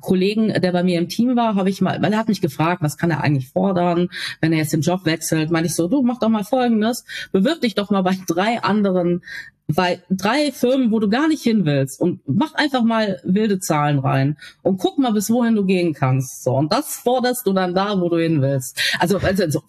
Kollegen, 0.00 0.48
der 0.48 0.72
bei 0.72 0.82
mir 0.82 0.98
im 0.98 1.08
Team 1.08 1.36
war, 1.36 1.54
habe 1.54 1.70
ich 1.70 1.80
mal, 1.80 2.00
weil 2.00 2.12
er 2.12 2.18
hat 2.18 2.28
mich 2.28 2.40
gefragt, 2.40 2.82
was 2.82 2.96
kann 2.96 3.10
er 3.10 3.22
eigentlich 3.22 3.50
fordern, 3.50 4.08
wenn 4.40 4.52
er 4.52 4.58
jetzt 4.58 4.72
den 4.72 4.80
Job 4.80 5.04
wechselt, 5.04 5.50
meine 5.50 5.66
ich 5.66 5.74
so, 5.74 5.88
du 5.88 6.02
mach 6.02 6.18
doch 6.18 6.28
mal 6.28 6.44
Folgendes, 6.44 7.04
bewirb 7.32 7.60
dich 7.60 7.74
doch 7.74 7.90
mal 7.90 8.02
bei 8.02 8.16
drei 8.26 8.62
anderen, 8.62 9.22
bei 9.68 10.02
drei 10.10 10.52
Firmen, 10.52 10.90
wo 10.90 10.98
du 10.98 11.08
gar 11.08 11.28
nicht 11.28 11.42
hin 11.42 11.64
willst 11.64 12.00
und 12.00 12.20
mach 12.26 12.54
einfach 12.54 12.82
mal 12.82 13.20
wilde 13.24 13.58
Zahlen 13.58 13.98
rein 13.98 14.36
und 14.62 14.78
guck 14.78 14.98
mal, 14.98 15.12
bis 15.12 15.30
wohin 15.30 15.54
du 15.54 15.64
gehen 15.64 15.94
kannst. 15.94 16.42
So 16.42 16.54
und 16.56 16.72
das 16.72 16.96
forderst 16.96 17.46
du 17.46 17.52
dann 17.52 17.74
da, 17.74 18.00
wo 18.00 18.08
du 18.08 18.18
hin 18.18 18.42
willst. 18.42 18.80
Also, 18.98 19.18
also, 19.18 19.44
also 19.44 19.60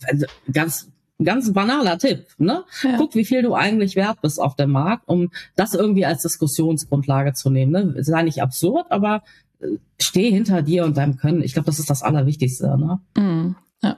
ganz 0.52 0.90
ganz 1.24 1.54
banaler 1.54 1.98
Tipp, 1.98 2.26
ne? 2.38 2.64
Ja. 2.82 2.98
Guck, 2.98 3.16
wie 3.16 3.26
viel 3.26 3.42
du 3.42 3.54
eigentlich 3.54 3.96
wert 3.96 4.22
bist 4.22 4.40
auf 4.42 4.56
dem 4.56 4.72
Markt, 4.72 5.08
um 5.08 5.30
das 5.56 5.74
irgendwie 5.74 6.06
als 6.06 6.24
Diskussionsgrundlage 6.24 7.34
zu 7.34 7.50
nehmen. 7.50 7.72
Ne? 7.72 8.04
Sei 8.04 8.24
nicht 8.24 8.42
absurd, 8.42 8.88
aber 8.90 9.24
steh 10.00 10.30
hinter 10.30 10.62
dir 10.62 10.86
und 10.86 10.98
deinem 10.98 11.18
Können. 11.18 11.42
Ich 11.42 11.54
glaube, 11.54 11.66
das 11.66 11.80
ist 11.80 11.90
das 11.90 12.04
Allerwichtigste. 12.04 12.78
Ne? 12.78 13.00
Mm, 13.18 13.56
ja. 13.82 13.98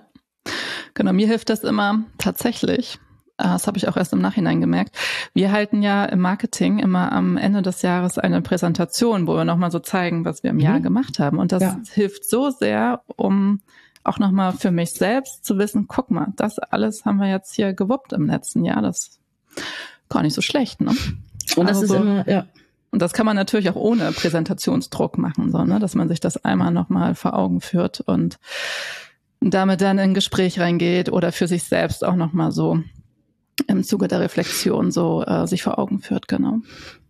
Genau, 0.94 1.14
mir 1.14 1.28
hilft 1.28 1.50
das 1.50 1.64
immer 1.64 2.04
tatsächlich. 2.18 3.00
Ah, 3.38 3.54
das 3.54 3.68
habe 3.68 3.78
ich 3.78 3.90
auch 3.90 3.98
erst 3.98 4.14
im 4.14 4.22
Nachhinein 4.22 4.62
gemerkt. 4.62 4.96
Wir 5.34 5.52
halten 5.52 5.82
ja 5.82 6.06
im 6.06 6.22
Marketing 6.22 6.80
immer 6.80 7.12
am 7.12 7.36
Ende 7.36 7.62
des 7.62 7.82
Jahres 7.82 8.18
eine 8.18 8.42
Präsentation, 8.42 9.28
wo 9.28 9.36
wir 9.36 9.44
nochmal 9.44 9.72
so 9.72 9.80
zeigen, 9.80 10.24
was 10.24 10.44
wir 10.44 10.52
im 10.52 10.56
mhm. 10.56 10.62
Jahr 10.62 10.80
gemacht 10.80 11.20
haben. 11.20 11.38
Und 11.38 11.52
das 11.52 11.62
ja. 11.62 11.78
hilft 11.92 12.30
so 12.30 12.50
sehr, 12.50 13.02
um 13.18 13.60
auch 14.06 14.20
nochmal 14.20 14.54
für 14.54 14.72
mich 14.72 14.92
selbst 14.92 15.44
zu 15.44 15.58
wissen, 15.58 15.88
guck 15.88 16.12
mal, 16.12 16.32
das 16.38 16.60
alles 16.60 17.04
haben 17.04 17.18
wir 17.18 17.28
jetzt 17.28 17.56
hier 17.56 17.74
gewuppt 17.74 18.14
im 18.14 18.28
letzten 18.28 18.64
Jahr. 18.64 18.82
Das 18.82 19.08
ist 19.08 19.20
gar 20.08 20.22
nicht 20.22 20.34
so 20.34 20.42
schlecht, 20.42 20.80
ne? 20.80 20.96
Und 21.58 21.70
das 21.70 21.82
also, 21.82 21.96
ist 21.96 22.02
immer, 22.02 22.30
ja. 22.30 22.46
Und 22.96 23.02
das 23.02 23.12
kann 23.12 23.26
man 23.26 23.36
natürlich 23.36 23.70
auch 23.70 23.76
ohne 23.76 24.14
Präsentationsdruck 24.14 25.18
machen, 25.18 25.52
so, 25.52 25.66
ne? 25.66 25.80
dass 25.80 25.96
man 25.96 26.08
sich 26.08 26.22
das 26.22 26.46
einmal 26.46 26.72
nochmal 26.72 27.14
vor 27.14 27.38
Augen 27.38 27.60
führt 27.60 28.00
und 28.00 28.38
damit 29.42 29.82
dann 29.82 29.98
in 29.98 30.12
ein 30.12 30.14
Gespräch 30.14 30.62
reingeht 30.62 31.12
oder 31.12 31.34
für 31.34 31.50
sich 31.50 31.64
selbst 31.64 32.06
auch 32.06 32.16
nochmal 32.16 32.54
so 32.54 32.80
im 33.68 33.84
Zuge 33.84 34.08
der 34.08 34.22
Reflexion 34.22 34.92
so 34.92 35.26
äh, 35.26 35.46
sich 35.46 35.62
vor 35.62 35.78
Augen 35.78 36.00
führt, 36.00 36.30
genau. 36.30 36.60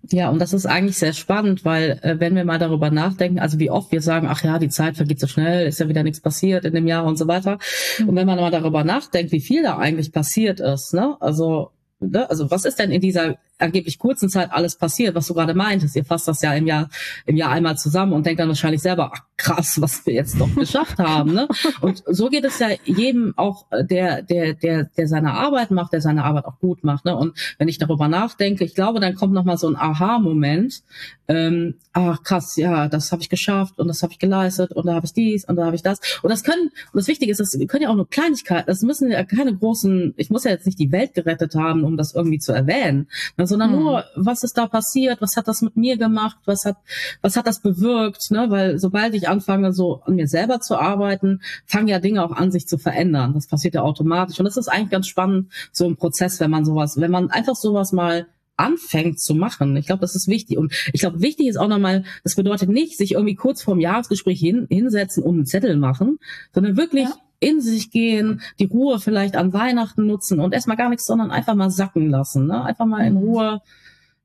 Ja, 0.09 0.31
und 0.31 0.39
das 0.39 0.53
ist 0.53 0.65
eigentlich 0.65 0.97
sehr 0.97 1.13
spannend, 1.13 1.65
weil 1.65 1.99
äh, 2.01 2.19
wenn 2.19 2.35
wir 2.35 2.45
mal 2.45 2.57
darüber 2.57 2.89
nachdenken, 2.89 3.37
also 3.37 3.59
wie 3.59 3.69
oft 3.69 3.91
wir 3.91 4.01
sagen, 4.01 4.25
ach 4.27 4.43
ja, 4.43 4.57
die 4.57 4.69
Zeit 4.69 4.97
vergeht 4.97 5.19
so 5.19 5.27
schnell, 5.27 5.67
ist 5.67 5.79
ja 5.79 5.87
wieder 5.87 6.01
nichts 6.01 6.19
passiert 6.19 6.65
in 6.65 6.73
dem 6.73 6.87
Jahr 6.87 7.05
und 7.05 7.17
so 7.17 7.27
weiter. 7.27 7.59
Mhm. 7.99 8.09
Und 8.09 8.15
wenn 8.15 8.25
man 8.25 8.39
mal 8.39 8.49
darüber 8.49 8.83
nachdenkt, 8.83 9.31
wie 9.31 9.39
viel 9.39 9.61
da 9.61 9.77
eigentlich 9.77 10.11
passiert 10.11 10.59
ist, 10.59 10.95
ne? 10.95 11.15
Also 11.19 11.69
Ne? 11.99 12.29
Also 12.29 12.51
was 12.51 12.65
ist 12.65 12.79
denn 12.79 12.91
in 12.91 13.01
dieser 13.01 13.37
angeblich 13.57 13.99
kurzen 13.99 14.29
Zeit 14.29 14.51
alles 14.51 14.75
passiert, 14.77 15.15
was 15.15 15.27
du 15.27 15.33
gerade 15.33 15.53
meintest? 15.53 15.95
Ihr 15.95 16.05
fasst 16.05 16.27
das 16.27 16.41
ja 16.41 16.53
im 16.53 16.67
Jahr, 16.67 16.89
im 17.25 17.37
Jahr 17.37 17.51
einmal 17.51 17.77
zusammen 17.77 18.13
und 18.13 18.25
denkt 18.25 18.39
dann 18.39 18.49
wahrscheinlich 18.49 18.81
selber, 18.81 19.11
ach 19.13 19.21
krass, 19.37 19.81
was 19.81 20.05
wir 20.05 20.13
jetzt 20.13 20.39
doch 20.39 20.53
geschafft 20.55 20.97
haben. 20.97 21.33
Ne? 21.33 21.47
Und 21.81 22.03
so 22.05 22.29
geht 22.29 22.45
es 22.45 22.59
ja 22.59 22.69
jedem 22.85 23.33
auch, 23.37 23.65
äh, 23.71 23.83
der, 23.83 24.21
der, 24.21 24.53
der, 24.53 24.85
der 24.85 25.07
seine 25.07 25.33
Arbeit 25.33 25.71
macht, 25.71 25.93
der 25.93 26.01
seine 26.01 26.23
Arbeit 26.23 26.45
auch 26.45 26.59
gut 26.59 26.83
macht. 26.83 27.05
Ne? 27.05 27.15
Und 27.15 27.37
wenn 27.57 27.67
ich 27.67 27.77
darüber 27.77 28.07
nachdenke, 28.07 28.63
ich 28.63 28.75
glaube, 28.75 28.99
dann 28.99 29.15
kommt 29.15 29.33
nochmal 29.33 29.57
so 29.57 29.67
ein 29.67 29.75
Aha-Moment. 29.75 30.83
Ähm, 31.27 31.75
ach 31.91 32.21
krass, 32.23 32.55
ja, 32.55 32.87
das 32.87 33.11
habe 33.11 33.21
ich 33.21 33.29
geschafft 33.29 33.79
und 33.79 33.87
das 33.87 34.03
habe 34.03 34.13
ich 34.13 34.19
geleistet 34.19 34.71
und 34.73 34.85
da 34.85 34.93
habe 34.93 35.07
ich 35.07 35.13
dies 35.13 35.43
und 35.45 35.55
da 35.55 35.65
habe 35.65 35.75
ich 35.75 35.81
das. 35.81 35.99
Und 36.21 36.29
das 36.29 36.43
können, 36.43 36.67
und 36.67 36.99
das 36.99 37.07
Wichtige 37.07 37.31
ist, 37.31 37.39
das 37.39 37.57
können 37.67 37.83
ja 37.83 37.89
auch 37.89 37.95
nur 37.95 38.07
Kleinigkeiten, 38.07 38.67
das 38.67 38.83
müssen 38.83 39.09
ja 39.09 39.23
keine 39.23 39.55
großen, 39.55 40.13
ich 40.17 40.29
muss 40.29 40.43
ja 40.43 40.51
jetzt 40.51 40.67
nicht 40.67 40.77
die 40.77 40.91
Welt 40.91 41.15
gerettet 41.15 41.55
haben, 41.55 41.83
um 41.83 41.97
das 41.97 42.13
irgendwie 42.13 42.37
zu 42.37 42.51
erwähnen, 42.51 43.07
ne, 43.37 43.44
sondern 43.47 43.71
mhm. 43.71 43.79
nur, 43.79 44.03
was 44.15 44.43
ist 44.43 44.57
da 44.57 44.67
passiert, 44.67 45.21
was 45.21 45.37
hat 45.37 45.47
das 45.47 45.61
mit 45.61 45.77
mir 45.77 45.97
gemacht, 45.97 46.37
was 46.45 46.65
hat, 46.65 46.77
was 47.21 47.35
hat 47.35 47.47
das 47.47 47.61
bewirkt, 47.61 48.31
ne? 48.31 48.47
Weil 48.49 48.79
sobald 48.79 49.13
ich 49.13 49.29
anfange, 49.29 49.73
so 49.73 50.01
an 50.05 50.15
mir 50.15 50.27
selber 50.27 50.59
zu 50.59 50.77
arbeiten, 50.77 51.41
fangen 51.65 51.87
ja 51.87 51.99
Dinge 51.99 52.23
auch 52.23 52.31
an, 52.31 52.51
sich 52.51 52.67
zu 52.67 52.77
verändern. 52.77 53.33
Das 53.33 53.47
passiert 53.47 53.75
ja 53.75 53.81
automatisch. 53.81 54.39
Und 54.39 54.45
das 54.45 54.57
ist 54.57 54.67
eigentlich 54.67 54.91
ganz 54.91 55.07
spannend, 55.07 55.51
so 55.71 55.85
im 55.85 55.95
Prozess, 55.95 56.39
wenn 56.39 56.51
man 56.51 56.65
sowas, 56.65 56.97
wenn 56.99 57.11
man 57.11 57.29
einfach 57.29 57.55
sowas 57.55 57.91
mal 57.91 58.27
anfängt 58.57 59.19
zu 59.19 59.35
machen. 59.35 59.75
Ich 59.75 59.87
glaube, 59.87 60.01
das 60.01 60.15
ist 60.15 60.27
wichtig. 60.27 60.57
Und 60.57 60.73
ich 60.93 61.01
glaube, 61.01 61.21
wichtig 61.21 61.47
ist 61.47 61.57
auch 61.57 61.67
nochmal, 61.67 62.03
das 62.23 62.35
bedeutet 62.35 62.69
nicht, 62.69 62.97
sich 62.97 63.13
irgendwie 63.13 63.35
kurz 63.35 63.61
vorm 63.61 63.79
Jahresgespräch 63.79 64.39
hin, 64.39 64.67
hinsetzen 64.69 65.23
und 65.23 65.35
einen 65.35 65.45
Zettel 65.45 65.77
machen, 65.77 66.19
sondern 66.53 66.77
wirklich 66.77 67.05
ja. 67.09 67.15
In 67.39 67.61
sich 67.61 67.91
gehen, 67.91 68.41
die 68.59 68.65
Ruhe 68.65 68.99
vielleicht 68.99 69.35
an 69.35 69.53
Weihnachten 69.53 70.05
nutzen 70.05 70.39
und 70.39 70.53
erstmal 70.53 70.77
gar 70.77 70.89
nichts, 70.89 71.05
sondern 71.05 71.31
einfach 71.31 71.55
mal 71.55 71.69
sacken 71.69 72.09
lassen. 72.09 72.47
Ne? 72.47 72.63
Einfach 72.63 72.85
mal 72.85 73.05
in 73.05 73.13
mhm. 73.13 73.19
Ruhe 73.19 73.61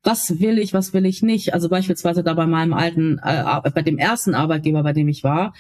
was 0.03 0.41
will 0.41 0.59
ich, 0.59 0.73
was 0.73 0.95
will 0.95 1.05
ich 1.05 1.23
nicht. 1.23 1.53
Also 1.53 1.69
beispielsweise 1.69 2.23
da 2.23 2.35
bei 2.35 2.47
meinem 2.47 2.73
alten, 2.73 3.21
äh, 3.23 3.45
bei 3.71 3.83
dem 3.83 3.99
ersten 3.99 4.35
Arbeitgeber, 4.35 4.83
bei 4.83 4.93
dem 4.93 5.09
ich 5.09 5.25
war, 5.25 5.53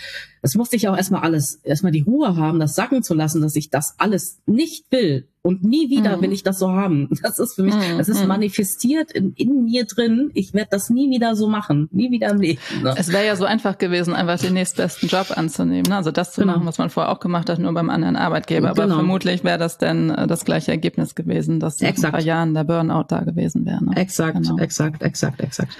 es 0.42 0.54
musste 0.54 0.76
ich 0.76 0.88
auch 0.88 0.96
erstmal 0.96 1.22
alles, 1.22 1.60
erstmal 1.62 1.92
die 1.92 2.02
Ruhe 2.02 2.36
haben, 2.36 2.58
das 2.58 2.74
sacken 2.74 3.02
zu 3.02 3.14
lassen, 3.14 3.42
dass 3.42 3.56
ich 3.56 3.70
das 3.70 3.94
alles 3.98 4.40
nicht 4.46 4.90
will. 4.90 5.28
Und 5.42 5.64
nie 5.64 5.88
wieder 5.88 6.18
mhm. 6.18 6.22
will 6.22 6.32
ich 6.32 6.42
das 6.42 6.58
so 6.58 6.70
haben. 6.70 7.08
Das 7.22 7.38
ist 7.38 7.54
für 7.54 7.62
mich, 7.62 7.74
mhm. 7.74 7.98
das 7.98 8.08
ist 8.08 8.22
mhm. 8.22 8.28
manifestiert 8.28 9.12
in, 9.12 9.32
in 9.34 9.64
mir 9.64 9.84
drin. 9.84 10.30
Ich 10.34 10.52
werde 10.52 10.68
das 10.70 10.90
nie 10.90 11.10
wieder 11.10 11.36
so 11.36 11.48
machen. 11.48 11.88
Nie 11.92 12.10
wieder 12.10 12.30
im 12.30 12.40
Leben. 12.40 12.60
Ne? 12.82 12.94
Es 12.96 13.12
wäre 13.12 13.24
ja 13.24 13.36
so 13.36 13.44
einfach 13.44 13.78
gewesen, 13.78 14.14
einfach 14.14 14.38
den 14.38 14.54
nächstbesten 14.54 15.08
Job 15.08 15.36
anzunehmen. 15.36 15.88
Ne? 15.88 15.96
Also 15.96 16.10
das 16.10 16.32
zu 16.32 16.40
genau. 16.40 16.54
machen, 16.54 16.66
was 16.66 16.78
man 16.78 16.90
vorher 16.90 17.12
auch 17.12 17.20
gemacht 17.20 17.48
hat, 17.48 17.58
nur 17.58 17.72
beim 17.72 17.88
anderen 17.88 18.16
Arbeitgeber. 18.16 18.70
Aber 18.70 18.82
genau. 18.84 18.96
vermutlich 18.96 19.44
wäre 19.44 19.58
das 19.58 19.78
dann 19.78 20.10
äh, 20.10 20.26
das 20.26 20.44
gleiche 20.44 20.72
Ergebnis 20.72 21.14
gewesen, 21.14 21.60
dass 21.60 21.80
exakt. 21.80 21.98
in 21.98 22.04
ein 22.04 22.12
paar 22.12 22.20
Jahren 22.22 22.54
der 22.54 22.64
Burnout 22.64 23.06
da 23.08 23.20
gewesen 23.20 23.64
wäre. 23.64 23.84
Ne? 23.84 23.96
Exakt, 23.96 24.34
genau. 24.34 24.58
exakt, 24.58 25.02
exakt, 25.02 25.40
exakt. 25.40 25.76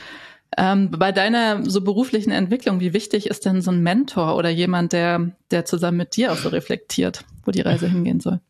Ähm, 0.57 0.91
bei 0.91 1.13
deiner 1.13 1.69
so 1.69 1.81
beruflichen 1.83 2.31
Entwicklung, 2.31 2.81
wie 2.81 2.93
wichtig 2.93 3.27
ist 3.29 3.45
denn 3.45 3.63
so 3.63 3.71
ein 3.71 3.83
Mentor 3.83 4.37
oder 4.37 4.49
jemand, 4.49 4.93
der, 4.93 5.31
der 5.51 5.65
zusammen 5.65 5.99
mit 5.99 6.17
dir 6.17 6.33
auch 6.33 6.37
so 6.37 6.49
reflektiert, 6.49 7.25
wo 7.45 7.51
die 7.51 7.61
Reise 7.61 7.89
hingehen 7.89 8.21
soll? 8.21 8.41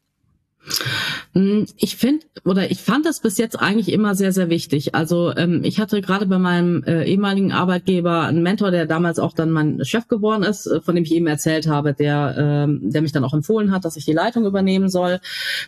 Hm, 1.33 1.67
ich 1.77 1.97
finde 1.97 2.27
oder 2.45 2.71
ich 2.71 2.81
fand 2.81 3.07
das 3.07 3.21
bis 3.21 3.39
jetzt 3.39 3.59
eigentlich 3.59 3.91
immer 3.91 4.15
sehr, 4.15 4.33
sehr 4.33 4.51
wichtig. 4.51 4.95
Also 4.95 5.35
ähm, 5.37 5.63
ich 5.65 5.81
hatte 5.81 6.01
gerade 6.01 6.27
bei 6.27 6.39
meinem 6.39 6.83
äh, 6.85 7.05
ehemaligen 7.05 7.53
Arbeitgeber 7.53 8.23
einen 8.23 8.43
Mentor, 8.43 8.71
der 8.71 8.87
damals 8.87 9.19
auch 9.19 9.33
dann 9.33 9.51
mein 9.51 9.85
Chef 9.85 10.07
geworden 10.09 10.43
ist, 10.43 10.67
äh, 10.67 10.81
von 10.81 10.95
dem 10.95 11.05
ich 11.05 11.13
eben 11.13 11.27
erzählt 11.27 11.67
habe, 11.67 11.95
der, 11.95 12.35
ähm, 12.39 12.81
der 12.91 13.03
mich 13.03 13.13
dann 13.13 13.25
auch 13.25 13.35
empfohlen 13.35 13.73
hat, 13.73 13.85
dass 13.85 13.97
ich 13.97 14.05
die 14.05 14.13
Leitung 14.13 14.45
übernehmen 14.45 14.89
soll. 14.89 15.21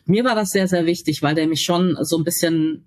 Mir 0.04 0.24
war 0.24 0.34
das 0.34 0.50
sehr, 0.50 0.68
sehr 0.68 0.86
wichtig, 0.86 1.22
weil 1.22 1.34
der 1.34 1.46
mich 1.46 1.62
schon 1.62 1.96
so 2.02 2.18
ein 2.18 2.24
bisschen 2.24 2.84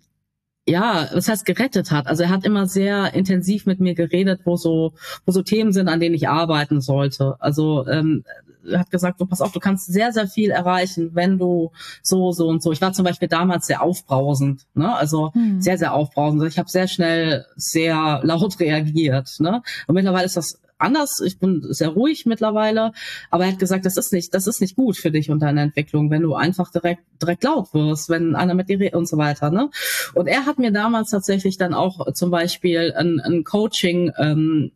ja, 0.67 1.09
was 1.13 1.27
heißt 1.27 1.45
gerettet 1.45 1.91
hat. 1.91 2.07
Also 2.07 2.23
er 2.23 2.29
hat 2.29 2.43
immer 2.43 2.65
sehr 2.65 3.13
intensiv 3.13 3.67
mit 3.67 3.79
mir 3.79 3.93
geredet, 3.93 4.41
wo 4.45 4.57
so, 4.57 4.93
wo 5.25 5.31
so 5.31 5.43
Themen 5.43 5.71
sind, 5.71 5.87
an 5.87 5.99
denen 5.99 6.15
ich 6.15 6.27
arbeiten 6.27 6.81
sollte. 6.81 7.35
Also 7.39 7.85
ähm, 7.87 8.23
hat 8.73 8.91
gesagt, 8.91 9.19
so 9.19 9.25
pass 9.25 9.41
auf, 9.41 9.51
du 9.51 9.59
kannst 9.59 9.91
sehr, 9.91 10.11
sehr 10.11 10.27
viel 10.27 10.51
erreichen, 10.51 11.11
wenn 11.13 11.37
du 11.37 11.71
so, 12.01 12.31
so 12.31 12.47
und 12.47 12.63
so. 12.63 12.71
Ich 12.71 12.81
war 12.81 12.93
zum 12.93 13.05
Beispiel 13.05 13.27
damals 13.27 13.67
sehr 13.67 13.81
aufbrausend, 13.81 14.65
ne? 14.73 14.95
Also 14.95 15.31
hm. 15.33 15.61
sehr, 15.61 15.77
sehr 15.77 15.93
aufbrausend. 15.93 16.43
Ich 16.43 16.57
habe 16.57 16.69
sehr 16.69 16.87
schnell 16.87 17.45
sehr 17.55 18.21
laut 18.23 18.59
reagiert, 18.59 19.35
ne? 19.39 19.61
Und 19.87 19.95
mittlerweile 19.95 20.25
ist 20.25 20.37
das 20.37 20.59
anders. 20.77 21.21
Ich 21.25 21.39
bin 21.39 21.61
sehr 21.69 21.89
ruhig 21.89 22.25
mittlerweile, 22.25 22.91
aber 23.29 23.45
er 23.45 23.51
hat 23.51 23.59
gesagt, 23.59 23.85
das 23.85 23.97
ist 23.97 24.11
nicht, 24.11 24.33
das 24.33 24.47
ist 24.47 24.61
nicht 24.61 24.75
gut 24.75 24.97
für 24.97 25.11
dich 25.11 25.29
und 25.29 25.39
deine 25.39 25.61
Entwicklung, 25.61 26.09
wenn 26.09 26.21
du 26.21 26.35
einfach 26.35 26.71
direkt, 26.71 27.03
direkt 27.21 27.43
laut 27.43 27.73
wirst, 27.73 28.09
wenn 28.09 28.35
einer 28.35 28.53
mit 28.53 28.69
dir 28.69 28.79
redet 28.79 28.95
und 28.95 29.07
so 29.07 29.17
weiter. 29.17 29.49
Ne? 29.49 29.69
Und 30.13 30.27
er 30.27 30.45
hat 30.45 30.59
mir 30.59 30.71
damals 30.71 31.11
tatsächlich 31.11 31.57
dann 31.57 31.73
auch 31.73 32.11
zum 32.13 32.31
Beispiel 32.31 32.93
ein, 32.95 33.19
ein 33.19 33.43
Coaching 33.43 34.11
ähm, 34.17 34.71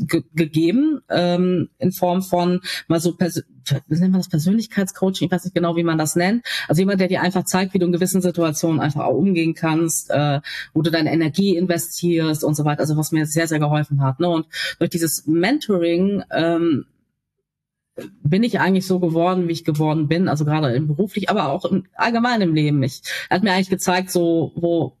ge 0.00 0.22
gegeben 0.34 1.00
ähm, 1.08 1.68
in 1.78 1.92
Form 1.92 2.22
von 2.22 2.60
mal 2.88 3.00
so 3.00 3.14
Pers 3.16 3.42
nennt 3.88 4.12
man 4.12 4.20
das 4.20 4.28
Persönlichkeitscoaching? 4.28 5.26
Ich 5.26 5.32
weiß 5.32 5.44
nicht 5.44 5.54
genau, 5.54 5.76
wie 5.76 5.82
man 5.82 5.98
das 5.98 6.16
nennt. 6.16 6.44
Also 6.68 6.80
jemand, 6.80 7.00
der 7.00 7.08
dir 7.08 7.22
einfach 7.22 7.44
zeigt, 7.44 7.74
wie 7.74 7.78
du 7.78 7.86
in 7.86 7.92
gewissen 7.92 8.20
Situationen 8.20 8.80
einfach 8.80 9.04
auch 9.04 9.16
umgehen 9.16 9.54
kannst, 9.54 10.10
äh, 10.10 10.40
wo 10.74 10.82
du 10.82 10.90
deine 10.90 11.12
Energie 11.12 11.56
investierst 11.56 12.44
und 12.44 12.54
so 12.54 12.64
weiter. 12.64 12.80
Also 12.80 12.96
was 12.96 13.12
mir 13.12 13.26
sehr, 13.26 13.46
sehr 13.46 13.58
geholfen 13.58 14.02
hat. 14.02 14.20
Ne? 14.20 14.28
Und 14.28 14.46
durch 14.78 14.90
dieses 14.90 15.26
Mentoring 15.26 16.22
ähm, 16.30 16.86
bin 18.22 18.42
ich 18.42 18.60
eigentlich 18.60 18.86
so 18.86 18.98
geworden, 18.98 19.48
wie 19.48 19.52
ich 19.52 19.64
geworden 19.64 20.08
bin, 20.08 20.28
also 20.28 20.44
gerade 20.44 20.72
im 20.74 20.86
beruflich, 20.86 21.28
aber 21.28 21.50
auch 21.50 21.64
im 21.64 21.84
allgemeinen 21.94 22.42
im 22.42 22.54
Leben. 22.54 22.82
Ich, 22.82 23.02
er 23.28 23.36
hat 23.36 23.42
mir 23.42 23.52
eigentlich 23.52 23.70
gezeigt, 23.70 24.10
so 24.10 24.52
wo 24.54 24.96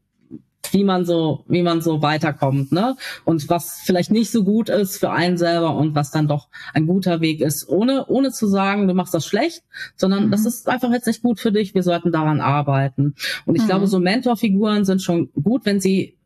wie 0.72 0.84
man 0.84 1.04
so, 1.04 1.44
wie 1.48 1.62
man 1.62 1.80
so 1.80 2.02
weiterkommt, 2.02 2.72
ne? 2.72 2.96
Und 3.24 3.48
was 3.48 3.80
vielleicht 3.84 4.10
nicht 4.10 4.30
so 4.30 4.44
gut 4.44 4.68
ist 4.68 4.98
für 4.98 5.10
einen 5.10 5.36
selber 5.36 5.74
und 5.74 5.94
was 5.94 6.10
dann 6.10 6.28
doch 6.28 6.48
ein 6.74 6.86
guter 6.86 7.20
Weg 7.20 7.40
ist, 7.40 7.68
ohne, 7.68 8.06
ohne 8.06 8.30
zu 8.30 8.46
sagen, 8.46 8.86
du 8.86 8.94
machst 8.94 9.14
das 9.14 9.26
schlecht, 9.26 9.62
sondern 9.96 10.26
mhm. 10.26 10.30
das 10.30 10.46
ist 10.46 10.68
einfach 10.68 10.90
jetzt 10.92 11.06
nicht 11.06 11.22
gut 11.22 11.40
für 11.40 11.52
dich, 11.52 11.74
wir 11.74 11.82
sollten 11.82 12.12
daran 12.12 12.40
arbeiten. 12.40 13.14
Und 13.46 13.56
ich 13.56 13.62
mhm. 13.62 13.68
glaube, 13.68 13.86
so 13.86 13.98
Mentorfiguren 13.98 14.84
sind 14.84 15.02
schon 15.02 15.30
gut, 15.42 15.64
wenn 15.64 15.80
sie 15.80 16.16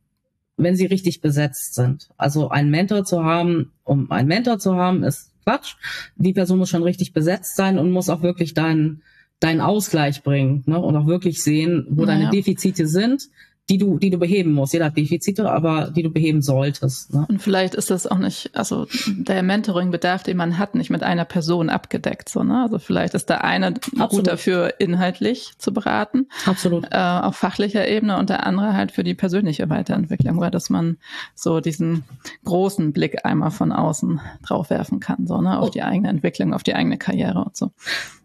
wenn 0.57 0.77
sie 0.77 0.87
richtig 0.87 1.21
besetzt 1.21 1.75
sind. 1.75 2.11
Also 2.17 2.49
einen 2.49 2.71
Mentor 2.71 3.05
zu 3.05 3.25
haben, 3.25 3.73
um 3.83 4.13
einen 4.13 4.29
Mentor 4.29 4.61
zu 4.61 4.77
haben, 4.77 5.03
ist 5.03 5.33
Quatsch. 5.43 5.75
Die 6.15 6.33
Person 6.33 6.59
muss 6.59 6.71
schon 6.71 6.85
richtig 6.85 7.13
besetzt 7.13 7.57
sein 7.57 7.77
und 7.77 7.91
muss 7.91 8.09
auch 8.09 8.23
wirklich 8.23 8.55
deinen 8.55 9.03
deinen 9.41 9.61
Ausgleich 9.61 10.23
bringen 10.23 10.63
ne? 10.67 10.81
und 10.81 10.97
auch 10.97 11.07
wirklich 11.07 11.43
sehen, 11.43 11.87
wo 11.91 12.05
naja. 12.05 12.19
deine 12.19 12.31
Defizite 12.31 12.87
sind, 12.87 13.29
die 13.71 13.79
du, 13.79 13.99
die 13.99 14.11
du 14.11 14.19
beheben 14.19 14.53
musst. 14.53 14.75
Jeder 14.75 14.87
hat 14.87 14.97
Defizite, 14.97 15.51
aber 15.51 15.91
die 15.91 16.03
du 16.03 16.11
beheben 16.11 16.43
solltest. 16.43 17.15
Ne? 17.15 17.25
Und 17.29 17.41
vielleicht 17.41 17.75
ist 17.75 17.91
das 17.91 18.07
auch 18.07 18.19
nicht, 18.19 18.51
also 18.55 18.87
der 19.07 19.43
Mentoring-Bedarf, 19.43 20.23
den 20.23 20.37
man 20.37 20.59
hat, 20.59 20.75
nicht 20.75 20.91
mit 20.91 21.03
einer 21.03 21.25
Person 21.25 21.71
abgedeckt. 21.71 22.29
So, 22.29 22.43
ne? 22.43 22.65
Also 22.65 22.79
vielleicht 22.79 23.15
ist 23.15 23.31
der 23.31 23.43
eine 23.43 23.69
Absolut. 23.69 24.11
gut 24.11 24.27
dafür, 24.27 24.75
inhaltlich 24.81 25.53
zu 25.57 25.73
beraten. 25.73 26.27
Absolut. 26.45 26.89
Äh, 26.91 26.99
auf 26.99 27.37
fachlicher 27.37 27.89
Ebene 27.89 28.19
und 28.19 28.29
der 28.29 28.47
andere 28.47 28.75
halt 28.75 28.93
für 28.93 29.03
die 29.03 29.15
persönliche 29.15 29.71
Weiterentwicklung, 29.71 30.39
weil 30.41 30.51
dass 30.51 30.69
man 30.69 30.99
so 31.35 31.61
diesen 31.61 32.05
großen 32.45 32.93
Blick 32.93 33.25
einmal 33.25 33.51
von 33.51 33.73
außen 33.73 34.21
drauf 34.47 34.69
werfen 34.69 35.01
kann, 35.01 35.27
so, 35.27 35.41
ne? 35.41 35.59
auf 35.59 35.69
oh. 35.69 35.73
die 35.73 35.83
eigene 35.83 36.09
Entwicklung, 36.09 36.53
auf 36.53 36.65
die 36.65 36.75
eigene 36.75 36.99
Karriere 36.99 37.43
und 37.43 37.57
so. 37.57 37.71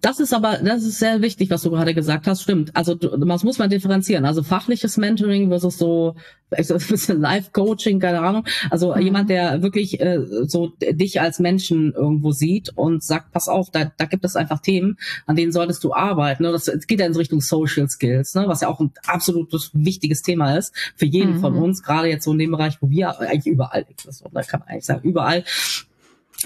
Das 0.02 0.20
ist 0.20 0.34
aber, 0.34 0.58
das 0.58 0.84
ist 0.84 1.00
sehr 1.00 1.22
wichtig, 1.22 1.50
was 1.50 1.62
du 1.62 1.72
gerade 1.72 1.94
gesagt 1.94 2.26
hast. 2.28 2.42
Stimmt. 2.42 2.76
Also 2.76 2.96
das 2.96 3.44
muss 3.44 3.58
man 3.58 3.70
differenzieren. 3.70 4.26
Also 4.26 4.44
fachliches 4.44 4.96
Mentoring 4.96 5.29
versus 5.50 5.78
so 5.78 6.16
also 6.52 6.74
ein 6.76 6.88
bisschen 6.88 7.22
Life-Coaching, 7.22 8.00
keine 8.00 8.22
Ahnung. 8.22 8.46
Also 8.70 8.96
mhm. 8.96 9.02
jemand, 9.02 9.30
der 9.30 9.62
wirklich 9.62 10.00
äh, 10.00 10.20
so 10.44 10.74
dich 10.80 11.22
als 11.22 11.40
Menschen 11.40 11.94
irgendwo 11.94 12.32
sieht 12.32 12.70
und 12.76 13.04
sagt, 13.04 13.32
pass 13.32 13.48
auf, 13.48 13.70
da, 13.72 13.92
da 13.98 14.06
gibt 14.06 14.26
es 14.26 14.36
einfach 14.36 14.60
Themen, 14.60 14.98
an 15.26 15.36
denen 15.36 15.52
solltest 15.52 15.84
du 15.84 15.94
arbeiten. 15.94 16.44
Ne? 16.44 16.52
Das, 16.52 16.66
das 16.66 16.88
geht 16.88 17.00
ja 17.00 17.06
in 17.06 17.16
Richtung 17.16 17.42
Social 17.42 17.88
Skills, 17.90 18.36
ne? 18.36 18.46
was 18.48 18.62
ja 18.62 18.68
auch 18.68 18.80
ein 18.80 18.92
absolutes 19.06 19.72
wichtiges 19.74 20.22
Thema 20.22 20.58
ist 20.58 20.74
für 20.96 21.06
jeden 21.06 21.36
mhm. 21.36 21.40
von 21.42 21.56
uns, 21.56 21.84
gerade 21.84 22.08
jetzt 22.08 22.26
so 22.26 22.32
in 22.34 22.40
dem 22.40 22.52
Bereich, 22.52 22.82
wo 22.82 22.90
wir 22.90 23.20
eigentlich 23.20 23.48
überall, 23.48 23.86
das 24.06 24.48
kann 24.48 24.62
man 24.62 24.70
eigentlich 24.70 24.86
sagen, 24.86 25.08
überall 25.08 25.44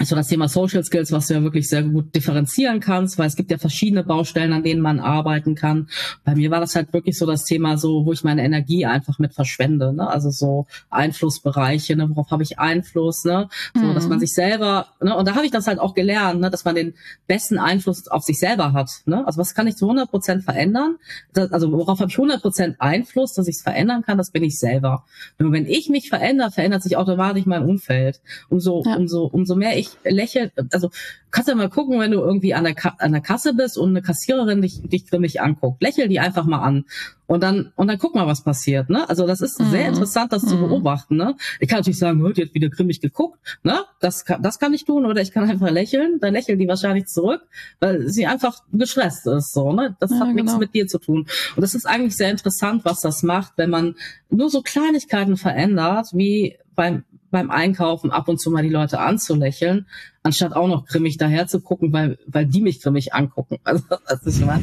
so 0.02 0.16
das 0.16 0.26
Thema 0.26 0.48
Social 0.48 0.82
Skills, 0.82 1.12
was 1.12 1.28
du 1.28 1.34
ja 1.34 1.42
wirklich 1.42 1.68
sehr 1.68 1.84
gut 1.84 2.14
differenzieren 2.16 2.80
kannst, 2.80 3.16
weil 3.16 3.28
es 3.28 3.36
gibt 3.36 3.52
ja 3.52 3.58
verschiedene 3.58 4.02
Baustellen, 4.02 4.52
an 4.52 4.64
denen 4.64 4.80
man 4.80 4.98
arbeiten 4.98 5.54
kann. 5.54 5.88
Bei 6.24 6.34
mir 6.34 6.50
war 6.50 6.58
das 6.58 6.74
halt 6.74 6.92
wirklich 6.92 7.16
so 7.16 7.26
das 7.26 7.44
Thema, 7.44 7.78
so 7.78 8.04
wo 8.04 8.12
ich 8.12 8.24
meine 8.24 8.42
Energie 8.42 8.86
einfach 8.86 9.20
mit 9.20 9.34
verschwende, 9.34 9.92
ne? 9.92 10.08
Also 10.08 10.30
so 10.30 10.66
Einflussbereiche, 10.90 11.94
ne? 11.94 12.10
worauf 12.10 12.32
habe 12.32 12.42
ich 12.42 12.58
Einfluss, 12.58 13.24
ne? 13.24 13.48
So, 13.74 13.82
mhm. 13.82 13.94
dass 13.94 14.08
man 14.08 14.18
sich 14.18 14.34
selber, 14.34 14.88
ne? 15.00 15.16
Und 15.16 15.28
da 15.28 15.36
habe 15.36 15.46
ich 15.46 15.52
das 15.52 15.68
halt 15.68 15.78
auch 15.78 15.94
gelernt, 15.94 16.40
ne? 16.40 16.50
dass 16.50 16.64
man 16.64 16.74
den 16.74 16.94
besten 17.28 17.58
Einfluss 17.58 18.08
auf 18.08 18.24
sich 18.24 18.40
selber 18.40 18.72
hat, 18.72 18.90
ne? 19.06 19.24
Also 19.24 19.38
was 19.38 19.54
kann 19.54 19.68
ich 19.68 19.76
zu 19.76 19.84
100 19.84 20.10
Prozent 20.10 20.42
verändern? 20.42 20.96
Das, 21.32 21.52
also 21.52 21.70
worauf 21.70 22.00
habe 22.00 22.10
ich 22.10 22.18
100 22.18 22.42
Prozent 22.42 22.80
Einfluss, 22.80 23.34
dass 23.34 23.46
ich 23.46 23.56
es 23.56 23.62
verändern 23.62 24.02
kann? 24.02 24.18
Das 24.18 24.32
bin 24.32 24.42
ich 24.42 24.58
selber. 24.58 25.04
Und 25.38 25.52
wenn 25.52 25.66
ich 25.66 25.88
mich 25.88 26.08
verändere, 26.08 26.50
verändert 26.50 26.82
sich 26.82 26.96
automatisch 26.96 27.46
mein 27.46 27.62
Umfeld. 27.62 28.20
Umso, 28.48 28.82
ja. 28.84 28.96
umso, 28.96 29.26
umso 29.26 29.54
mehr 29.54 29.78
ich 29.78 29.83
ich 29.84 30.12
lächle, 30.12 30.50
also 30.72 30.90
kannst 31.30 31.48
ja 31.48 31.54
mal 31.54 31.68
gucken, 31.68 31.98
wenn 31.98 32.12
du 32.12 32.20
irgendwie 32.20 32.54
an 32.54 32.64
der, 32.64 32.74
Ka 32.74 32.94
an 32.98 33.12
der 33.12 33.20
Kasse 33.20 33.54
bist 33.54 33.76
und 33.76 33.90
eine 33.90 34.02
Kassiererin 34.02 34.62
dich, 34.62 34.80
dich 34.82 35.06
grimmig 35.08 35.40
anguckt. 35.40 35.82
Lächel 35.82 36.08
die 36.08 36.20
einfach 36.20 36.44
mal 36.44 36.60
an. 36.60 36.84
Und 37.26 37.42
dann, 37.42 37.72
und 37.76 37.88
dann 37.88 37.98
guck 37.98 38.14
mal, 38.14 38.26
was 38.26 38.44
passiert, 38.44 38.90
ne? 38.90 39.08
Also 39.08 39.26
das 39.26 39.40
ist 39.40 39.58
mhm. 39.58 39.70
sehr 39.70 39.88
interessant, 39.88 40.32
das 40.32 40.42
mhm. 40.42 40.48
zu 40.48 40.58
beobachten, 40.58 41.16
ne? 41.16 41.34
Ich 41.58 41.68
kann 41.68 41.78
natürlich 41.78 41.98
sagen, 41.98 42.22
die 42.34 42.42
hat 42.42 42.54
wieder 42.54 42.68
grimmig 42.68 43.00
geguckt, 43.00 43.38
ne? 43.62 43.80
Das 44.00 44.26
kann, 44.26 44.42
das 44.42 44.58
kann 44.58 44.74
ich 44.74 44.84
tun, 44.84 45.06
oder 45.06 45.22
ich 45.22 45.32
kann 45.32 45.48
einfach 45.48 45.70
lächeln, 45.70 46.18
dann 46.20 46.34
lächelt 46.34 46.60
die 46.60 46.68
wahrscheinlich 46.68 47.06
zurück, 47.06 47.40
weil 47.80 48.08
sie 48.08 48.26
einfach 48.26 48.58
gestresst 48.72 49.26
ist, 49.26 49.54
so, 49.54 49.72
ne? 49.72 49.96
Das 50.00 50.10
ja, 50.10 50.20
hat 50.20 50.28
genau. 50.28 50.42
nichts 50.42 50.58
mit 50.58 50.74
dir 50.74 50.86
zu 50.86 50.98
tun. 50.98 51.26
Und 51.56 51.62
das 51.62 51.74
ist 51.74 51.86
eigentlich 51.86 52.16
sehr 52.16 52.30
interessant, 52.30 52.84
was 52.84 53.00
das 53.00 53.22
macht, 53.22 53.54
wenn 53.56 53.70
man 53.70 53.96
nur 54.28 54.50
so 54.50 54.60
Kleinigkeiten 54.60 55.38
verändert, 55.38 56.08
wie 56.12 56.58
beim, 56.74 57.04
beim 57.34 57.50
Einkaufen 57.50 58.12
ab 58.12 58.28
und 58.28 58.40
zu 58.40 58.48
mal 58.48 58.62
die 58.62 58.68
Leute 58.68 59.00
anzulächeln, 59.00 59.88
anstatt 60.22 60.54
auch 60.54 60.68
noch 60.68 60.86
grimmig 60.86 61.16
daher 61.18 61.48
zu 61.48 61.60
gucken, 61.60 61.92
weil, 61.92 62.16
weil 62.28 62.46
die 62.46 62.60
mich 62.60 62.80
grimmig 62.80 63.12
angucken. 63.12 63.58
Also, 63.64 63.84
das 64.06 64.22
ist, 64.22 64.40
immer, 64.40 64.60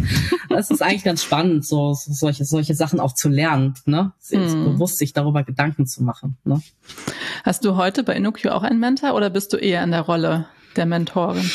das 0.50 0.72
ist 0.72 0.82
eigentlich 0.82 1.04
ganz 1.04 1.22
spannend, 1.22 1.66
so, 1.66 1.94
so 1.94 2.14
solche, 2.14 2.46
solche 2.46 2.76
Sachen 2.76 3.02
auch 3.02 3.14
zu 3.14 3.28
lernen, 3.28 3.74
ne? 3.86 4.14
Hm. 4.30 4.64
Bewusst 4.64 5.00
sich 5.00 5.12
darüber 5.12 5.44
Gedanken 5.44 5.86
zu 5.86 6.02
machen. 6.04 6.38
Ne? 6.46 6.62
Hast 7.44 7.66
du 7.66 7.76
heute 7.76 8.04
bei 8.04 8.16
InnoQ 8.16 8.46
auch 8.48 8.64
einen 8.64 8.80
Mentor 8.80 9.16
oder 9.16 9.30
bist 9.30 9.52
du 9.52 9.58
eher 9.58 9.84
in 9.84 9.92
der 9.92 10.02
Rolle 10.02 10.46
der 10.78 10.86
Mentorin? 10.86 11.50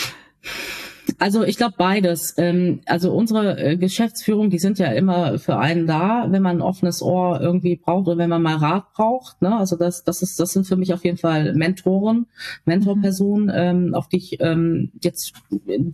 Also 1.19 1.45
ich 1.45 1.57
glaube 1.57 1.75
beides. 1.79 2.35
Ähm, 2.37 2.81
also 2.87 3.13
unsere 3.13 3.59
äh, 3.59 3.77
Geschäftsführung, 3.77 4.51
die 4.51 4.59
sind 4.59 4.79
ja 4.79 4.89
immer 4.89 5.39
für 5.39 5.57
einen 5.59 5.87
da, 5.87 6.27
wenn 6.31 6.43
man 6.43 6.59
ein 6.59 6.63
offenes 6.63 7.03
Ohr 7.03 7.41
irgendwie 7.41 7.77
braucht 7.77 8.09
oder 8.09 8.19
wenn 8.19 8.31
man 8.31 8.43
mal 8.43 8.57
Rat 8.57 8.93
braucht. 8.93 9.41
Ne? 9.41 9.57
Also 9.57 9.77
das, 9.77 10.05
das 10.05 10.23
ist, 10.23 10.39
das 10.41 10.53
sind 10.53 10.67
für 10.67 10.77
mich 10.77 10.93
auf 10.93 11.05
jeden 11.05 11.17
Fall 11.17 11.55
Mentoren, 11.55 12.27
Mentorpersonen, 12.65 13.51
ähm, 13.55 13.95
auf 13.95 14.09
die 14.09 14.17
ich 14.17 14.41
ähm, 14.41 14.91
jetzt 15.01 15.33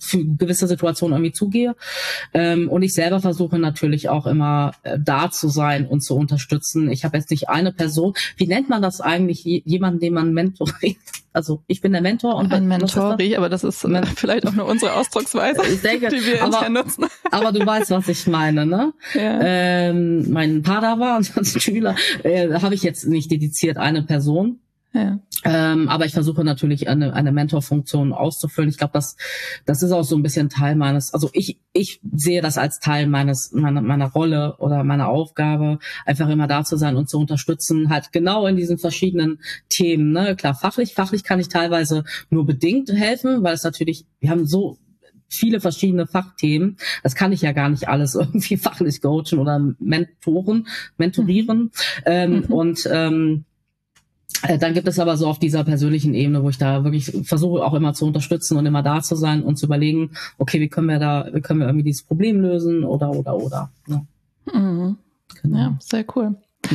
für 0.00 0.24
gewisse 0.24 0.66
Situationen 0.66 1.16
irgendwie 1.16 1.32
zugehe. 1.32 1.76
Ähm, 2.34 2.68
und 2.68 2.82
ich 2.82 2.94
selber 2.94 3.20
versuche 3.20 3.58
natürlich 3.58 4.08
auch 4.08 4.26
immer 4.26 4.72
äh, 4.82 4.98
da 4.98 5.30
zu 5.30 5.48
sein 5.48 5.86
und 5.86 6.02
zu 6.02 6.16
unterstützen. 6.16 6.90
Ich 6.90 7.04
habe 7.04 7.16
jetzt 7.16 7.30
nicht 7.30 7.48
eine 7.48 7.72
Person. 7.72 8.14
Wie 8.36 8.46
nennt 8.46 8.68
man 8.68 8.82
das 8.82 9.00
eigentlich? 9.00 9.44
Jemanden, 9.44 10.00
den 10.00 10.14
man 10.14 10.32
mentoriert? 10.32 10.96
Also 11.32 11.62
ich 11.66 11.80
bin 11.80 11.92
der 11.92 12.02
Mentor 12.02 12.36
und 12.36 12.52
ein 12.52 12.68
Mentori, 12.68 13.36
aber 13.36 13.48
das 13.48 13.64
ist 13.64 13.84
Men 13.86 14.04
vielleicht 14.04 14.46
auch 14.46 14.52
nur 14.52 14.66
unsere 14.66 14.94
Ausdrucksweise, 14.94 15.62
ich 15.72 15.80
denke, 15.80 16.08
die 16.08 16.24
wir 16.24 16.42
aber, 16.42 16.68
nutzen. 16.68 17.06
Aber 17.30 17.52
du 17.52 17.64
weißt, 17.64 17.90
was 17.90 18.08
ich 18.08 18.26
meine, 18.26 18.66
ne? 18.66 18.92
Ja. 19.14 19.40
Ähm, 19.40 20.30
mein 20.30 20.62
Padawan 20.62 21.24
Schüler 21.44 21.96
äh, 22.22 22.52
habe 22.60 22.74
ich 22.74 22.82
jetzt 22.82 23.06
nicht 23.06 23.30
dediziert 23.30 23.78
eine 23.78 24.02
Person. 24.02 24.60
Ja. 24.95 25.18
Ähm, 25.45 25.88
aber 25.88 26.05
ich 26.05 26.12
versuche 26.12 26.45
natürlich 26.45 26.88
eine, 26.88 27.14
eine 27.14 27.32
Mentorfunktion 27.32 28.12
auszufüllen. 28.12 28.68
Ich 28.68 28.76
glaube, 28.76 28.93
das, 28.93 29.16
das 29.64 29.82
ist 29.82 29.90
auch 29.90 30.05
so 30.05 30.16
ein 30.16 30.22
bisschen 30.22 30.51
Teil 30.51 30.76
meines, 30.76 31.14
also 31.14 31.30
ich, 31.32 31.59
ich 31.72 32.01
sehe 32.14 32.43
das 32.43 32.59
als 32.59 32.78
Teil 32.78 33.07
meines, 33.07 33.53
meiner, 33.53 33.80
meiner 33.80 34.11
Rolle 34.12 34.57
oder 34.59 34.84
meiner 34.84 35.09
Aufgabe, 35.09 35.78
einfach 36.05 36.28
immer 36.28 36.47
da 36.47 36.62
zu 36.64 36.76
sein 36.76 36.97
und 36.97 37.09
zu 37.09 37.18
unterstützen, 37.18 37.88
halt 37.88 38.12
genau 38.12 38.47
in 38.47 38.57
diesen 38.57 38.78
verschiedenen 38.78 39.40
Themen. 39.68 40.12
Ne? 40.12 40.36
Klar, 40.36 40.55
fachlich, 40.55 40.95
fachlich 40.95 41.24
kann 41.24 41.40
ich 41.40 41.49
teilweise 41.49 42.05
nur 42.28 42.45
bedingt 42.45 42.93
helfen, 42.93 43.43
weil 43.43 43.55
es 43.55 43.64
natürlich, 43.64 44.07
wir 44.20 44.30
haben 44.30 44.47
so 44.47 44.78
viele 45.32 45.61
verschiedene 45.61 46.07
Fachthemen. 46.07 46.76
Das 47.03 47.14
kann 47.14 47.32
ich 47.32 47.40
ja 47.40 47.53
gar 47.53 47.70
nicht 47.70 47.88
alles 47.88 48.14
irgendwie 48.14 48.59
fachlich 48.59 49.01
coachen 49.01 49.38
oder 49.38 49.59
mentoren, 49.78 50.68
mentorieren. 50.99 51.59
Mhm. 51.59 51.70
Ähm, 52.05 52.32
mhm. 52.32 52.45
Und 52.45 52.88
ähm, 52.93 53.45
äh, 53.45 53.51
dann 54.58 54.74
gibt 54.74 54.88
es 54.88 54.98
aber 54.98 55.16
so 55.16 55.26
auf 55.26 55.38
dieser 55.38 55.64
persönlichen 55.64 56.14
Ebene, 56.14 56.42
wo 56.42 56.48
ich 56.48 56.58
da 56.58 56.84
wirklich 56.84 57.12
versuche 57.24 57.64
auch 57.64 57.74
immer 57.74 57.94
zu 57.94 58.06
unterstützen 58.06 58.56
und 58.56 58.66
immer 58.66 58.82
da 58.82 59.02
zu 59.02 59.14
sein 59.14 59.42
und 59.42 59.56
zu 59.56 59.66
überlegen, 59.66 60.12
okay, 60.38 60.60
wie 60.60 60.68
können 60.68 60.88
wir 60.88 60.98
da, 60.98 61.28
wie 61.32 61.40
können 61.40 61.60
wir 61.60 61.66
irgendwie 61.66 61.84
dieses 61.84 62.02
Problem 62.02 62.40
lösen 62.40 62.84
oder 62.84 63.10
oder 63.10 63.36
oder. 63.36 63.70
Ja, 63.86 64.04
mhm. 64.52 64.96
genau. 65.40 65.58
ja 65.58 65.78
sehr 65.80 66.04
cool. 66.16 66.36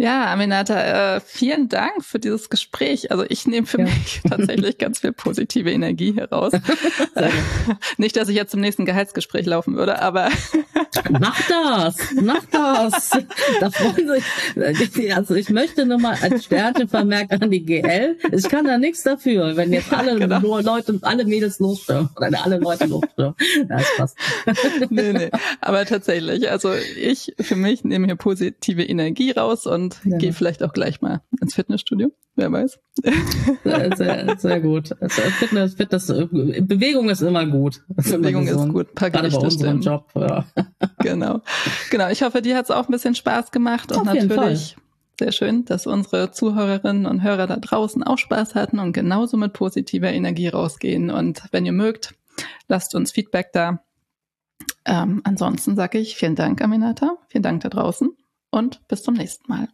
Ja, 0.00 0.32
Aminata, 0.32 1.16
äh, 1.16 1.20
vielen 1.20 1.68
Dank 1.68 2.02
für 2.02 2.18
dieses 2.18 2.48
Gespräch. 2.48 3.10
Also 3.10 3.26
ich 3.28 3.46
nehme 3.46 3.66
für 3.66 3.80
ja. 3.80 3.84
mich 3.84 4.22
tatsächlich 4.28 4.78
ganz 4.78 5.00
viel 5.00 5.12
positive 5.12 5.70
Energie 5.70 6.14
heraus. 6.14 6.54
Nicht, 7.98 8.16
dass 8.16 8.30
ich 8.30 8.36
jetzt 8.36 8.52
zum 8.52 8.60
nächsten 8.60 8.86
Gehaltsgespräch 8.86 9.44
laufen 9.44 9.76
würde, 9.76 10.00
aber 10.00 10.30
mach 11.10 11.40
das, 11.48 11.96
mach 12.20 12.44
das. 12.50 13.10
Da 13.60 13.70
freuen 13.70 14.08
sich. 14.08 15.14
Also 15.14 15.34
ich 15.34 15.50
möchte 15.50 15.86
nur 15.86 15.98
mal 15.98 16.16
als 16.20 16.44
Sternchen 16.44 16.88
vermerken 16.88 17.42
an 17.42 17.50
die 17.50 17.64
GL. 17.64 18.18
Ich 18.32 18.48
kann 18.48 18.64
da 18.64 18.78
nichts 18.78 19.02
dafür, 19.02 19.56
wenn 19.56 19.72
jetzt 19.72 19.92
alle 19.92 20.18
genau. 20.18 20.60
Leute, 20.60 20.98
alle 21.02 21.24
Mädels 21.24 21.58
losstürmen 21.58 22.10
oder 22.16 22.44
alle 22.44 22.58
Leute 22.58 22.86
losstürmen. 22.86 23.34
Das 23.68 23.84
passt. 23.96 24.18
Nee, 24.90 25.12
nee. 25.12 25.30
Aber 25.60 25.84
tatsächlich, 25.84 26.50
also 26.50 26.72
ich 27.00 27.34
für 27.40 27.56
mich 27.56 27.84
nehme 27.84 28.06
hier 28.06 28.16
positive 28.16 28.82
Energie 28.82 29.30
raus 29.30 29.66
und 29.66 30.00
ja. 30.04 30.18
gehe 30.18 30.32
vielleicht 30.32 30.62
auch 30.62 30.72
gleich 30.72 31.00
mal 31.00 31.22
ins 31.40 31.54
Fitnessstudio. 31.54 32.12
Wer 32.36 32.52
weiß. 32.52 32.78
Sehr, 33.64 33.96
sehr, 33.96 34.36
sehr 34.38 34.60
gut. 34.60 34.92
Also 35.00 35.22
Fitness, 35.22 35.74
Fitness, 35.74 36.06
Bewegung 36.06 37.10
ist 37.10 37.22
immer 37.22 37.46
gut. 37.46 37.82
Bewegung 37.88 38.46
ist 38.46 38.68
gut. 38.68 38.88
Ein 38.90 38.94
paar 38.94 39.10
Gerade 39.10 39.30
bei 39.30 39.36
unserem 39.36 39.80
Job. 39.80 40.08
Ja 40.14 40.46
genau. 40.98 41.40
Genau. 41.90 42.08
Ich 42.08 42.22
hoffe, 42.22 42.42
dir 42.42 42.56
hat 42.56 42.64
es 42.64 42.70
auch 42.70 42.88
ein 42.88 42.92
bisschen 42.92 43.14
Spaß 43.14 43.50
gemacht. 43.50 43.92
Auf 43.92 43.98
und 43.98 44.06
natürlich 44.06 44.76
sehr 45.20 45.32
schön, 45.32 45.64
dass 45.66 45.86
unsere 45.86 46.32
Zuhörerinnen 46.32 47.06
und 47.06 47.22
Hörer 47.22 47.46
da 47.46 47.56
draußen 47.56 48.02
auch 48.02 48.18
Spaß 48.18 48.54
hatten 48.54 48.78
und 48.78 48.92
genauso 48.92 49.36
mit 49.36 49.52
positiver 49.52 50.10
Energie 50.10 50.48
rausgehen. 50.48 51.10
Und 51.10 51.42
wenn 51.52 51.66
ihr 51.66 51.72
mögt, 51.72 52.14
lasst 52.68 52.94
uns 52.94 53.12
Feedback 53.12 53.52
da. 53.52 53.84
Ähm, 54.84 55.20
ansonsten 55.24 55.76
sage 55.76 55.98
ich 55.98 56.16
vielen 56.16 56.36
Dank, 56.36 56.62
Aminata. 56.62 57.16
Vielen 57.28 57.42
Dank 57.42 57.62
da 57.62 57.68
draußen 57.68 58.10
und 58.50 58.86
bis 58.88 59.02
zum 59.02 59.14
nächsten 59.14 59.50
Mal. 59.52 59.68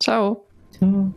Ciao. 0.00 0.46
Ciao. 0.70 1.12